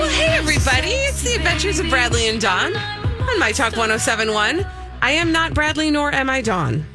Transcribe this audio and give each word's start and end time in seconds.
Well, 0.00 0.08
hey, 0.08 0.34
everybody. 0.38 0.88
It's 0.88 1.22
the 1.22 1.34
Adventures 1.34 1.78
of 1.78 1.90
Bradley 1.90 2.26
and 2.28 2.40
Dawn 2.40 2.74
on 2.74 3.38
My 3.38 3.52
Talk 3.52 3.76
1071. 3.76 4.64
I 5.02 5.10
am 5.10 5.30
not 5.30 5.52
Bradley, 5.52 5.90
nor 5.90 6.10
am 6.14 6.30
I 6.30 6.40
Dawn. 6.40 6.86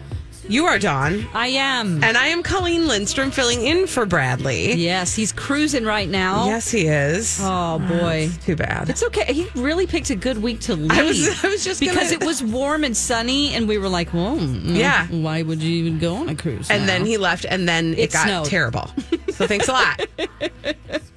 You 0.47 0.65
are 0.65 0.79
Dawn. 0.79 1.27
I 1.33 1.47
am. 1.49 2.03
And 2.03 2.17
I 2.17 2.27
am 2.27 2.41
Colleen 2.41 2.87
Lindstrom 2.87 3.29
filling 3.29 3.61
in 3.63 3.85
for 3.85 4.07
Bradley. 4.07 4.73
Yes, 4.73 5.13
he's 5.15 5.31
cruising 5.31 5.85
right 5.85 6.09
now. 6.09 6.47
Yes, 6.47 6.71
he 6.71 6.87
is. 6.87 7.39
Oh 7.43 7.77
boy. 7.77 8.29
Too 8.43 8.55
bad. 8.55 8.89
It's 8.89 9.03
okay. 9.03 9.31
He 9.31 9.47
really 9.55 9.85
picked 9.85 10.09
a 10.09 10.15
good 10.15 10.39
week 10.41 10.61
to 10.61 10.75
leave. 10.75 10.91
I 10.91 11.03
was- 11.03 11.43
I 11.43 11.47
was 11.49 11.63
just 11.63 11.79
because 11.79 12.11
gonna- 12.11 12.23
it 12.23 12.25
was 12.25 12.41
warm 12.43 12.83
and 12.83 12.97
sunny, 12.97 13.53
and 13.53 13.67
we 13.67 13.77
were 13.77 13.89
like, 13.89 14.13
"Well, 14.15 14.37
mm, 14.37 14.75
Yeah. 14.75 15.05
Why 15.07 15.41
would 15.43 15.61
you 15.61 15.75
even 15.83 15.99
go 15.99 16.15
on 16.15 16.29
a 16.29 16.35
cruise?" 16.35 16.69
and 16.71 16.81
now? 16.81 16.87
then 16.87 17.05
he 17.05 17.17
left, 17.17 17.45
and 17.47 17.67
then 17.69 17.93
it, 17.93 17.99
It 17.99 18.13
got 18.13 18.23
snowed. 18.25 18.45
terrible. 18.47 18.89
So 19.31 19.45
thanks 19.47 19.67
a 19.67 19.73
lot. 19.73 20.01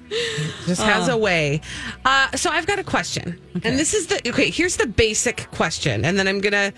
Just 0.67 0.83
has 0.83 1.09
a 1.09 1.17
way. 1.17 1.61
Uh, 2.05 2.31
so 2.37 2.51
I've 2.51 2.67
got 2.67 2.79
a 2.79 2.85
question, 2.85 3.41
and 3.55 3.79
this 3.79 3.95
is 3.95 4.07
the 4.07 4.29
okay. 4.29 4.51
Here's 4.51 4.77
the 4.77 4.87
basic 4.87 5.51
question, 5.51 6.05
and 6.05 6.19
then 6.19 6.27
I'm 6.29 6.41
gonna 6.41 6.73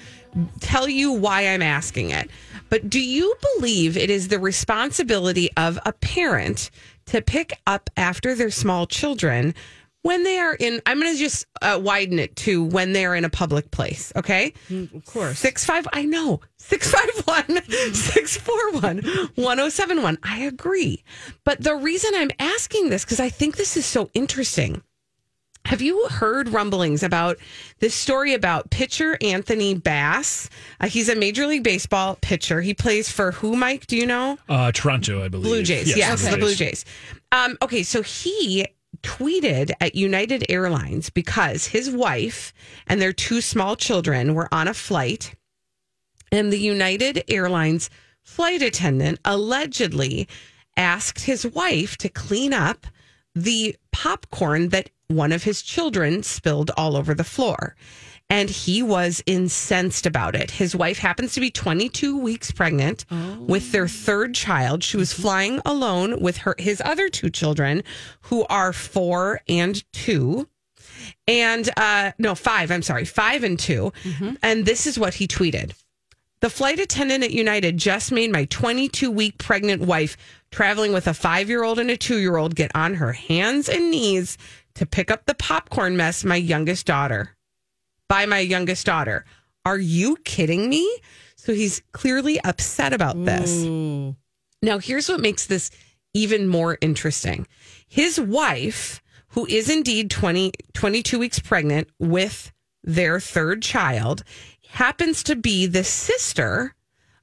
tell 0.61 0.89
you 0.89 1.13
why 1.13 1.49
I'm 1.49 1.63
asking 1.63 2.11
it. 2.11 2.31
But 2.69 2.89
do 2.89 3.01
you 3.01 3.35
believe 3.57 3.97
it 3.97 4.11
is 4.11 4.29
the 4.29 4.39
responsibility 4.39 5.51
of 5.57 5.79
a 5.85 5.93
parent 5.93 6.71
to 7.07 7.21
pick 7.21 7.59
up 7.67 7.91
after 7.97 8.35
their 8.35 8.51
small 8.51 8.87
children 8.87 9.55
when 10.03 10.25
they 10.25 10.39
are 10.39 10.55
in? 10.55 10.81
I'm 10.87 10.99
gonna 10.99 11.17
just 11.17 11.47
uh, 11.63 11.79
widen 11.83 12.19
it 12.19 12.37
to 12.37 12.65
when 12.65 12.93
they're 12.93 13.15
in 13.15 13.25
a 13.25 13.31
public 13.31 13.71
place. 13.71 14.13
Okay. 14.17 14.53
of 14.71 15.05
course. 15.07 15.39
Six 15.39 15.65
five. 15.65 15.87
I 15.93 16.05
know. 16.05 16.41
Six 16.57 16.91
five 16.91 17.11
one 17.25 17.63
six 17.93 18.37
four 18.37 18.73
one 18.73 19.03
one 19.35 19.57
zero 19.59 19.69
seven 19.69 20.03
one. 20.03 20.19
I 20.23 20.41
agree, 20.41 21.05
but 21.45 21.63
the 21.63 21.75
reason 21.75 22.13
I'm 22.15 22.31
asking 22.39 22.91
this 22.91 23.05
because 23.05 23.21
I 23.21 23.29
think 23.29 23.57
this 23.57 23.77
is 23.77 23.87
so 23.87 24.11
interesting. 24.15 24.83
Have 25.67 25.83
you 25.83 26.07
heard 26.09 26.49
rumblings 26.49 27.03
about 27.03 27.37
this 27.81 27.95
story 27.95 28.33
about 28.33 28.71
pitcher 28.71 29.19
Anthony 29.21 29.75
Bass? 29.75 30.49
Uh, 30.81 30.89
he's 30.89 31.09
a 31.09 31.15
Major 31.15 31.47
League 31.47 31.63
Baseball 31.63 32.17
pitcher. 32.23 32.63
He 32.63 32.73
plays 32.73 33.11
for 33.11 33.33
who, 33.33 33.55
Mike? 33.57 33.87
Do 33.87 33.97
you 33.97 34.07
know? 34.07 34.39
Uh, 34.49 34.73
Toronto, 34.73 35.23
I 35.23 35.29
believe. 35.29 35.45
Blue 35.45 35.63
Jays. 35.63 35.95
Yes, 35.95 36.23
Blue 36.23 36.31
the 36.31 36.37
Blue 36.39 36.55
Jays. 36.55 36.85
Um, 37.31 37.59
okay, 37.63 37.83
so 37.83 38.03
he 38.03 38.67
tweeted 39.03 39.73
at 39.81 39.95
United 39.95 40.45
Airlines 40.49 41.11
because 41.11 41.69
his 41.69 41.91
wife 41.91 42.53
and 42.87 43.01
their 43.01 43.13
two 43.13 43.41
small 43.41 43.77
children 43.77 44.35
were 44.35 44.53
on 44.53 44.69
a 44.69 44.75
flight, 44.75 45.35
and 46.33 46.53
the 46.53 46.59
United 46.59 47.25
Airlines 47.29 47.91
flight 48.23 48.63
attendant 48.63 49.19
allegedly 49.25 50.29
asked 50.77 51.25
his 51.25 51.47
wife 51.47 51.97
to 51.99 52.09
clean 52.09 52.53
up 52.53 52.87
the 53.35 53.77
popcorn 53.93 54.69
that 54.71 54.91
one 55.09 55.33
of 55.33 55.43
his 55.45 55.63
children 55.63 56.23
spilled 56.23 56.71
all 56.77 56.97
over 56.97 57.15
the 57.15 57.25
floor. 57.25 57.75
And 58.31 58.49
he 58.49 58.83
was 58.83 59.23
incensed 59.27 60.07
about 60.07 60.35
it. 60.37 60.53
His 60.53 60.75
wife 60.75 60.99
happens 60.99 61.35
to 61.35 61.41
be 61.41 61.51
22 61.51 62.17
weeks 62.17 62.51
pregnant 62.53 63.05
with 63.41 63.73
their 63.73 63.89
third 63.89 64.35
child. 64.35 64.85
She 64.85 64.97
was 64.97 65.13
flying 65.13 65.61
alone 65.67 66.21
with 66.21 66.39
her 66.39 66.55
his 66.57 66.81
other 66.85 67.09
two 67.09 67.29
children, 67.29 67.83
who 68.23 68.47
are 68.47 68.73
four 68.73 69.41
and 69.49 69.83
two. 69.93 70.49
And 71.27 71.69
uh 71.77 72.13
no, 72.19 72.35
five, 72.35 72.71
I'm 72.71 72.83
sorry, 72.83 73.05
five 73.05 73.43
and 73.45 73.59
2 73.59 73.93
And 74.43 74.65
this 74.65 74.87
is 74.87 74.99
what 74.99 75.15
he 75.15 75.27
tweeted. 75.27 75.73
The 76.41 76.51
flight 76.51 76.79
attendant 76.79 77.23
at 77.23 77.33
United 77.33 77.77
just 77.77 78.13
made 78.13 78.33
my 78.33 78.47
22 78.47 79.11
week 79.11 79.37
pregnant 79.39 79.83
wife 79.83 80.17
traveling 80.51 80.93
with 80.93 81.07
a 81.07 81.15
five 81.15 81.49
year 81.49 81.63
old 81.65 81.79
and 81.79 81.91
a 81.91 81.97
two 81.97 82.19
year 82.19 82.37
old 82.37 82.55
get 82.55 82.71
on 82.75 82.95
her 82.95 83.13
hands 83.13 83.69
and 83.69 83.91
knees 83.91 84.39
to 84.75 84.87
pick 84.87 85.11
up 85.11 85.27
the 85.27 85.35
popcorn 85.35 85.97
mess 85.97 86.25
my 86.25 86.37
youngest 86.37 86.87
daughter 86.87 87.37
by 88.11 88.27
my 88.27 88.41
youngest 88.41 88.85
daughter. 88.85 89.25
Are 89.65 89.79
you 89.79 90.17
kidding 90.25 90.69
me? 90.69 90.99
So 91.37 91.55
he's 91.55 91.81
clearly 91.93 92.41
upset 92.43 92.93
about 92.93 93.25
this. 93.25 93.63
Now, 94.63 94.79
here's 94.79 95.09
what 95.09 95.21
makes 95.21 95.47
this 95.47 95.71
even 96.13 96.49
more 96.49 96.77
interesting. 96.81 97.47
His 97.89 98.21
wife, 98.21 99.01
who 99.29 99.47
is 99.47 99.71
indeed 99.71 100.11
20, 100.11 100.51
22 100.75 101.19
weeks 101.21 101.39
pregnant 101.39 101.89
with 102.01 102.51
their 102.83 103.21
third 103.21 103.63
child, 103.63 104.25
happens 104.71 105.23
to 105.23 105.37
be 105.37 105.67
the 105.67 105.85
sister 105.85 106.75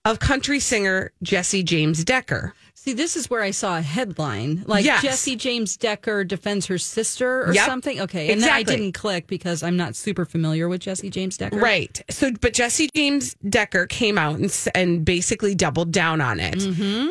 of 0.06 0.20
country 0.20 0.60
singer 0.62 1.12
Jessie 1.22 1.64
James 1.64 2.06
Decker. 2.06 2.54
See, 2.88 2.94
this 2.94 3.18
is 3.18 3.30
where 3.30 3.42
I 3.42 3.52
saw 3.52 3.78
a 3.78 3.82
headline 3.82 4.64
like 4.66 4.86
Yes. 4.86 5.02
Jessie 5.02 5.36
James 5.36 5.76
Decker 5.76 6.24
defends 6.24 6.68
her 6.68 6.78
sister 6.78 7.44
or 7.44 7.54
Yep. 7.54 7.66
something. 7.66 8.00
Okay, 8.00 8.32
and 8.32 8.42
then 8.42 8.50
I 8.50 8.64
didn't 8.64 8.94
click 8.94 9.28
because 9.28 9.62
I'm 9.62 9.76
not 9.76 9.94
super 9.94 10.24
familiar 10.24 10.70
with 10.70 10.80
Jessie 10.80 11.10
James 11.10 11.36
Decker. 11.36 11.58
Right. 11.58 12.02
So, 12.10 12.32
but 12.40 12.54
Jessie 12.54 12.88
James 12.96 13.36
Decker 13.50 13.88
came 13.88 14.18
out 14.18 14.40
and, 14.40 14.70
and 14.74 15.04
basically 15.04 15.54
doubled 15.54 15.92
down 15.92 16.22
on 16.22 16.40
it, 16.40 16.64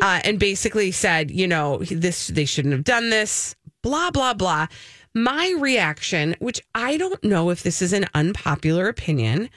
uh, 0.03 0.21
and 0.25 0.39
basically 0.39 0.93
said, 0.93 1.31
you 1.31 1.47
know, 1.47 1.83
this 1.91 2.29
they 2.29 2.47
shouldn't 2.47 2.73
have 2.73 2.85
done 2.85 3.11
this. 3.11 3.55
Blah 3.83 4.11
blah 4.13 4.33
blah. 4.33 4.69
My 5.13 5.55
reaction, 5.59 6.37
which 6.39 6.63
I 6.75 6.97
don't 6.97 7.23
know 7.23 7.51
if 7.51 7.63
this 7.63 7.83
is 7.83 7.93
an 7.93 8.07
unpopular 8.15 8.89
opinion, 8.89 9.51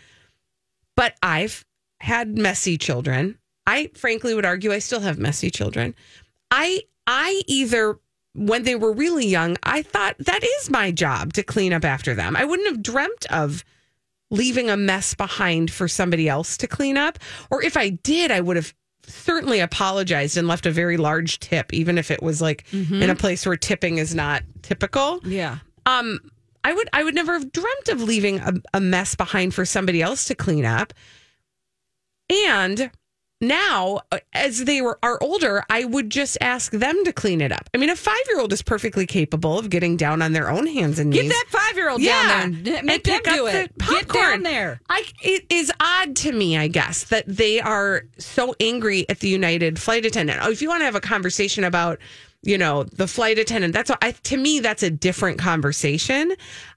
but 0.97 1.15
I've 1.23 1.63
had 2.01 2.37
messy 2.37 2.77
children. 2.77 3.38
I 3.69 3.91
frankly 3.93 4.33
would 4.33 4.45
argue 4.45 4.71
I 4.71 4.79
still 4.79 5.01
have 5.01 5.19
messy 5.19 5.51
children. 5.51 5.93
I 6.49 6.81
I 7.05 7.43
either 7.45 7.99
when 8.33 8.63
they 8.63 8.75
were 8.75 8.91
really 8.91 9.27
young, 9.27 9.57
I 9.61 9.83
thought 9.83 10.15
that 10.19 10.43
is 10.43 10.71
my 10.71 10.91
job 10.91 11.33
to 11.33 11.43
clean 11.43 11.71
up 11.71 11.85
after 11.85 12.15
them. 12.15 12.35
I 12.35 12.45
wouldn't 12.45 12.67
have 12.67 12.81
dreamt 12.81 13.25
of 13.31 13.63
leaving 14.31 14.69
a 14.69 14.77
mess 14.77 15.13
behind 15.13 15.71
for 15.71 15.87
somebody 15.87 16.27
else 16.27 16.57
to 16.57 16.67
clean 16.67 16.97
up. 16.97 17.19
Or 17.51 17.63
if 17.63 17.77
I 17.77 17.89
did, 17.89 18.31
I 18.31 18.41
would 18.41 18.55
have 18.55 18.73
certainly 19.03 19.59
apologized 19.59 20.37
and 20.37 20.47
left 20.47 20.65
a 20.65 20.71
very 20.71 20.97
large 20.97 21.39
tip, 21.39 21.71
even 21.71 21.97
if 21.97 22.09
it 22.09 22.23
was 22.23 22.41
like 22.41 22.65
in 22.73 23.09
a 23.09 23.15
place 23.15 23.45
where 23.45 23.57
tipping 23.57 23.97
is 23.97 24.15
not 24.15 24.43
typical. 24.63 25.19
Yeah. 25.23 25.59
Um, 25.85 26.19
I 26.63 26.73
would 26.73 26.89
I 26.91 27.03
would 27.03 27.15
never 27.15 27.33
have 27.33 27.51
dreamt 27.51 27.89
of 27.89 28.01
leaving 28.01 28.39
a, 28.39 28.53
a 28.73 28.81
mess 28.81 29.15
behind 29.15 29.53
for 29.53 29.65
somebody 29.65 30.01
else 30.01 30.25
to 30.25 30.35
clean 30.35 30.65
up. 30.65 30.93
And 32.29 32.91
now, 33.41 34.01
uh, 34.11 34.19
as 34.33 34.65
they 34.65 34.81
were 34.81 34.99
are 35.01 35.17
older, 35.21 35.63
I 35.69 35.85
would 35.85 36.09
just 36.09 36.37
ask 36.41 36.71
them 36.73 37.05
to 37.05 37.13
clean 37.13 37.39
it 37.41 37.51
up. 37.51 37.69
I 37.73 37.77
mean, 37.77 37.89
a 37.89 37.95
five 37.95 38.19
year 38.27 38.39
old 38.39 38.51
is 38.51 38.61
perfectly 38.61 39.05
capable 39.05 39.57
of 39.57 39.69
getting 39.69 39.95
down 39.95 40.21
on 40.21 40.33
their 40.33 40.49
own 40.49 40.67
hands 40.67 40.99
and 40.99 41.09
knees 41.09 41.23
Get 41.23 41.29
that 41.29 41.45
five 41.49 41.75
year 41.77 41.89
old 41.89 42.01
Yeah. 42.01 42.27
down 42.41 42.63
there. 42.63 42.83
Make 42.83 43.03
them 43.05 43.21
do 43.23 43.47
it. 43.47 43.53
the 43.77 43.85
Get 43.85 44.07
popcorn. 44.07 44.29
down 44.31 44.43
there. 44.43 44.81
I 44.89 45.05
it 45.21 45.45
is 45.49 45.71
odd 45.79 46.15
to 46.17 46.31
me, 46.33 46.57
I 46.57 46.67
guess, 46.67 47.05
that 47.05 47.23
they 47.27 47.61
are 47.61 48.03
so 48.17 48.55
angry 48.59 49.07
at 49.09 49.19
the 49.19 49.29
United 49.29 49.79
flight 49.79 50.05
attendant. 50.05 50.39
Oh, 50.41 50.51
if 50.51 50.61
you 50.61 50.67
want 50.67 50.81
to 50.81 50.85
have 50.85 50.95
a 50.95 51.01
conversation 51.01 51.63
about, 51.63 51.99
you 52.41 52.57
know, 52.57 52.83
the 52.83 53.07
flight 53.07 53.39
attendant, 53.39 53.73
that's 53.73 53.89
I, 54.01 54.11
to 54.11 54.37
me 54.37 54.59
that's 54.59 54.83
a 54.83 54.89
different 54.89 55.39
conversation. 55.39 56.33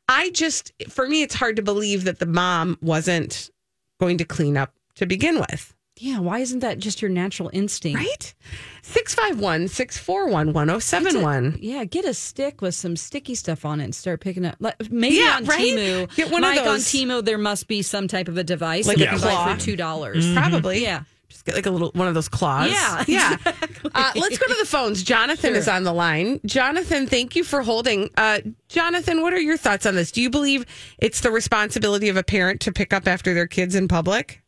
I 0.08 0.30
just 0.30 0.72
for 0.88 1.08
me 1.08 1.22
it's 1.22 1.34
hard 1.34 1.56
to 1.56 1.62
believe 1.62 2.04
that 2.04 2.20
the 2.20 2.26
mom 2.26 2.78
wasn't 2.80 3.50
going 3.98 4.18
to 4.18 4.24
clean 4.24 4.56
up 4.56 4.74
to 4.94 5.06
begin 5.06 5.40
with. 5.40 5.74
Yeah. 6.02 6.18
Why 6.18 6.40
isn't 6.40 6.60
that 6.60 6.78
just 6.78 7.00
your 7.00 7.10
natural 7.10 7.48
instinct? 7.52 7.98
Right? 8.00 8.34
651 8.82 9.68
641 9.68 10.52
1071. 10.52 11.58
Yeah, 11.60 11.84
get 11.84 12.04
a 12.04 12.12
stick 12.14 12.60
with 12.60 12.74
some 12.74 12.96
sticky 12.96 13.34
stuff 13.34 13.64
on 13.64 13.80
it 13.80 13.84
and 13.84 13.94
start 13.94 14.20
picking 14.20 14.44
up. 14.44 14.56
like, 14.60 14.74
Maybe 14.90 15.16
Yeah, 15.16 15.36
on 15.36 15.44
right? 15.44 15.60
Temu, 15.74 16.14
Get 16.16 16.30
one 16.30 16.42
of 16.44 16.54
those- 16.56 16.66
on 16.66 16.78
Temu, 16.78 17.24
there 17.24 17.38
must 17.38 17.68
be 17.68 17.82
some 17.82 18.08
type 18.08 18.28
of 18.28 18.36
a 18.36 18.44
device 18.44 18.86
Like 18.86 18.96
that 18.98 19.02
a 19.10 19.14
you 19.14 19.18
can 19.18 19.20
buy 19.20 19.30
claw? 19.34 19.54
for 19.54 19.60
two 19.60 19.76
dollars. 19.76 20.32
Probably. 20.34 20.82
Yeah. 20.82 21.02
Just 21.28 21.44
get 21.46 21.54
like 21.54 21.64
a 21.66 21.70
little 21.70 21.90
one 21.94 22.08
of 22.08 22.14
those 22.14 22.28
claws. 22.28 22.70
Yeah, 22.70 23.04
Yeah. 23.06 23.36
Uh, 23.94 24.10
let's 24.16 24.38
go 24.38 24.46
to 24.46 24.54
the 24.58 24.66
phones. 24.66 25.02
Jonathan 25.02 25.54
is 25.54 25.68
on 25.68 25.82
the 25.84 25.92
line. 25.92 26.40
Jonathan, 26.46 27.06
thank 27.06 27.34
you 27.36 27.44
for 27.44 27.62
holding. 27.62 28.10
Uh, 28.16 28.38
Jonathan, 28.68 29.22
what 29.22 29.32
are 29.34 29.40
your 29.40 29.56
thoughts 29.56 29.86
on 29.86 29.94
this? 29.94 30.10
Do 30.12 30.20
you 30.22 30.30
believe 30.30 30.64
it's 30.98 31.20
the 31.20 31.30
responsibility 31.30 32.08
of 32.08 32.16
a 32.16 32.22
parent 32.22 32.60
to 32.62 32.72
pick 32.72 32.92
up 32.92 33.06
after 33.08 33.32
their 33.34 33.46
kids 33.46 33.74
in 33.74 33.88
public? 33.88 34.41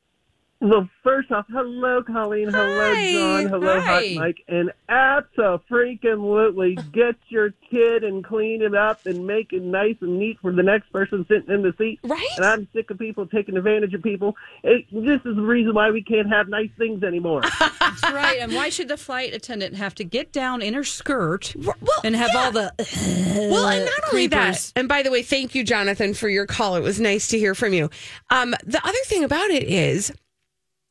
Well, 0.65 0.89
first 1.03 1.31
off, 1.31 1.45
hello, 1.53 2.03
Colleen. 2.03 2.49
Hello, 2.49 2.95
Hi. 2.95 3.13
John. 3.13 3.47
Hello, 3.51 3.81
Hi. 3.81 4.15
Hot 4.15 4.15
Mike. 4.15 4.39
And 4.49 4.73
absolutely 4.89 6.79
get 6.91 7.17
your 7.29 7.53
kid 7.71 8.03
and 8.03 8.25
clean 8.25 8.63
it 8.63 8.75
up 8.75 9.05
and 9.05 9.27
make 9.27 9.53
it 9.53 9.63
nice 9.63 9.97
and 10.01 10.19
neat 10.19 10.39
for 10.41 10.53
the 10.53 10.63
next 10.63 10.91
person 10.91 11.27
sitting 11.29 11.53
in 11.55 11.63
the 11.63 11.75
seat. 11.77 12.01
Right? 12.03 12.27
And 12.37 12.47
I'm 12.47 12.67
sick 12.73 12.91
of 12.91 12.99
people 12.99 13.27
taking 13.27 13.59
advantage 13.59 13.93
of 13.93 14.03
people. 14.03 14.37
It, 14.63 14.87
this 14.91 15.21
is 15.27 15.37
the 15.37 15.43
reason 15.43 15.75
why 15.75 15.91
we 15.91 16.03
can't 16.03 16.31
have 16.31 16.49
nice 16.49 16.71
things 16.79 17.03
anymore. 17.03 17.43
That's 17.61 18.03
right. 18.05 18.39
And 18.41 18.55
why 18.55 18.71
should 18.71 18.89
the 18.89 18.97
flight 18.97 19.35
attendant 19.35 19.75
have 19.75 19.95
to 19.97 20.05
get 20.05 20.33
down 20.33 20.63
in 20.63 20.73
her 20.73 20.85
skirt 20.85 21.55
Well, 21.59 21.77
and 22.03 22.17
have 22.17 22.31
yeah. 22.33 22.41
all 22.41 22.53
the 22.53 22.73
Well, 23.51 23.69
and 23.69 23.85
not 23.85 24.13
only 24.13 24.29
that, 24.29 24.73
and 24.77 24.89
by 24.89 25.03
the 25.03 25.11
way, 25.11 25.23
thank 25.23 25.55
you, 25.55 25.63
Jonathan, 25.63 26.15
for 26.15 26.31
your 26.31 26.47
call. 26.47 26.77
It 26.77 26.83
was 26.83 27.01
nice 27.01 27.29
to 27.29 27.39
hear 27.39 27.55
from 27.55 27.75
you. 27.75 27.91
Um, 28.31 28.55
the 28.65 28.81
other 28.83 28.99
thing 29.05 29.25
about 29.25 29.51
it 29.51 29.65
is 29.65 30.11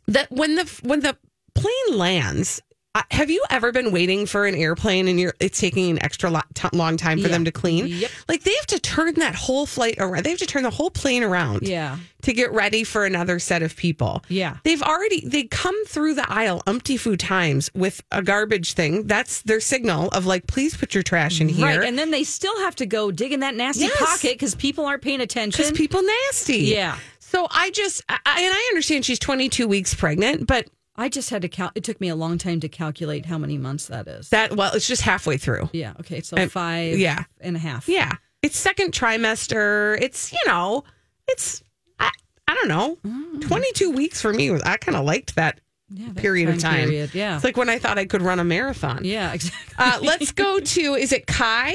that 0.08 0.32
when 0.32 0.56
the 0.56 0.80
when 0.84 1.00
the 1.02 1.18
plane 1.56 1.98
lands, 1.98 2.62
Uh, 2.96 3.02
have 3.10 3.32
you 3.32 3.44
ever 3.50 3.72
been 3.72 3.92
waiting 3.92 4.28
for 4.28 4.46
an 4.46 4.54
airplane 4.54 5.08
and 5.08 5.20
you're 5.20 5.34
it's 5.40 5.60
taking 5.60 5.90
an 5.90 6.04
extra 6.04 6.30
lo- 6.30 6.42
t- 6.54 6.68
long 6.74 6.96
time 6.96 7.18
for 7.20 7.28
Yeah. 7.28 7.34
them 7.34 7.46
to 7.46 7.52
clean? 7.52 7.88
Yep. 7.88 8.12
Like 8.30 8.44
they 8.44 8.54
have 8.54 8.68
to 8.68 8.78
turn 8.80 9.16
that 9.16 9.34
whole 9.34 9.66
flight 9.66 9.96
around. 9.98 10.24
They 10.24 10.30
have 10.30 10.38
to 10.38 10.46
turn 10.46 10.62
the 10.62 10.70
whole 10.70 10.92
plane 10.92 11.24
around 11.24 11.64
Yeah. 11.68 11.98
to 12.22 12.34
get 12.34 12.52
ready 12.54 12.84
for 12.84 13.04
another 13.04 13.40
set 13.40 13.64
of 13.64 13.76
people. 13.76 14.24
Yeah. 14.30 14.58
They've 14.64 14.84
already 14.84 15.24
they 15.28 15.46
come 15.46 15.74
through 15.88 16.14
the 16.14 16.32
aisle 16.32 16.62
umpty 16.68 16.96
few 16.98 17.18
times 17.18 17.72
with 17.74 18.04
a 18.12 18.22
garbage 18.22 18.74
thing. 18.74 19.08
That's 19.08 19.42
their 19.42 19.60
signal 19.60 20.10
of 20.10 20.28
like, 20.28 20.46
please 20.46 20.78
put 20.78 20.94
your 20.94 21.02
trash 21.02 21.42
in 21.42 21.50
here. 21.50 21.66
Right. 21.66 21.82
And 21.88 21.98
then 21.98 22.12
they 22.12 22.24
still 22.24 22.60
have 22.60 22.76
to 22.76 22.86
go 22.86 23.10
dig 23.10 23.32
in 23.34 23.40
that 23.40 23.56
nasty 23.56 23.86
Yes. 23.86 23.98
pocket 23.98 24.34
because 24.34 24.54
people 24.54 24.86
aren't 24.86 25.02
paying 25.02 25.20
attention. 25.22 25.58
because 25.66 25.72
people 25.76 26.04
nasty. 26.04 26.60
Yeah. 26.60 26.98
So 27.34 27.48
I 27.50 27.72
just 27.72 28.04
I, 28.08 28.16
and 28.26 28.54
I 28.54 28.68
understand 28.72 29.06
she's 29.06 29.18
22 29.20 29.68
weeks 29.68 29.94
pregnant, 29.96 30.46
but 30.46 30.68
I 30.96 31.10
just 31.10 31.32
had 31.32 31.42
to 31.42 31.50
count. 31.50 31.72
It 31.74 31.84
took 31.84 32.00
me 32.00 32.10
a 32.10 32.16
long 32.16 32.38
time 32.38 32.60
to 32.60 32.70
calculate 32.70 33.26
how 33.26 33.40
many 33.40 33.58
months 33.58 33.88
that 33.88 34.08
is. 34.08 34.30
that 34.30 34.56
well, 34.56 34.72
it's 34.76 34.88
just 34.88 35.02
halfway 35.02 35.38
through. 35.38 35.70
yeah. 35.74 35.94
Okay. 36.02 36.22
So 36.22 36.38
And- 36.38 36.52
five 36.52 37.00
yeah. 37.00 37.24
and 37.42 37.56
a 37.56 37.60
half. 37.60 37.90
Yeah. 37.90 38.12
It's 38.44 38.58
second 38.58 38.92
trimester. 38.94 39.98
It's, 40.02 40.32
you 40.34 40.40
know, 40.46 40.84
it's, 41.30 41.64
I, 41.98 42.12
I 42.48 42.54
don't 42.56 42.68
know, 42.68 42.98
22 43.40 43.90
weeks 43.92 44.22
for 44.22 44.34
me. 44.34 44.52
was 44.52 44.62
I 44.64 44.76
kind 44.78 44.98
of 44.98 45.06
liked 45.06 45.36
that 45.36 45.62
Yeah, 45.90 46.08
that 46.10 46.18
period 46.18 46.50
of 46.50 46.60
time. 46.60 46.90
Period. 46.90 47.16
Yeah. 47.16 47.36
It's 47.36 47.44
like 47.46 47.56
when 47.58 47.70
I 47.70 47.80
thought 47.80 47.98
I 47.98 48.04
could 48.06 48.22
run 48.22 48.40
a 48.40 48.44
marathon. 48.44 49.06
yeah, 49.06 49.32
exactly. 49.34 49.74
Uh, 49.80 49.98
let's 50.02 50.32
go 50.34 50.60
to, 50.60 50.82
is 50.96 51.12
it 51.14 51.26
Kai? 51.26 51.74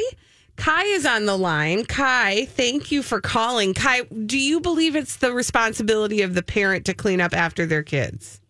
Kai 0.58 0.82
is 0.82 1.06
on 1.06 1.24
the 1.24 1.38
line. 1.38 1.84
Kai, 1.84 2.44
thank 2.46 2.90
you 2.90 3.02
for 3.02 3.20
calling. 3.20 3.74
Kai, 3.74 4.02
do 4.02 4.38
you 4.38 4.60
believe 4.60 4.96
it's 4.96 5.16
the 5.16 5.32
responsibility 5.32 6.20
of 6.20 6.34
the 6.34 6.42
parent 6.42 6.84
to 6.86 6.94
clean 6.94 7.20
up 7.20 7.32
after 7.32 7.64
their 7.64 7.84
kids? 7.84 8.40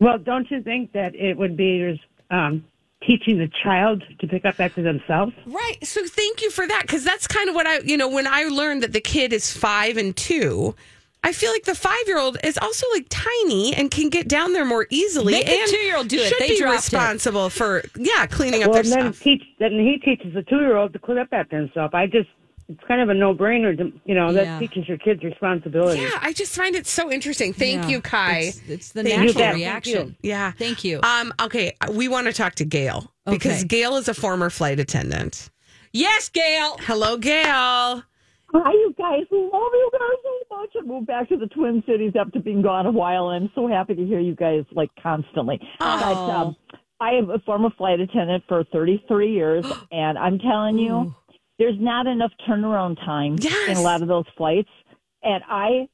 Well, 0.00 0.18
don't 0.18 0.50
you 0.50 0.62
think 0.62 0.92
that 0.92 1.14
it 1.14 1.36
would 1.36 1.56
be 1.56 2.00
um, 2.30 2.64
teaching 3.06 3.36
the 3.36 3.50
child 3.62 4.02
to 4.20 4.26
pick 4.26 4.46
up 4.46 4.58
after 4.58 4.82
themselves? 4.82 5.32
Right. 5.46 5.76
So 5.82 6.04
thank 6.06 6.40
you 6.40 6.50
for 6.50 6.66
that 6.66 6.82
because 6.82 7.04
that's 7.04 7.26
kind 7.26 7.50
of 7.50 7.54
what 7.54 7.66
I, 7.66 7.80
you 7.80 7.98
know, 7.98 8.08
when 8.08 8.26
I 8.26 8.44
learned 8.44 8.82
that 8.82 8.92
the 8.92 9.02
kid 9.02 9.34
is 9.34 9.54
five 9.54 9.98
and 9.98 10.16
two, 10.16 10.74
I 11.22 11.32
feel 11.32 11.50
like 11.52 11.64
the 11.64 11.74
five 11.74 12.02
year 12.06 12.18
old 12.18 12.38
is 12.42 12.56
also 12.58 12.86
like 12.94 13.06
tiny 13.10 13.74
and 13.74 13.90
can 13.90 14.08
get 14.08 14.26
down 14.28 14.52
there 14.54 14.64
more 14.64 14.86
easily. 14.90 15.32
Make 15.34 15.46
the 15.46 15.52
and 15.52 15.70
two-year-old 15.70 16.08
do 16.08 16.18
it. 16.18 16.28
Should 16.28 16.38
They 16.40 16.48
be 16.50 16.58
dropped 16.58 16.72
it. 16.74 16.76
responsible 16.76 17.50
for 17.50 17.82
yeah 17.96 18.26
cleaning 18.26 18.62
up 18.62 18.70
Well, 18.70 18.82
their 18.82 18.92
and 18.94 19.02
then 19.04 19.12
stuff. 19.12 19.22
teach 19.24 19.42
then 19.58 19.72
he 19.72 19.98
teaches 19.98 20.32
the 20.34 20.42
two 20.42 20.56
year 20.60 20.76
old 20.76 20.92
to 20.94 20.98
clean 20.98 21.18
up 21.18 21.28
after 21.32 21.58
himself. 21.58 21.94
I 21.94 22.06
just 22.06 22.28
it's 22.68 22.80
kind 22.86 23.00
of 23.00 23.08
a 23.08 23.14
no 23.14 23.34
brainer. 23.34 23.76
You 24.04 24.14
know 24.14 24.32
that 24.32 24.44
Yeah. 24.44 24.58
teaches 24.60 24.88
your 24.88 24.96
kids 24.96 25.22
responsibility. 25.24 26.00
Yeah, 26.00 26.10
I 26.22 26.32
just 26.32 26.54
find 26.56 26.74
it 26.76 26.86
so 26.86 27.10
interesting. 27.10 27.52
Thank 27.52 27.82
Yeah. 27.82 27.88
you, 27.88 28.00
Kai. 28.00 28.38
It's, 28.42 28.60
it's 28.68 28.92
the 28.92 29.02
Thank 29.02 29.14
you. 29.14 29.26
natural 29.26 29.34
Thank 29.44 29.56
reaction. 29.56 30.16
yeah. 30.22 30.52
Thank 30.52 30.84
you. 30.84 31.00
Um. 31.02 31.32
Okay. 31.42 31.72
We 31.92 32.06
want 32.08 32.28
to 32.28 32.32
talk 32.32 32.54
to 32.56 32.64
Gail 32.64 33.12
because 33.26 33.64
Gail 33.64 33.96
is 33.96 34.08
a 34.08 34.14
former 34.14 34.50
flight 34.50 34.78
attendant. 34.80 35.50
yes, 35.92 36.28
Gail. 36.28 36.76
Hello, 36.82 37.16
Gail. 37.16 38.04
Hi, 38.52 38.72
you 38.72 38.94
guys. 38.98 39.22
Love 39.30 39.52
you 39.52 39.90
guys 39.92 40.18
so 40.50 40.56
much. 40.56 40.70
I 40.78 40.84
moved 40.84 41.06
back 41.06 41.28
to 41.28 41.36
the 41.36 41.46
Twin 41.46 41.82
Cities 41.86 42.12
after 42.18 42.40
being 42.40 42.62
gone 42.62 42.86
a 42.86 42.90
while. 42.90 43.30
and 43.30 43.44
I'm 43.44 43.52
so 43.54 43.68
happy 43.68 43.94
to 43.94 44.04
hear 44.04 44.18
you 44.18 44.34
guys 44.34 44.64
like 44.72 44.90
constantly. 45.00 45.60
But 45.78 45.86
um, 45.86 46.56
I 47.00 47.12
am 47.12 47.30
a 47.30 47.38
former 47.40 47.70
flight 47.78 48.00
attendant 48.00 48.44
for 48.48 48.64
33 48.72 49.32
years, 49.32 49.64
and 49.92 50.18
I'm 50.18 50.38
telling 50.38 50.78
you, 50.78 51.14
there's 51.58 51.78
not 51.78 52.06
enough 52.06 52.32
turnaround 52.48 52.96
time 53.04 53.36
Yes. 53.38 53.68
in 53.68 53.76
a 53.76 53.82
lot 53.82 54.02
of 54.02 54.08
those 54.08 54.24
flights. 54.36 54.70
And 55.22 55.44
I 55.48 55.88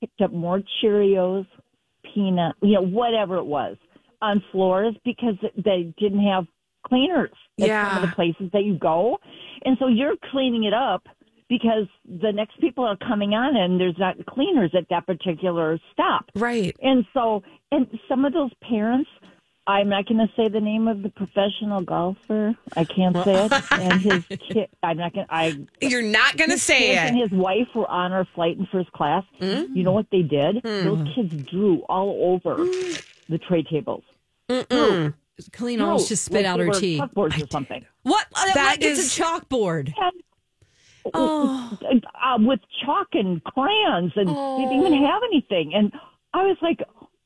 picked 0.00 0.20
up 0.22 0.32
more 0.32 0.62
Cheerios, 0.82 1.46
peanut, 2.14 2.54
you 2.62 2.74
know, 2.74 2.82
whatever 2.86 3.36
it 3.36 3.44
was 3.46 3.76
on 4.22 4.42
floors 4.50 4.94
because 5.04 5.34
they 5.56 5.92
didn't 5.98 6.24
have 6.24 6.46
cleaners 6.86 7.30
at 7.60 7.66
some 7.94 8.02
of 8.04 8.08
the 8.08 8.14
places 8.14 8.50
that 8.52 8.64
you 8.64 8.78
go. 8.78 9.18
And 9.64 9.76
so 9.78 9.88
you're 9.88 10.14
cleaning 10.30 10.64
it 10.64 10.72
up 10.72 11.02
because 11.48 11.86
the 12.04 12.32
next 12.32 12.60
people 12.60 12.84
are 12.84 12.96
coming 12.96 13.32
on 13.34 13.56
and 13.56 13.80
there's 13.80 13.98
not 13.98 14.16
cleaners 14.26 14.72
at 14.76 14.88
that 14.90 15.06
particular 15.06 15.78
stop. 15.92 16.26
Right. 16.34 16.76
And 16.82 17.04
so, 17.14 17.42
and 17.72 17.86
some 18.08 18.24
of 18.24 18.32
those 18.32 18.50
parents, 18.62 19.08
I'm 19.66 19.88
not 19.90 20.06
going 20.06 20.18
to 20.18 20.32
say 20.34 20.48
the 20.48 20.60
name 20.60 20.88
of 20.88 21.02
the 21.02 21.10
professional 21.10 21.82
golfer. 21.82 22.54
I 22.74 22.84
can't 22.84 23.14
say 23.22 23.46
it. 23.46 23.52
And 23.70 24.00
his 24.00 24.24
kid, 24.26 24.68
I'm 24.82 24.96
not 24.96 25.12
going 25.12 25.26
to, 25.26 25.34
I, 25.34 25.58
You're 25.80 26.02
not 26.02 26.36
going 26.36 26.50
to 26.50 26.58
say 26.58 26.92
it. 26.92 26.96
and 26.98 27.16
his 27.18 27.30
wife 27.30 27.68
were 27.74 27.88
on 27.88 28.12
our 28.12 28.26
flight 28.34 28.56
in 28.58 28.66
first 28.72 28.90
class. 28.92 29.24
Mm-hmm. 29.40 29.76
You 29.76 29.84
know 29.84 29.92
what 29.92 30.06
they 30.10 30.22
did? 30.22 30.62
Hmm. 30.64 30.84
Those 30.84 31.08
kids 31.14 31.34
drew 31.50 31.80
all 31.88 32.32
over 32.32 32.56
the 33.28 33.38
tray 33.38 33.62
tables. 33.62 34.04
Drew. 34.48 35.12
Colleen 35.52 35.78
Drew, 35.78 35.86
almost 35.86 36.08
just 36.08 36.24
spit 36.24 36.44
like 36.44 36.46
out 36.46 36.60
her 36.60 36.70
tea. 36.70 36.98
Chalkboards 36.98 37.42
or 37.42 37.46
something. 37.50 37.84
What? 38.02 38.26
That 38.34 38.56
like 38.56 38.82
it's 38.82 39.18
a 39.18 39.22
chalkboard. 39.22 39.92
Uh, 41.14 42.38
with 42.38 42.60
chalk 42.84 43.08
and 43.12 43.42
crayons, 43.44 44.12
and 44.16 44.28
they 44.28 44.64
didn't 44.64 44.80
even 44.86 45.04
have 45.04 45.22
anything. 45.32 45.72
And 45.74 45.92
I 46.34 46.44
was 46.44 46.56
like, 46.62 46.80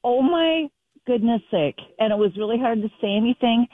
"Oh 0.05 0.23
my 0.23 0.69
goodness 1.06 1.43
sake!" 1.50 1.79
And 1.99 2.12
it 2.12 2.17
was 2.19 2.37
really 2.37 2.58
hard 2.58 2.82
to 2.82 2.88
say 3.00 3.14
anything. 3.14 3.67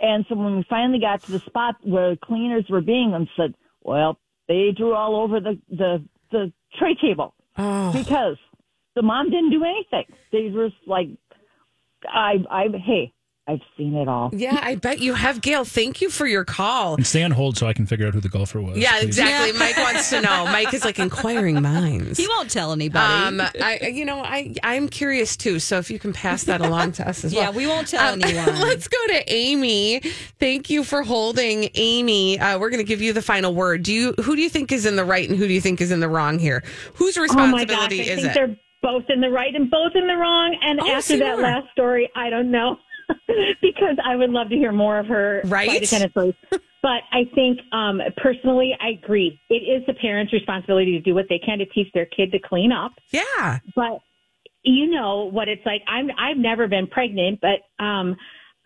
And 0.00 0.26
so 0.28 0.34
when 0.34 0.56
we 0.56 0.64
finally 0.68 0.98
got 1.00 1.22
to 1.22 1.32
the 1.32 1.40
spot 1.40 1.76
where 1.82 2.10
the 2.10 2.16
cleaners 2.18 2.66
were 2.68 2.80
being, 2.82 3.12
and 3.14 3.28
said, 3.36 3.54
"Well, 3.82 4.18
they 4.48 4.70
drew 4.76 4.94
all 4.94 5.16
over 5.16 5.40
the 5.40 5.58
the 5.70 6.04
the 6.30 6.52
tray 6.78 6.94
table 7.00 7.34
Oh. 7.58 7.92
because 7.92 8.36
the 8.94 9.02
mom 9.02 9.30
didn't 9.30 9.50
do 9.50 9.64
anything. 9.64 10.04
They 10.32 10.50
were 10.50 10.68
just 10.68 10.86
like, 10.86 11.08
I 12.06 12.44
I 12.50 12.68
hey." 12.76 13.12
I've 13.48 13.60
seen 13.76 13.94
it 13.94 14.08
all. 14.08 14.30
Yeah, 14.32 14.58
I 14.60 14.74
bet 14.74 14.98
you 14.98 15.14
have, 15.14 15.40
Gail. 15.40 15.64
Thank 15.64 16.00
you 16.00 16.10
for 16.10 16.26
your 16.26 16.44
call. 16.44 16.96
And 16.96 17.06
stay 17.06 17.22
on 17.22 17.30
hold 17.30 17.56
so 17.56 17.68
I 17.68 17.72
can 17.74 17.86
figure 17.86 18.08
out 18.08 18.12
who 18.14 18.20
the 18.20 18.28
golfer 18.28 18.60
was. 18.60 18.76
Yeah, 18.76 18.90
please. 18.98 19.04
exactly. 19.06 19.52
Mike 19.56 19.76
wants 19.76 20.10
to 20.10 20.20
know. 20.20 20.46
Mike 20.46 20.74
is 20.74 20.84
like 20.84 20.98
inquiring 20.98 21.62
minds. 21.62 22.18
He 22.18 22.26
won't 22.26 22.50
tell 22.50 22.72
anybody. 22.72 23.40
Um, 23.40 23.40
I, 23.60 23.86
you 23.92 24.04
know, 24.04 24.18
I, 24.20 24.52
I'm 24.64 24.88
curious 24.88 25.36
too. 25.36 25.60
So 25.60 25.78
if 25.78 25.92
you 25.92 26.00
can 26.00 26.12
pass 26.12 26.42
that 26.44 26.60
along 26.60 26.92
to 26.92 27.08
us 27.08 27.24
as 27.24 27.32
well. 27.32 27.44
yeah, 27.44 27.50
we 27.56 27.68
won't 27.68 27.86
tell 27.86 28.14
Um, 28.14 28.20
anyone. 28.24 28.60
Let's 28.60 28.88
go 28.88 28.98
to 29.08 29.32
Amy. 29.32 30.00
Thank 30.40 30.68
you 30.68 30.82
for 30.82 31.04
holding, 31.04 31.68
Amy. 31.76 32.40
Uh, 32.40 32.58
we're 32.58 32.70
going 32.70 32.82
to 32.84 32.88
give 32.88 33.00
you 33.00 33.12
the 33.12 33.22
final 33.22 33.54
word. 33.54 33.84
Do 33.84 33.92
you? 33.92 34.12
Who 34.24 34.34
do 34.34 34.42
you 34.42 34.48
think 34.50 34.72
is 34.72 34.86
in 34.86 34.96
the 34.96 35.04
right, 35.04 35.28
and 35.28 35.38
who 35.38 35.46
do 35.46 35.54
you 35.54 35.60
think 35.60 35.80
is 35.80 35.92
in 35.92 36.00
the 36.00 36.08
wrong 36.08 36.40
here? 36.40 36.64
Whose 36.94 37.16
Oh 37.16 37.20
my 37.20 37.64
gosh, 37.64 37.70
responsibility 37.70 38.00
I 38.00 38.02
is 38.02 38.22
think 38.22 38.26
it? 38.30 38.34
they're 38.34 38.56
both 38.82 39.04
in 39.08 39.20
the 39.20 39.30
right 39.30 39.54
and 39.54 39.70
both 39.70 39.92
in 39.94 40.06
the 40.06 40.14
wrong. 40.16 40.56
And 40.62 40.80
Oh, 40.80 40.90
after 40.90 41.16
that 41.18 41.38
last 41.38 41.70
story, 41.72 42.10
I 42.16 42.28
don't 42.30 42.50
know 42.50 42.76
because 43.62 43.96
I 44.04 44.16
would 44.16 44.30
love 44.30 44.48
to 44.50 44.56
hear 44.56 44.72
more 44.72 44.98
of 44.98 45.06
her 45.06 45.42
Right? 45.44 45.66
flight 45.68 45.82
attendant 45.82 46.12
stories. 46.12 46.34
But 46.82 47.02
I 47.10 47.24
think 47.34 47.58
um, 47.72 48.00
personally, 48.16 48.76
I 48.80 48.90
agree. 48.90 49.40
It 49.50 49.54
is 49.54 49.84
the 49.88 49.94
parents' 49.94 50.32
responsibility 50.32 50.92
to 50.92 51.00
do 51.00 51.16
what 51.16 51.24
they 51.28 51.40
can 51.44 51.58
to 51.58 51.66
teach 51.66 51.88
their 51.94 52.06
kid 52.06 52.30
to 52.30 52.38
clean 52.38 52.70
up. 52.70 52.92
Yeah. 53.10 53.58
But 53.74 54.02
you 54.62 54.88
know 54.88 55.24
what 55.24 55.48
it's 55.48 55.66
like. 55.66 55.82
I'm 55.88 56.10
I've 56.16 56.36
never 56.36 56.68
been 56.68 56.86
pregnant, 56.86 57.40
but 57.40 57.84
um, 57.84 58.14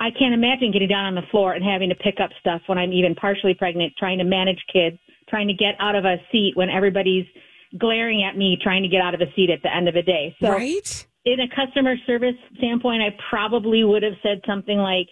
I 0.00 0.10
can't 0.10 0.34
imagine 0.34 0.70
getting 0.70 0.88
down 0.88 1.06
on 1.06 1.14
the 1.14 1.26
floor 1.30 1.54
and 1.54 1.64
having 1.64 1.88
to 1.88 1.94
pick 1.94 2.16
up 2.22 2.28
stuff 2.40 2.60
when 2.66 2.76
I'm 2.76 2.92
even 2.92 3.14
partially 3.14 3.54
pregnant, 3.54 3.94
trying 3.98 4.18
to 4.18 4.24
manage 4.24 4.62
kids, 4.70 4.98
trying 5.30 5.48
to 5.48 5.54
get 5.54 5.76
out 5.78 5.94
of 5.94 6.04
a 6.04 6.16
seat 6.30 6.52
when 6.56 6.68
everybody's 6.68 7.26
glaring 7.78 8.22
at 8.22 8.36
me 8.36 8.58
trying 8.60 8.82
to 8.82 8.88
get 8.88 9.00
out 9.00 9.14
of 9.14 9.20
a 9.20 9.32
seat 9.34 9.48
at 9.48 9.62
the 9.62 9.74
end 9.74 9.88
of 9.88 9.94
the 9.94 10.02
day. 10.02 10.34
So 10.42 10.50
right. 10.50 11.06
In 11.24 11.40
a 11.40 11.48
customer 11.54 11.96
service 12.06 12.34
standpoint, 12.58 13.02
I 13.02 13.16
probably 13.28 13.84
would 13.84 14.02
have 14.02 14.14
said 14.22 14.40
something 14.46 14.78
like, 14.78 15.06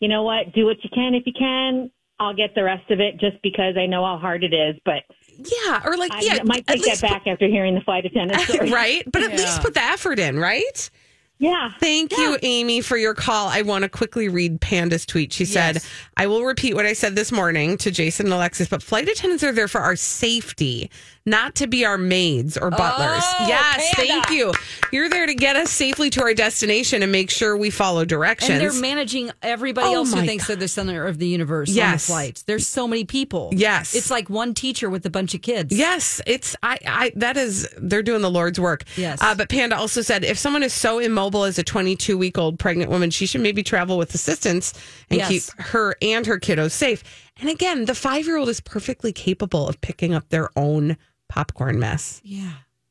you 0.00 0.08
know 0.08 0.22
what, 0.22 0.52
do 0.54 0.64
what 0.66 0.76
you 0.82 0.90
can 0.94 1.14
if 1.14 1.24
you 1.26 1.32
can. 1.36 1.90
I'll 2.18 2.34
get 2.34 2.54
the 2.54 2.62
rest 2.64 2.90
of 2.90 3.00
it 3.00 3.18
just 3.18 3.36
because 3.42 3.76
I 3.78 3.86
know 3.86 4.04
how 4.04 4.18
hard 4.18 4.44
it 4.44 4.52
is. 4.52 4.76
But 4.84 5.02
Yeah. 5.38 5.80
Or 5.84 5.96
like, 5.96 6.12
I 6.12 6.20
yeah, 6.20 6.42
might 6.42 6.66
take 6.66 6.80
that 6.82 6.86
least 6.88 7.02
back 7.02 7.26
after 7.26 7.46
hearing 7.46 7.74
the 7.74 7.80
flight 7.80 8.04
attendant 8.04 8.40
story. 8.48 8.70
right. 8.70 9.02
But 9.10 9.22
at 9.22 9.30
Yeah. 9.30 9.36
least 9.38 9.62
put 9.62 9.74
the 9.74 9.82
effort 9.82 10.18
in, 10.18 10.38
right? 10.38 10.90
Yeah. 11.38 11.70
Thank 11.80 12.12
you, 12.12 12.36
Amy, 12.42 12.82
for 12.82 12.98
your 12.98 13.14
call. 13.14 13.48
I 13.48 13.62
want 13.62 13.84
to 13.84 13.88
quickly 13.88 14.28
read 14.28 14.60
Panda's 14.60 15.06
tweet. 15.06 15.32
She 15.32 15.46
said, 15.46 15.78
I 16.18 16.26
will 16.26 16.44
repeat 16.44 16.74
what 16.74 16.84
I 16.84 16.92
said 16.92 17.14
this 17.16 17.32
morning 17.32 17.78
to 17.78 17.90
Jason 17.90 18.26
and 18.26 18.34
Alexis, 18.34 18.68
but 18.68 18.82
flight 18.82 19.08
attendants 19.08 19.42
are 19.42 19.50
there 19.50 19.66
for 19.66 19.80
our 19.80 19.96
safety, 19.96 20.90
not 21.30 21.54
to 21.56 21.66
be 21.66 21.84
our 21.84 21.96
maids 21.96 22.58
or 22.58 22.70
butlers. 22.70 23.22
Oh, 23.24 23.46
yes, 23.48 23.94
Panda. 23.94 24.12
thank 24.12 24.30
you. 24.30 24.52
You're 24.92 25.08
there 25.08 25.26
to 25.26 25.34
get 25.34 25.56
us 25.56 25.70
safely 25.70 26.10
to 26.10 26.22
our 26.22 26.34
destination 26.34 27.02
and 27.02 27.10
make 27.12 27.30
sure 27.30 27.56
we 27.56 27.70
follow 27.70 28.04
directions. 28.04 28.50
and 28.50 28.60
they're 28.60 28.72
managing 28.80 29.30
everybody 29.42 29.88
Oh 29.88 29.94
else 29.94 30.12
who 30.12 30.20
thinks 30.22 30.46
they're 30.48 30.56
the 30.56 30.68
center 30.68 31.06
of 31.06 31.18
the 31.18 31.26
universe 31.28 31.68
on 31.70 31.74
the 31.74 31.80
Yes. 31.80 32.06
flights. 32.06 32.42
There's 32.42 32.66
so 32.66 32.86
many 32.88 33.04
people. 33.04 33.50
Yes. 33.52 33.94
It's 33.94 34.10
like 34.10 34.28
one 34.28 34.52
teacher 34.54 34.90
with 34.90 35.06
a 35.06 35.10
bunch 35.10 35.32
of 35.34 35.42
kids. 35.42 35.74
Yes, 35.76 36.20
it's 36.26 36.56
I, 36.62 36.78
I 36.86 37.12
that 37.16 37.36
is 37.36 37.68
they're 37.78 38.02
doing 38.02 38.22
the 38.22 38.30
Lord's 38.30 38.58
work. 38.58 38.82
Yes. 38.96 39.18
Uh, 39.22 39.34
but 39.34 39.48
Panda 39.48 39.76
also 39.76 40.02
said 40.02 40.24
if 40.24 40.36
someone 40.38 40.62
is 40.64 40.72
so 40.74 40.98
immobile 40.98 41.44
as 41.44 41.58
a 41.58 41.62
22 41.62 42.18
week 42.18 42.36
old 42.36 42.58
pregnant 42.58 42.90
woman, 42.90 43.10
she 43.10 43.26
should 43.26 43.40
maybe 43.40 43.62
travel 43.62 43.96
with 43.96 44.14
assistance 44.14 44.74
and 45.08 45.18
Yes. 45.20 45.28
keep 45.28 45.60
her 45.66 45.94
and 46.02 46.26
her 46.26 46.38
kiddos 46.40 46.72
safe. 46.72 47.04
And 47.40 47.48
again, 47.48 47.84
the 47.86 47.94
five 47.94 48.26
year 48.26 48.36
old 48.36 48.48
is 48.48 48.60
perfectly 48.60 49.12
capable 49.12 49.68
of 49.68 49.80
picking 49.80 50.12
up 50.12 50.28
their 50.30 50.50
own 50.56 50.96
popcorn 51.30 51.78
mess. 51.78 52.20
Yeah. 52.24 52.50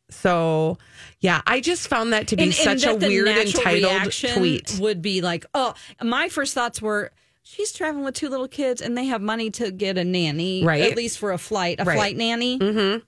So, 0.09 0.79
yeah, 1.19 1.41
I 1.45 1.59
just 1.61 1.87
found 1.87 2.13
that 2.13 2.27
to 2.29 2.35
be 2.35 2.49
such 2.51 2.83
a 2.83 2.95
weird 2.95 3.27
entitled 3.27 4.11
tweet. 4.11 4.77
Would 4.79 5.03
be 5.03 5.21
like, 5.21 5.45
oh, 5.53 5.75
my 6.01 6.29
first 6.29 6.55
thoughts 6.55 6.81
were. 6.81 7.11
She's 7.43 7.71
traveling 7.71 8.03
with 8.05 8.13
two 8.15 8.29
little 8.29 8.47
kids, 8.47 8.79
and 8.81 8.95
they 8.97 9.05
have 9.05 9.21
money 9.21 9.49
to 9.51 9.71
get 9.71 9.97
a 9.97 10.03
nanny, 10.03 10.63
Right. 10.63 10.83
At 10.83 10.95
least 10.95 11.17
for 11.17 11.31
a 11.31 11.37
flight, 11.39 11.79
a 11.79 11.83
Right. 11.83 11.95
flight 11.95 12.15
nanny. 12.17 12.59
Mm-hmm. 12.59 13.03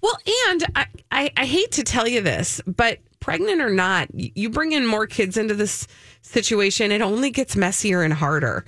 Well, 0.00 0.18
and 0.50 0.64
I, 0.76 0.86
I, 1.10 1.30
I 1.36 1.44
hate 1.44 1.72
to 1.72 1.82
tell 1.82 2.06
you 2.06 2.20
this, 2.20 2.60
but 2.66 2.98
pregnant 3.18 3.60
or 3.60 3.70
not, 3.70 4.08
you 4.14 4.48
bring 4.50 4.72
in 4.72 4.86
more 4.86 5.06
kids 5.08 5.36
into 5.36 5.54
this 5.54 5.88
situation, 6.22 6.92
it 6.92 7.00
only 7.02 7.30
gets 7.30 7.56
messier 7.56 8.02
and 8.02 8.12
harder. 8.14 8.64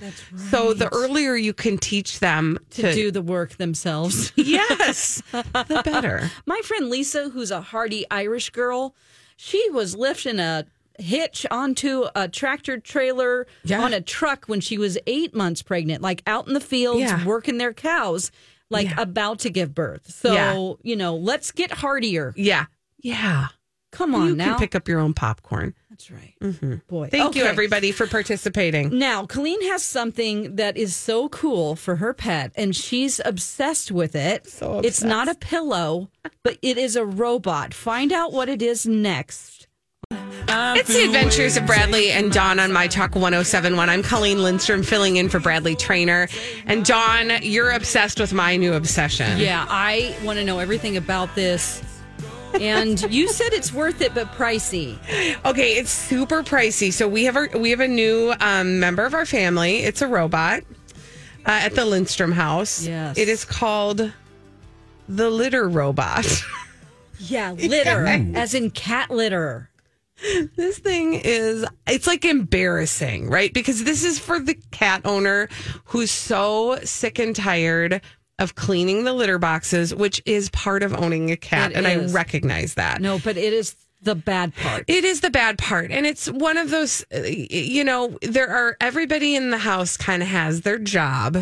So 0.49 0.73
the 0.73 0.87
earlier 0.93 1.35
you 1.35 1.53
can 1.53 1.77
teach 1.77 2.19
them 2.19 2.59
to, 2.71 2.81
to 2.83 2.93
do 2.93 3.11
the 3.11 3.21
work 3.21 3.57
themselves. 3.57 4.31
yes, 4.35 5.21
the 5.31 5.81
better. 5.85 6.29
My 6.45 6.59
friend 6.63 6.89
Lisa, 6.89 7.29
who's 7.29 7.51
a 7.51 7.61
hardy 7.61 8.05
Irish 8.11 8.49
girl, 8.49 8.95
she 9.35 9.69
was 9.71 9.95
lifting 9.95 10.39
a 10.39 10.65
hitch 10.99 11.45
onto 11.49 12.05
a 12.15 12.27
tractor 12.27 12.77
trailer 12.77 13.47
Yeah. 13.63 13.81
on 13.81 13.93
a 13.93 14.01
truck 14.01 14.45
when 14.45 14.59
she 14.61 14.77
was 14.77 14.97
eight 15.07 15.33
months 15.33 15.61
pregnant, 15.61 16.01
like 16.01 16.21
out 16.27 16.47
in 16.47 16.53
the 16.53 16.59
fields 16.59 16.99
Yeah. 17.01 17.25
working 17.25 17.57
their 17.57 17.73
cows, 17.73 18.31
like 18.69 18.89
Yeah. 18.89 19.01
about 19.01 19.39
to 19.39 19.49
give 19.49 19.73
birth. 19.73 20.11
So, 20.11 20.77
you 20.83 20.95
know, 20.95 21.15
let's 21.15 21.51
get 21.51 21.71
hardier. 21.71 22.33
Yeah, 22.37 22.65
yeah. 22.99 23.47
Come 23.91 24.13
on 24.15 24.27
you 24.29 24.35
now. 24.35 24.45
can 24.51 24.59
pick 24.59 24.75
up 24.75 24.87
your 24.87 24.99
own 24.99 25.13
popcorn. 25.13 25.73
That's 25.93 26.09
right. 26.09 26.33
Mm-hmm. 26.41 26.75
Boy. 26.87 27.09
Thank 27.09 27.35
you, 27.35 27.43
everybody, 27.43 27.91
for 27.91 28.07
participating. 28.07 28.97
Now, 28.97 29.27
Colleen 29.27 29.61
has 29.69 29.83
something 29.83 30.55
that 30.55 30.75
is 30.75 30.95
so 30.95 31.29
cool 31.29 31.75
for 31.75 31.97
her 31.97 32.15
pet, 32.15 32.51
and 32.55 32.75
she's 32.75 33.21
obsessed 33.23 33.91
with 33.91 34.15
it. 34.15 34.47
So 34.47 34.79
It's 34.79 35.03
not 35.03 35.27
a 35.27 35.35
pillow, 35.35 36.09
but 36.41 36.57
it 36.63 36.79
is 36.79 36.95
a 36.95 37.05
robot. 37.05 37.75
Find 37.75 38.11
out 38.11 38.33
what 38.33 38.49
it 38.49 38.63
is 38.63 38.87
next. 38.87 39.67
It's 40.09 40.91
the 40.91 41.03
adventures 41.03 41.57
of 41.57 41.67
Bradley 41.67 42.09
and 42.09 42.31
Dawn 42.31 42.59
on 42.59 42.73
My 42.73 42.87
Talk 42.87 43.13
1071. 43.13 43.87
I'm 43.87 44.01
Colleen 44.01 44.41
Lindstrom 44.41 44.81
filling 44.81 45.17
in 45.17 45.29
for 45.29 45.39
Bradley 45.39 45.75
Traynor. 45.75 46.27
And 46.65 46.83
Dawn, 46.83 47.33
you're 47.43 47.69
obsessed 47.69 48.19
with 48.19 48.33
my 48.33 48.57
new 48.57 48.73
obsession. 48.73 49.37
Yeah, 49.37 49.67
I 49.69 50.15
want 50.23 50.39
to 50.39 50.45
know 50.45 50.57
everything 50.57 50.97
about 50.97 51.35
this. 51.35 51.83
And 52.59 53.01
you 53.13 53.29
said 53.29 53.53
it's 53.53 53.73
worth 53.73 54.01
it, 54.01 54.13
but 54.13 54.27
pricey. 54.33 54.97
Okay, 55.45 55.73
it's 55.73 55.91
super 55.91 56.43
pricey. 56.43 56.91
So 56.93 57.07
we 57.07 57.25
have 57.25 57.35
our 57.35 57.49
we 57.55 57.71
have 57.71 57.79
a 57.79 57.87
new 57.87 58.33
um, 58.39 58.79
member 58.79 59.05
of 59.05 59.13
our 59.13 59.25
family. 59.25 59.77
It's 59.77 60.01
a 60.01 60.07
robot 60.07 60.63
uh, 61.45 61.61
at 61.63 61.75
the 61.75 61.85
Lindstrom 61.85 62.31
house. 62.31 62.85
Yes. 62.85 63.17
It 63.17 63.29
is 63.29 63.45
called 63.45 64.11
the 65.07 65.29
litter 65.29 65.67
robot. 65.67 66.25
Yeah, 67.19 67.51
litter, 67.57 68.05
as 68.35 68.53
in 68.53 68.71
cat 68.71 69.09
litter. 69.09 69.69
this 70.55 70.77
thing 70.77 71.13
is 71.15 71.65
it's 71.87 72.07
like 72.07 72.23
embarrassing, 72.23 73.29
right? 73.29 73.53
Because 73.53 73.83
this 73.83 74.03
is 74.03 74.19
for 74.19 74.39
the 74.39 74.55
cat 74.71 75.01
owner 75.05 75.49
who's 75.85 76.11
so 76.11 76.79
sick 76.83 77.19
and 77.19 77.35
tired 77.35 78.01
of 78.39 78.55
cleaning 78.55 79.03
the 79.03 79.13
litter 79.13 79.37
boxes, 79.37 79.93
which 79.93 80.21
is 80.25 80.49
part 80.49 80.83
of 80.83 80.93
owning 80.93 81.31
a 81.31 81.37
cat. 81.37 81.71
It 81.71 81.77
and 81.77 81.87
is. 81.87 82.13
I 82.13 82.15
recognize 82.15 82.73
that. 82.75 83.01
No, 83.01 83.19
but 83.19 83.37
it 83.37 83.53
is 83.53 83.75
the 84.01 84.15
bad 84.15 84.53
part. 84.55 84.85
It 84.87 85.03
is 85.03 85.21
the 85.21 85.29
bad 85.29 85.57
part. 85.57 85.91
And 85.91 86.05
it's 86.05 86.27
one 86.27 86.57
of 86.57 86.69
those, 86.69 87.05
uh, 87.13 87.21
you 87.21 87.83
know, 87.83 88.17
there 88.21 88.49
are 88.49 88.77
everybody 88.81 89.35
in 89.35 89.49
the 89.49 89.57
house 89.57 89.97
kind 89.97 90.21
of 90.21 90.29
has 90.29 90.61
their 90.61 90.77
job. 90.77 91.35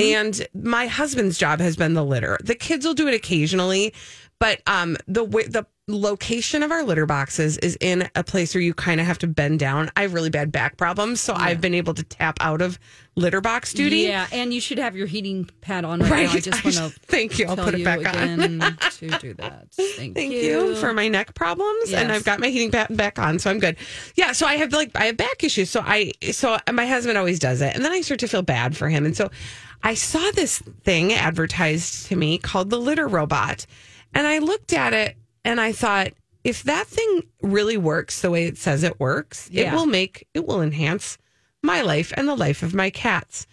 And 0.00 0.46
my 0.54 0.86
husband's 0.86 1.38
job 1.38 1.60
has 1.60 1.76
been 1.76 1.94
the 1.94 2.04
litter. 2.04 2.38
The 2.42 2.54
kids 2.54 2.86
will 2.86 2.94
do 2.94 3.08
it 3.08 3.14
occasionally, 3.14 3.94
but 4.38 4.60
um, 4.66 4.96
the 5.06 5.24
the 5.24 5.66
location 5.88 6.62
of 6.62 6.70
our 6.70 6.84
litter 6.84 7.06
boxes 7.06 7.58
is 7.58 7.76
in 7.80 8.08
a 8.14 8.22
place 8.22 8.54
where 8.54 8.62
you 8.62 8.72
kind 8.72 9.00
of 9.00 9.06
have 9.06 9.18
to 9.18 9.26
bend 9.26 9.58
down. 9.58 9.90
I 9.96 10.02
have 10.02 10.14
really 10.14 10.30
bad 10.30 10.52
back 10.52 10.76
problems. 10.76 11.20
So 11.20 11.34
I've 11.34 11.60
been 11.60 11.74
able 11.74 11.94
to 11.94 12.04
tap 12.04 12.38
out 12.40 12.62
of 12.62 12.78
litter 13.16 13.40
box 13.40 13.72
duty. 13.72 13.98
Yeah, 13.98 14.28
and 14.32 14.54
you 14.54 14.60
should 14.60 14.78
have 14.78 14.96
your 14.96 15.08
heating 15.08 15.50
pad 15.60 15.84
on 15.84 16.00
right, 16.00 16.26
now. 16.26 16.32
I 16.32 16.40
just 16.40 16.64
want 16.64 16.76
to 16.76 16.90
thank 17.06 17.38
you. 17.38 17.46
I'll 17.46 17.56
put 17.56 17.74
it 17.74 17.84
back 17.84 17.98
on. 18.06 18.38
to 18.90 19.18
do 19.18 19.34
that. 19.34 19.66
Thank, 19.72 20.14
Thank 20.14 20.32
you. 20.32 20.76
for 20.76 20.92
my 20.92 21.08
neck 21.08 21.34
problems, 21.34 21.92
and 21.92 22.12
I've 22.12 22.24
got 22.24 22.38
my 22.38 22.48
heating 22.48 22.70
pad 22.70 22.96
back 22.96 23.18
on, 23.18 23.38
so 23.40 23.50
I'm 23.50 23.58
good. 23.58 23.76
Yeah, 24.14 24.32
so 24.32 24.46
I 24.46 24.54
have 24.56 24.72
like 24.72 24.92
I 24.94 25.06
have 25.06 25.16
back 25.16 25.42
issues, 25.42 25.68
so 25.68 25.82
I 25.84 26.12
so 26.30 26.58
my 26.72 26.86
husband 26.86 27.18
always 27.18 27.40
does 27.40 27.60
it, 27.60 27.74
and 27.74 27.84
then 27.84 27.92
I 27.92 28.00
start 28.02 28.20
to 28.20 28.28
feel 28.28 28.42
bad 28.42 28.76
for 28.76 28.88
him, 28.88 29.04
and 29.04 29.16
so 29.16 29.30
I 29.82 29.94
saw 29.94 30.30
this 30.30 30.60
thing 30.84 31.12
advertised 31.12 32.06
to 32.06 32.16
me 32.16 32.38
called 32.38 32.70
the 32.70 32.78
litter 32.78 33.08
robot, 33.08 33.66
and 34.14 34.26
I 34.26 34.38
looked 34.38 34.72
at 34.72 34.94
it 34.94 35.16
and 35.44 35.60
I 35.60 35.72
thought 35.72 36.12
if 36.44 36.64
that 36.64 36.86
thing 36.86 37.22
really 37.42 37.76
works 37.76 38.20
the 38.20 38.30
way 38.30 38.44
it 38.46 38.58
says 38.58 38.82
it 38.82 38.98
works, 38.98 39.48
it 39.52 39.72
will 39.74 39.86
make 39.86 40.26
it 40.34 40.46
will 40.46 40.62
enhance 40.62 41.18
my 41.62 41.82
life 41.82 42.12
and 42.16 42.26
the 42.28 42.34
life 42.34 42.62
of 42.62 42.74
my 42.74 42.90
cats. 42.90 43.46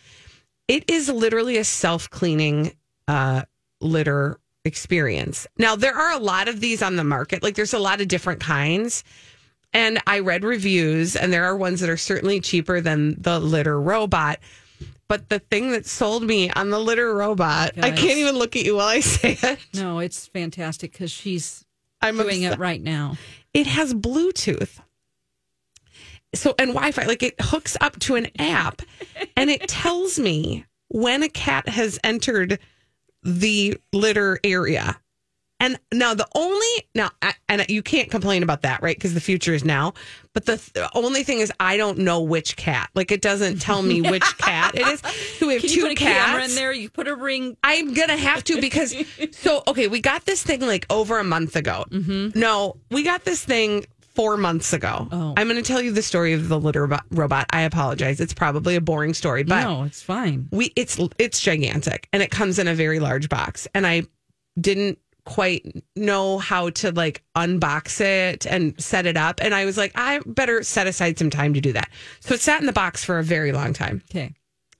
It 0.67 0.89
is 0.89 1.09
literally 1.09 1.57
a 1.57 1.63
self 1.63 2.09
cleaning 2.09 2.73
uh, 3.07 3.43
litter 3.81 4.39
experience. 4.65 5.47
Now, 5.57 5.75
there 5.75 5.95
are 5.95 6.13
a 6.13 6.19
lot 6.19 6.47
of 6.47 6.59
these 6.59 6.81
on 6.81 6.95
the 6.95 7.03
market. 7.03 7.43
Like, 7.43 7.55
there's 7.55 7.73
a 7.73 7.79
lot 7.79 8.01
of 8.01 8.07
different 8.07 8.39
kinds. 8.39 9.03
And 9.71 10.01
I 10.07 10.19
read 10.19 10.43
reviews, 10.43 11.15
and 11.15 11.31
there 11.31 11.45
are 11.45 11.55
ones 11.55 11.79
that 11.81 11.91
are 11.91 11.97
certainly 11.97 12.39
cheaper 12.39 12.81
than 12.81 13.21
the 13.21 13.39
litter 13.39 13.79
robot. 13.79 14.39
But 15.07 15.29
the 15.29 15.39
thing 15.39 15.71
that 15.71 15.85
sold 15.85 16.23
me 16.23 16.49
on 16.51 16.69
the 16.69 16.79
litter 16.79 17.15
robot, 17.15 17.71
I 17.77 17.91
can't 17.91 18.17
even 18.17 18.35
look 18.35 18.55
at 18.55 18.63
you 18.63 18.75
while 18.77 18.87
I 18.87 18.99
say 18.99 19.37
it. 19.41 19.59
No, 19.75 19.99
it's 19.99 20.27
fantastic 20.27 20.91
because 20.91 21.11
she's 21.11 21.65
I'm 22.01 22.17
doing 22.17 22.45
obsessed. 22.45 22.55
it 22.55 22.59
right 22.59 22.81
now. 22.81 23.17
it 23.53 23.67
has 23.67 23.93
Bluetooth. 23.93 24.79
So 26.35 26.53
and 26.59 26.69
Wi-Fi, 26.73 27.05
like 27.05 27.23
it 27.23 27.35
hooks 27.41 27.75
up 27.81 27.97
to 28.01 28.15
an 28.15 28.27
app, 28.37 28.81
and 29.35 29.49
it 29.49 29.61
tells 29.67 30.19
me 30.19 30.65
when 30.89 31.23
a 31.23 31.29
cat 31.29 31.67
has 31.69 31.99
entered 32.03 32.59
the 33.23 33.77
litter 33.91 34.39
area. 34.43 34.99
And 35.59 35.77
now 35.93 36.13
the 36.13 36.27
only 36.35 36.87
now 36.95 37.09
and 37.49 37.65
you 37.69 37.81
can't 37.83 38.09
complain 38.09 38.43
about 38.43 38.61
that, 38.61 38.81
right? 38.81 38.95
Because 38.95 39.13
the 39.13 39.19
future 39.21 39.53
is 39.53 39.65
now. 39.65 39.93
But 40.33 40.45
the, 40.45 40.57
th- 40.57 40.87
only 40.95 41.23
thing 41.23 41.39
is, 41.39 41.51
I 41.59 41.75
don't 41.75 41.97
know 41.99 42.21
which 42.21 42.55
cat. 42.55 42.89
Like 42.95 43.11
it 43.11 43.21
doesn't 43.21 43.59
tell 43.59 43.81
me 43.81 44.01
which 44.01 44.23
cat 44.37 44.75
it 44.75 44.87
is. 44.87 45.01
So 45.37 45.47
we 45.47 45.53
have 45.53 45.61
Can 45.61 45.69
two 45.69 45.75
you 45.77 45.83
put 45.83 45.91
a 45.91 45.95
cats. 45.95 46.25
camera 46.27 46.43
in 46.45 46.55
there? 46.55 46.71
You 46.71 46.89
put 46.89 47.07
a 47.07 47.15
ring. 47.15 47.57
I'm 47.63 47.93
gonna 47.93 48.15
have 48.17 48.43
to 48.45 48.61
because 48.61 48.95
so 49.31 49.63
okay, 49.67 49.87
we 49.87 49.99
got 50.01 50.25
this 50.25 50.43
thing 50.43 50.61
like 50.61 50.85
over 50.89 51.19
a 51.19 51.23
month 51.23 51.55
ago. 51.55 51.85
Mm-hmm. 51.89 52.39
No, 52.39 52.77
we 52.91 53.03
got 53.03 53.25
this 53.25 53.43
thing 53.43 53.85
four 54.15 54.37
months 54.37 54.73
ago. 54.73 55.07
Oh. 55.11 55.33
I'm 55.35 55.47
gonna 55.47 55.61
tell 55.61 55.81
you 55.81 55.91
the 55.91 56.01
story 56.01 56.33
of 56.33 56.47
the 56.47 56.59
litter 56.59 56.87
robot. 57.11 57.45
I 57.51 57.61
apologize. 57.61 58.19
It's 58.19 58.33
probably 58.33 58.75
a 58.75 58.81
boring 58.81 59.13
story, 59.13 59.43
but 59.43 59.61
no, 59.63 59.83
it's 59.83 60.01
fine. 60.01 60.47
we 60.51 60.71
it's 60.75 60.99
it's 61.17 61.41
gigantic 61.41 62.07
and 62.13 62.21
it 62.23 62.31
comes 62.31 62.59
in 62.59 62.67
a 62.67 62.73
very 62.75 62.99
large 62.99 63.27
box, 63.29 63.67
and 63.73 63.85
I 63.85 64.03
didn't 64.59 64.99
quite 65.25 65.83
know 65.95 66.37
how 66.39 66.69
to 66.69 66.91
like 66.91 67.23
unbox 67.35 68.01
it 68.01 68.45
and 68.45 68.79
set 68.81 69.05
it 69.05 69.17
up 69.17 69.39
and 69.41 69.53
i 69.53 69.65
was 69.65 69.77
like 69.77 69.91
i 69.95 70.19
better 70.25 70.63
set 70.63 70.87
aside 70.87 71.17
some 71.19 71.29
time 71.29 71.53
to 71.53 71.61
do 71.61 71.71
that 71.73 71.89
so 72.19 72.33
it 72.33 72.39
sat 72.41 72.59
in 72.59 72.65
the 72.65 72.73
box 72.73 73.03
for 73.03 73.19
a 73.19 73.23
very 73.23 73.51
long 73.51 73.73
time 73.73 74.01
Okay. 74.09 74.33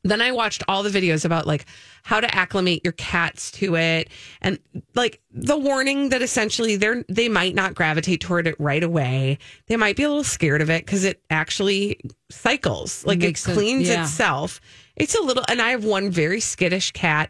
then 0.03 0.21
I 0.21 0.31
watched 0.31 0.63
all 0.67 0.81
the 0.81 0.89
videos 0.89 1.25
about 1.25 1.45
like 1.45 1.65
how 2.03 2.19
to 2.21 2.33
acclimate 2.33 2.81
your 2.83 2.93
cats 2.93 3.51
to 3.51 3.75
it 3.75 4.09
and 4.41 4.57
like 4.95 5.21
the 5.31 5.57
warning 5.57 6.09
that 6.09 6.21
essentially 6.21 6.77
they're 6.77 7.03
they 7.09 7.27
might 7.29 7.53
not 7.53 7.75
gravitate 7.75 8.21
toward 8.21 8.47
it 8.47 8.55
right 8.59 8.83
away. 8.83 9.37
They 9.67 9.75
might 9.75 9.97
be 9.97 10.03
a 10.03 10.07
little 10.07 10.23
scared 10.23 10.61
of 10.61 10.69
it 10.69 10.85
because 10.85 11.03
it 11.03 11.21
actually 11.29 11.99
cycles. 12.31 13.05
Like 13.05 13.21
it 13.21 13.37
sense, 13.37 13.57
cleans 13.57 13.89
yeah. 13.89 14.03
itself. 14.03 14.61
It's 14.95 15.15
a 15.15 15.21
little 15.21 15.43
and 15.49 15.61
I 15.61 15.71
have 15.71 15.83
one 15.83 16.09
very 16.09 16.39
skittish 16.39 16.91
cat. 16.93 17.29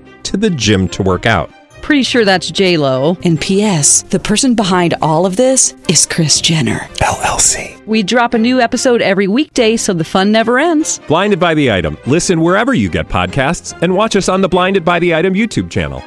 to 0.25 0.37
the 0.37 0.49
gym 0.49 0.87
to 0.89 1.03
work 1.03 1.25
out. 1.25 1.51
Pretty 1.81 2.03
sure 2.03 2.23
that's 2.25 2.51
J 2.51 2.77
Lo. 2.77 3.17
And 3.23 3.41
P.S. 3.41 4.03
The 4.03 4.19
person 4.19 4.53
behind 4.53 4.93
all 5.01 5.25
of 5.25 5.35
this 5.35 5.73
is 5.89 6.05
Kris 6.05 6.39
Jenner 6.39 6.79
LLC. 6.99 7.83
We 7.87 8.03
drop 8.03 8.33
a 8.35 8.37
new 8.37 8.61
episode 8.61 9.01
every 9.01 9.27
weekday, 9.27 9.77
so 9.77 9.93
the 9.93 10.03
fun 10.03 10.31
never 10.31 10.59
ends. 10.59 10.99
Blinded 11.07 11.39
by 11.39 11.55
the 11.55 11.71
item. 11.71 11.97
Listen 12.05 12.41
wherever 12.41 12.73
you 12.75 12.87
get 12.87 13.07
podcasts, 13.09 13.75
and 13.81 13.95
watch 13.95 14.15
us 14.15 14.29
on 14.29 14.41
the 14.41 14.47
Blinded 14.49 14.85
by 14.85 14.99
the 14.99 15.15
Item 15.15 15.33
YouTube 15.33 15.71
channel. 15.71 16.03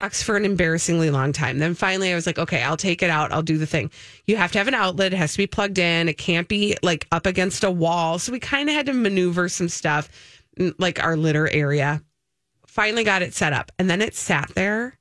box 0.00 0.22
for 0.22 0.36
an 0.36 0.44
embarrassingly 0.44 1.10
long 1.10 1.32
time. 1.32 1.58
Then 1.58 1.74
finally, 1.74 2.12
I 2.12 2.14
was 2.14 2.24
like, 2.24 2.38
okay, 2.38 2.62
I'll 2.62 2.76
take 2.76 3.02
it 3.02 3.10
out. 3.10 3.32
I'll 3.32 3.42
do 3.42 3.58
the 3.58 3.66
thing. 3.66 3.90
You 4.26 4.36
have 4.36 4.52
to 4.52 4.58
have 4.58 4.68
an 4.68 4.74
outlet. 4.74 5.12
It 5.12 5.16
has 5.16 5.32
to 5.32 5.38
be 5.38 5.46
plugged 5.48 5.76
in. 5.78 6.08
It 6.08 6.16
can't 6.16 6.46
be 6.48 6.76
like 6.84 7.06
up 7.10 7.26
against 7.26 7.64
a 7.64 7.70
wall. 7.70 8.18
So 8.20 8.30
we 8.32 8.38
kind 8.38 8.68
of 8.68 8.76
had 8.76 8.86
to 8.86 8.92
maneuver 8.92 9.48
some 9.48 9.68
stuff, 9.68 10.08
n- 10.08 10.37
like 10.78 11.02
our 11.02 11.16
litter 11.16 11.48
area. 11.48 12.02
Finally 12.66 13.04
got 13.04 13.22
it 13.22 13.34
set 13.34 13.52
up. 13.52 13.72
And 13.78 13.88
then 13.88 14.02
it 14.02 14.14
sat 14.14 14.50
there. 14.54 14.94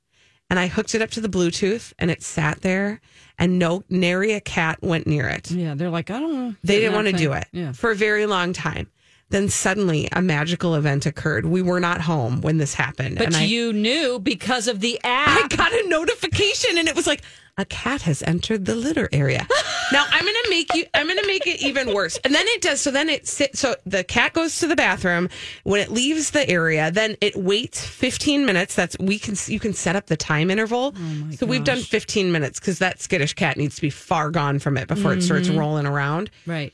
And 0.49 0.57
I 0.57 0.67
hooked 0.67 0.95
it 0.95 1.01
up 1.01 1.09
to 1.11 1.21
the 1.21 1.27
Bluetooth 1.27 1.91
and 1.99 2.09
it 2.09 2.23
sat 2.23 2.61
there. 2.61 3.01
And 3.37 3.59
no, 3.59 3.83
nary 3.89 4.31
a 4.33 4.39
cat 4.39 4.79
went 4.81 5.05
near 5.05 5.27
it. 5.27 5.51
Yeah, 5.51 5.75
they're 5.75 5.89
like, 5.89 6.09
I 6.09 6.19
don't 6.19 6.33
know. 6.33 6.55
They 6.63 6.79
didn't 6.79 6.95
want 6.95 7.07
to 7.07 7.13
do 7.13 7.33
it 7.33 7.47
Yeah. 7.51 7.73
for 7.73 7.91
a 7.91 7.95
very 7.95 8.25
long 8.25 8.53
time. 8.53 8.89
Then 9.29 9.49
suddenly 9.49 10.07
a 10.13 10.21
magical 10.21 10.75
event 10.75 11.05
occurred. 11.05 11.45
We 11.45 11.61
were 11.61 11.81
not 11.81 11.99
home 11.99 12.39
when 12.41 12.59
this 12.59 12.73
happened. 12.73 13.17
But 13.17 13.27
and 13.27 13.35
I, 13.35 13.43
you 13.43 13.73
knew 13.73 14.19
because 14.19 14.69
of 14.69 14.79
the 14.79 14.97
app. 15.03 15.51
I 15.51 15.55
got 15.55 15.73
a 15.73 15.89
notification 15.89 16.77
and 16.77 16.87
it 16.87 16.95
was 16.95 17.05
like 17.07 17.21
a 17.57 17.65
cat 17.65 18.03
has 18.03 18.21
entered 18.23 18.65
the 18.65 18.75
litter 18.75 19.09
area. 19.11 19.47
now 19.91 20.05
I'm 20.09 20.23
gonna 20.23 20.49
make 20.49 20.73
you 20.75 20.85
I'm 20.93 21.07
gonna 21.07 21.25
make 21.25 21.47
it 21.47 21.61
even 21.61 21.93
worse. 21.93 22.17
And 22.23 22.33
then 22.33 22.45
it 22.47 22.61
does 22.61 22.81
so 22.81 22.91
then 22.91 23.09
it 23.09 23.27
sits 23.27 23.59
so 23.59 23.75
the 23.85 24.03
cat 24.03 24.33
goes 24.33 24.59
to 24.59 24.67
the 24.67 24.75
bathroom. 24.75 25.29
When 25.63 25.81
it 25.81 25.91
leaves 25.91 26.31
the 26.31 26.47
area, 26.49 26.91
then 26.91 27.17
it 27.21 27.35
waits 27.35 27.85
15 27.85 28.45
minutes. 28.45 28.75
That's 28.75 28.97
we 28.99 29.17
can 29.19 29.35
you 29.47 29.59
can 29.59 29.73
set 29.73 29.95
up 29.95 30.07
the 30.07 30.17
time 30.17 30.51
interval. 30.51 30.93
Oh 30.95 31.31
so 31.31 31.45
we've 31.45 31.63
done 31.63 31.79
15 31.79 32.31
minutes 32.31 32.59
because 32.59 32.79
that 32.79 33.01
skittish 33.01 33.33
cat 33.33 33.57
needs 33.57 33.75
to 33.75 33.81
be 33.81 33.89
far 33.89 34.29
gone 34.29 34.59
from 34.59 34.77
it 34.77 34.87
before 34.87 35.13
it 35.13 35.23
starts 35.23 35.47
mm-hmm. 35.47 35.59
rolling 35.59 35.85
around. 35.85 36.29
right. 36.45 36.73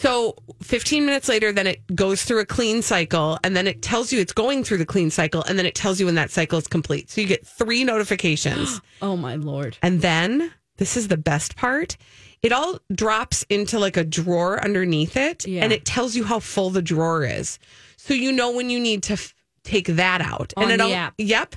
So 0.00 0.36
15 0.62 1.04
minutes 1.04 1.28
later, 1.28 1.50
then 1.50 1.66
it 1.66 1.80
goes 1.96 2.22
through 2.22 2.38
a 2.38 2.46
clean 2.46 2.82
cycle 2.82 3.36
and 3.42 3.56
then 3.56 3.66
it 3.66 3.82
tells 3.82 4.12
you 4.12 4.20
it's 4.20 4.32
going 4.32 4.62
through 4.62 4.78
the 4.78 4.86
clean 4.86 5.10
cycle 5.10 5.42
and 5.42 5.58
then 5.58 5.66
it 5.66 5.74
tells 5.74 5.98
you 5.98 6.06
when 6.06 6.14
that 6.14 6.30
cycle 6.30 6.56
is 6.56 6.68
complete. 6.68 7.10
So 7.10 7.20
you 7.20 7.26
get 7.26 7.44
three 7.44 7.82
notifications. 7.84 8.80
Oh 9.02 9.16
my 9.16 9.34
lord. 9.36 9.76
and 9.82 10.00
then 10.00 10.52
this 10.76 10.96
is 10.96 11.08
the 11.08 11.16
best 11.16 11.56
part. 11.56 11.96
It 12.42 12.52
all 12.52 12.78
drops 12.92 13.44
into 13.48 13.78
like 13.80 13.96
a 13.96 14.04
drawer 14.04 14.62
underneath 14.64 15.16
it 15.16 15.46
Yeah. 15.46 15.62
and 15.64 15.72
it 15.72 15.84
tells 15.84 16.14
you 16.16 16.22
how 16.24 16.38
full 16.38 16.70
the 16.70 16.82
drawer 16.82 17.24
is. 17.24 17.58
So 17.96 18.14
you 18.14 18.30
know 18.32 18.52
when 18.52 18.70
you 18.70 18.78
need 18.80 19.02
to 19.04 19.14
f- 19.14 19.34
take 19.64 19.86
that 19.88 20.20
out. 20.20 20.52
On 20.56 20.64
and 20.64 20.72
it 20.72 20.76
the 20.78 20.84
al- 20.84 20.94
app. 20.94 21.14
Yep. 21.18 21.56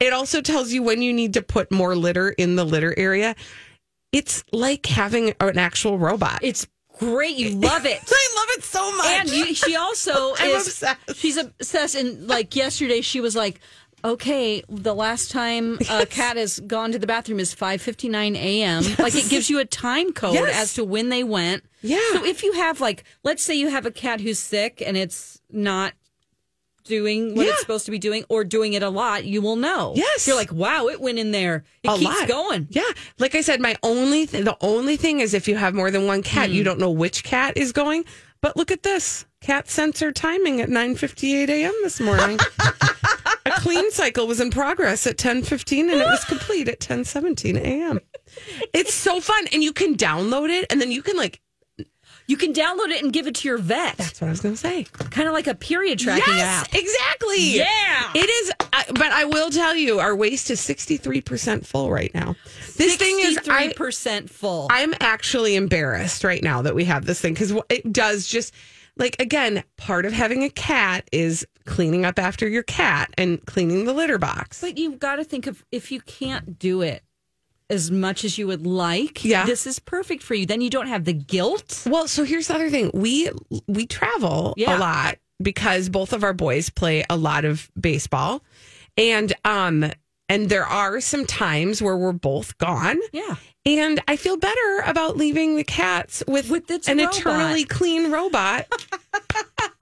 It 0.00 0.12
also 0.14 0.40
tells 0.40 0.72
you 0.72 0.82
when 0.82 1.02
you 1.02 1.12
need 1.12 1.34
to 1.34 1.42
put 1.42 1.70
more 1.70 1.94
litter 1.94 2.30
in 2.30 2.56
the 2.56 2.64
litter 2.64 2.94
area. 2.98 3.34
It's 4.12 4.44
like 4.52 4.86
having 4.86 5.34
an 5.40 5.58
actual 5.58 5.98
robot. 5.98 6.40
It's 6.42 6.66
great. 7.10 7.36
You 7.36 7.50
love 7.70 7.84
it. 7.86 8.00
I 8.08 8.28
love 8.36 8.48
it 8.58 8.64
so 8.64 8.96
much. 8.96 9.06
and 9.06 9.28
you, 9.30 9.54
she 9.54 9.76
also 9.76 10.34
I'm 10.38 10.50
is 10.50 10.66
obsessed. 10.68 11.16
she's 11.16 11.36
obsessed 11.36 11.94
and 11.94 12.26
like 12.28 12.54
yesterday 12.56 13.00
she 13.00 13.20
was 13.20 13.34
like 13.36 13.60
okay 14.04 14.62
the 14.68 14.94
last 14.94 15.30
time 15.30 15.78
a 15.88 16.04
cat 16.06 16.36
has 16.36 16.58
gone 16.60 16.90
to 16.90 16.98
the 16.98 17.06
bathroom 17.06 17.38
is 17.38 17.54
5.59 17.54 18.34
a.m 18.36 18.82
like 18.98 19.14
it 19.14 19.28
gives 19.30 19.48
you 19.48 19.60
a 19.60 19.64
time 19.64 20.12
code 20.12 20.34
Yes. 20.34 20.56
as 20.62 20.74
to 20.74 20.84
when 20.84 21.08
they 21.08 21.22
went 21.22 21.62
Yeah. 21.82 22.00
so 22.14 22.24
if 22.24 22.42
you 22.42 22.52
have 22.54 22.80
like 22.80 23.04
let's 23.22 23.44
say 23.44 23.54
you 23.54 23.68
have 23.68 23.86
a 23.86 23.92
cat 23.92 24.20
who's 24.20 24.40
sick 24.40 24.82
and 24.84 24.96
it's 24.96 25.40
not 25.50 25.92
doing 26.84 27.34
what 27.34 27.46
Yeah. 27.46 27.52
it's 27.52 27.60
supposed 27.60 27.84
to 27.86 27.90
be 27.90 27.98
doing 27.98 28.24
or 28.28 28.44
doing 28.44 28.72
it 28.74 28.82
a 28.82 28.88
lot 28.90 29.24
you 29.24 29.40
will 29.42 29.56
know 29.56 29.92
Yes. 29.96 30.26
you're 30.26 30.36
like 30.36 30.52
wow 30.52 30.88
it 30.88 31.00
went 31.00 31.18
in 31.18 31.30
there 31.32 31.64
it 31.82 31.88
a 31.90 31.96
keeps 31.96 32.20
lot. 32.20 32.28
going 32.28 32.66
Yeah, 32.70 32.82
like 33.18 33.34
I 33.34 33.40
said, 33.40 33.60
my 33.60 33.76
only 33.82 34.26
th- 34.26 34.44
the 34.44 34.56
only 34.60 34.96
thing 34.96 35.20
is 35.20 35.34
if 35.34 35.48
you 35.48 35.56
have 35.56 35.74
more 35.74 35.90
than 35.90 36.06
one 36.06 36.22
cat, 36.22 36.48
Hmm. 36.48 36.54
you 36.56 36.64
don't 36.64 36.78
know 36.78 36.90
which 36.90 37.24
cat 37.24 37.56
is 37.56 37.72
going. 37.72 38.04
But 38.40 38.56
look 38.56 38.72
at 38.72 38.82
this 38.82 39.24
cat 39.40 39.70
sensor 39.70 40.10
timing 40.10 40.60
at 40.60 40.68
nine 40.68 40.96
fifty 40.96 41.36
eight 41.36 41.48
a.m. 41.48 41.72
this 41.84 42.00
morning. 42.00 42.38
A 43.46 43.50
clean 43.52 43.90
cycle 43.92 44.26
was 44.26 44.40
in 44.40 44.50
progress 44.50 45.06
at 45.06 45.18
ten 45.18 45.42
fifteen, 45.42 45.90
and 45.90 46.00
it 46.00 46.06
was 46.06 46.24
complete 46.24 46.68
at 46.68 46.80
ten 46.80 47.04
seventeen 47.04 47.56
a.m. 47.56 48.00
It's 48.72 48.94
so 48.94 49.20
fun, 49.20 49.46
and 49.52 49.62
you 49.62 49.72
can 49.72 49.96
download 49.96 50.48
it, 50.50 50.66
and 50.70 50.80
then 50.80 50.90
you 50.90 51.02
can 51.02 51.16
like. 51.16 51.40
You 52.26 52.36
can 52.36 52.52
download 52.52 52.88
it 52.88 53.02
and 53.02 53.12
give 53.12 53.26
it 53.26 53.34
to 53.36 53.48
your 53.48 53.58
vet 53.58 53.96
That's 53.96 54.20
what 54.20 54.28
I 54.28 54.30
was 54.30 54.40
going 54.40 54.54
to 54.54 54.60
say. 54.60 54.84
kind 54.84 55.28
of 55.28 55.34
like 55.34 55.46
a 55.46 55.54
period 55.54 55.98
tracking 55.98 56.34
yes, 56.34 56.62
app 56.62 56.74
exactly. 56.74 57.56
Yeah. 57.56 58.10
it 58.14 58.28
is. 58.28 58.52
I, 58.72 58.84
but 58.88 59.12
I 59.12 59.24
will 59.24 59.50
tell 59.50 59.74
you, 59.74 60.00
our 60.00 60.14
waste 60.14 60.50
is 60.50 60.60
sixty 60.60 60.96
three 60.96 61.20
percent 61.20 61.66
full 61.66 61.90
right 61.90 62.12
now. 62.14 62.36
This 62.76 62.96
thing 62.96 63.18
is, 63.20 63.38
I, 63.48 63.68
63% 63.68 64.30
full 64.30 64.66
I'm 64.70 64.94
actually 65.00 65.56
embarrassed 65.56 66.24
right 66.24 66.42
now 66.42 66.62
that 66.62 66.74
we 66.74 66.84
have 66.84 67.04
this 67.04 67.20
thing 67.20 67.34
because 67.34 67.52
it 67.68 67.92
does 67.92 68.26
just 68.26 68.54
like 68.96 69.20
again 69.20 69.62
part 69.76 70.04
of 70.04 70.12
having 70.12 70.42
a 70.42 70.50
cat 70.50 71.08
is 71.12 71.46
cleaning 71.64 72.04
up 72.04 72.18
after 72.18 72.48
your 72.48 72.62
cat 72.62 73.10
and 73.16 73.44
cleaning 73.46 73.84
the 73.84 73.92
litter 73.92 74.18
box. 74.18 74.60
But 74.60 74.78
you've 74.78 74.98
got 74.98 75.16
to 75.16 75.24
think 75.24 75.46
of 75.46 75.64
if 75.70 75.92
you 75.92 76.00
can't 76.00 76.58
do 76.58 76.82
it 76.82 77.02
as 77.70 77.90
much 77.90 78.24
as 78.24 78.38
you 78.38 78.46
would 78.46 78.66
like, 78.66 79.24
Yeah. 79.24 79.44
this 79.46 79.66
is 79.66 79.78
perfect 79.78 80.22
for 80.22 80.34
you. 80.34 80.46
Then 80.46 80.60
you 80.60 80.70
don't 80.70 80.88
have 80.88 81.04
the 81.04 81.12
guilt. 81.12 81.84
Well, 81.86 82.06
so 82.08 82.24
here's 82.24 82.48
the 82.48 82.54
other 82.54 82.70
thing. 82.70 82.90
We 82.94 83.30
we 83.66 83.86
travel 83.86 84.54
Yeah. 84.56 84.76
a 84.76 84.78
lot 84.78 85.18
because 85.42 85.88
both 85.88 86.12
of 86.12 86.22
our 86.22 86.32
boys 86.34 86.70
play 86.70 87.04
a 87.10 87.16
lot 87.16 87.44
of 87.44 87.70
baseball. 87.80 88.42
And 88.96 89.32
um 89.44 89.90
and 90.28 90.48
there 90.48 90.66
are 90.66 91.00
some 91.00 91.26
times 91.26 91.82
where 91.82 91.96
we're 91.96 92.12
both 92.12 92.56
gone. 92.58 92.98
Yeah. 93.12 93.36
And 93.64 94.00
I 94.08 94.16
feel 94.16 94.36
better 94.36 94.82
about 94.86 95.16
leaving 95.16 95.56
the 95.56 95.62
cats 95.64 96.22
with, 96.26 96.50
With 96.50 96.68
an 96.88 96.98
robot. 96.98 97.16
eternally 97.16 97.64
clean 97.64 98.10
robot. 98.10 98.66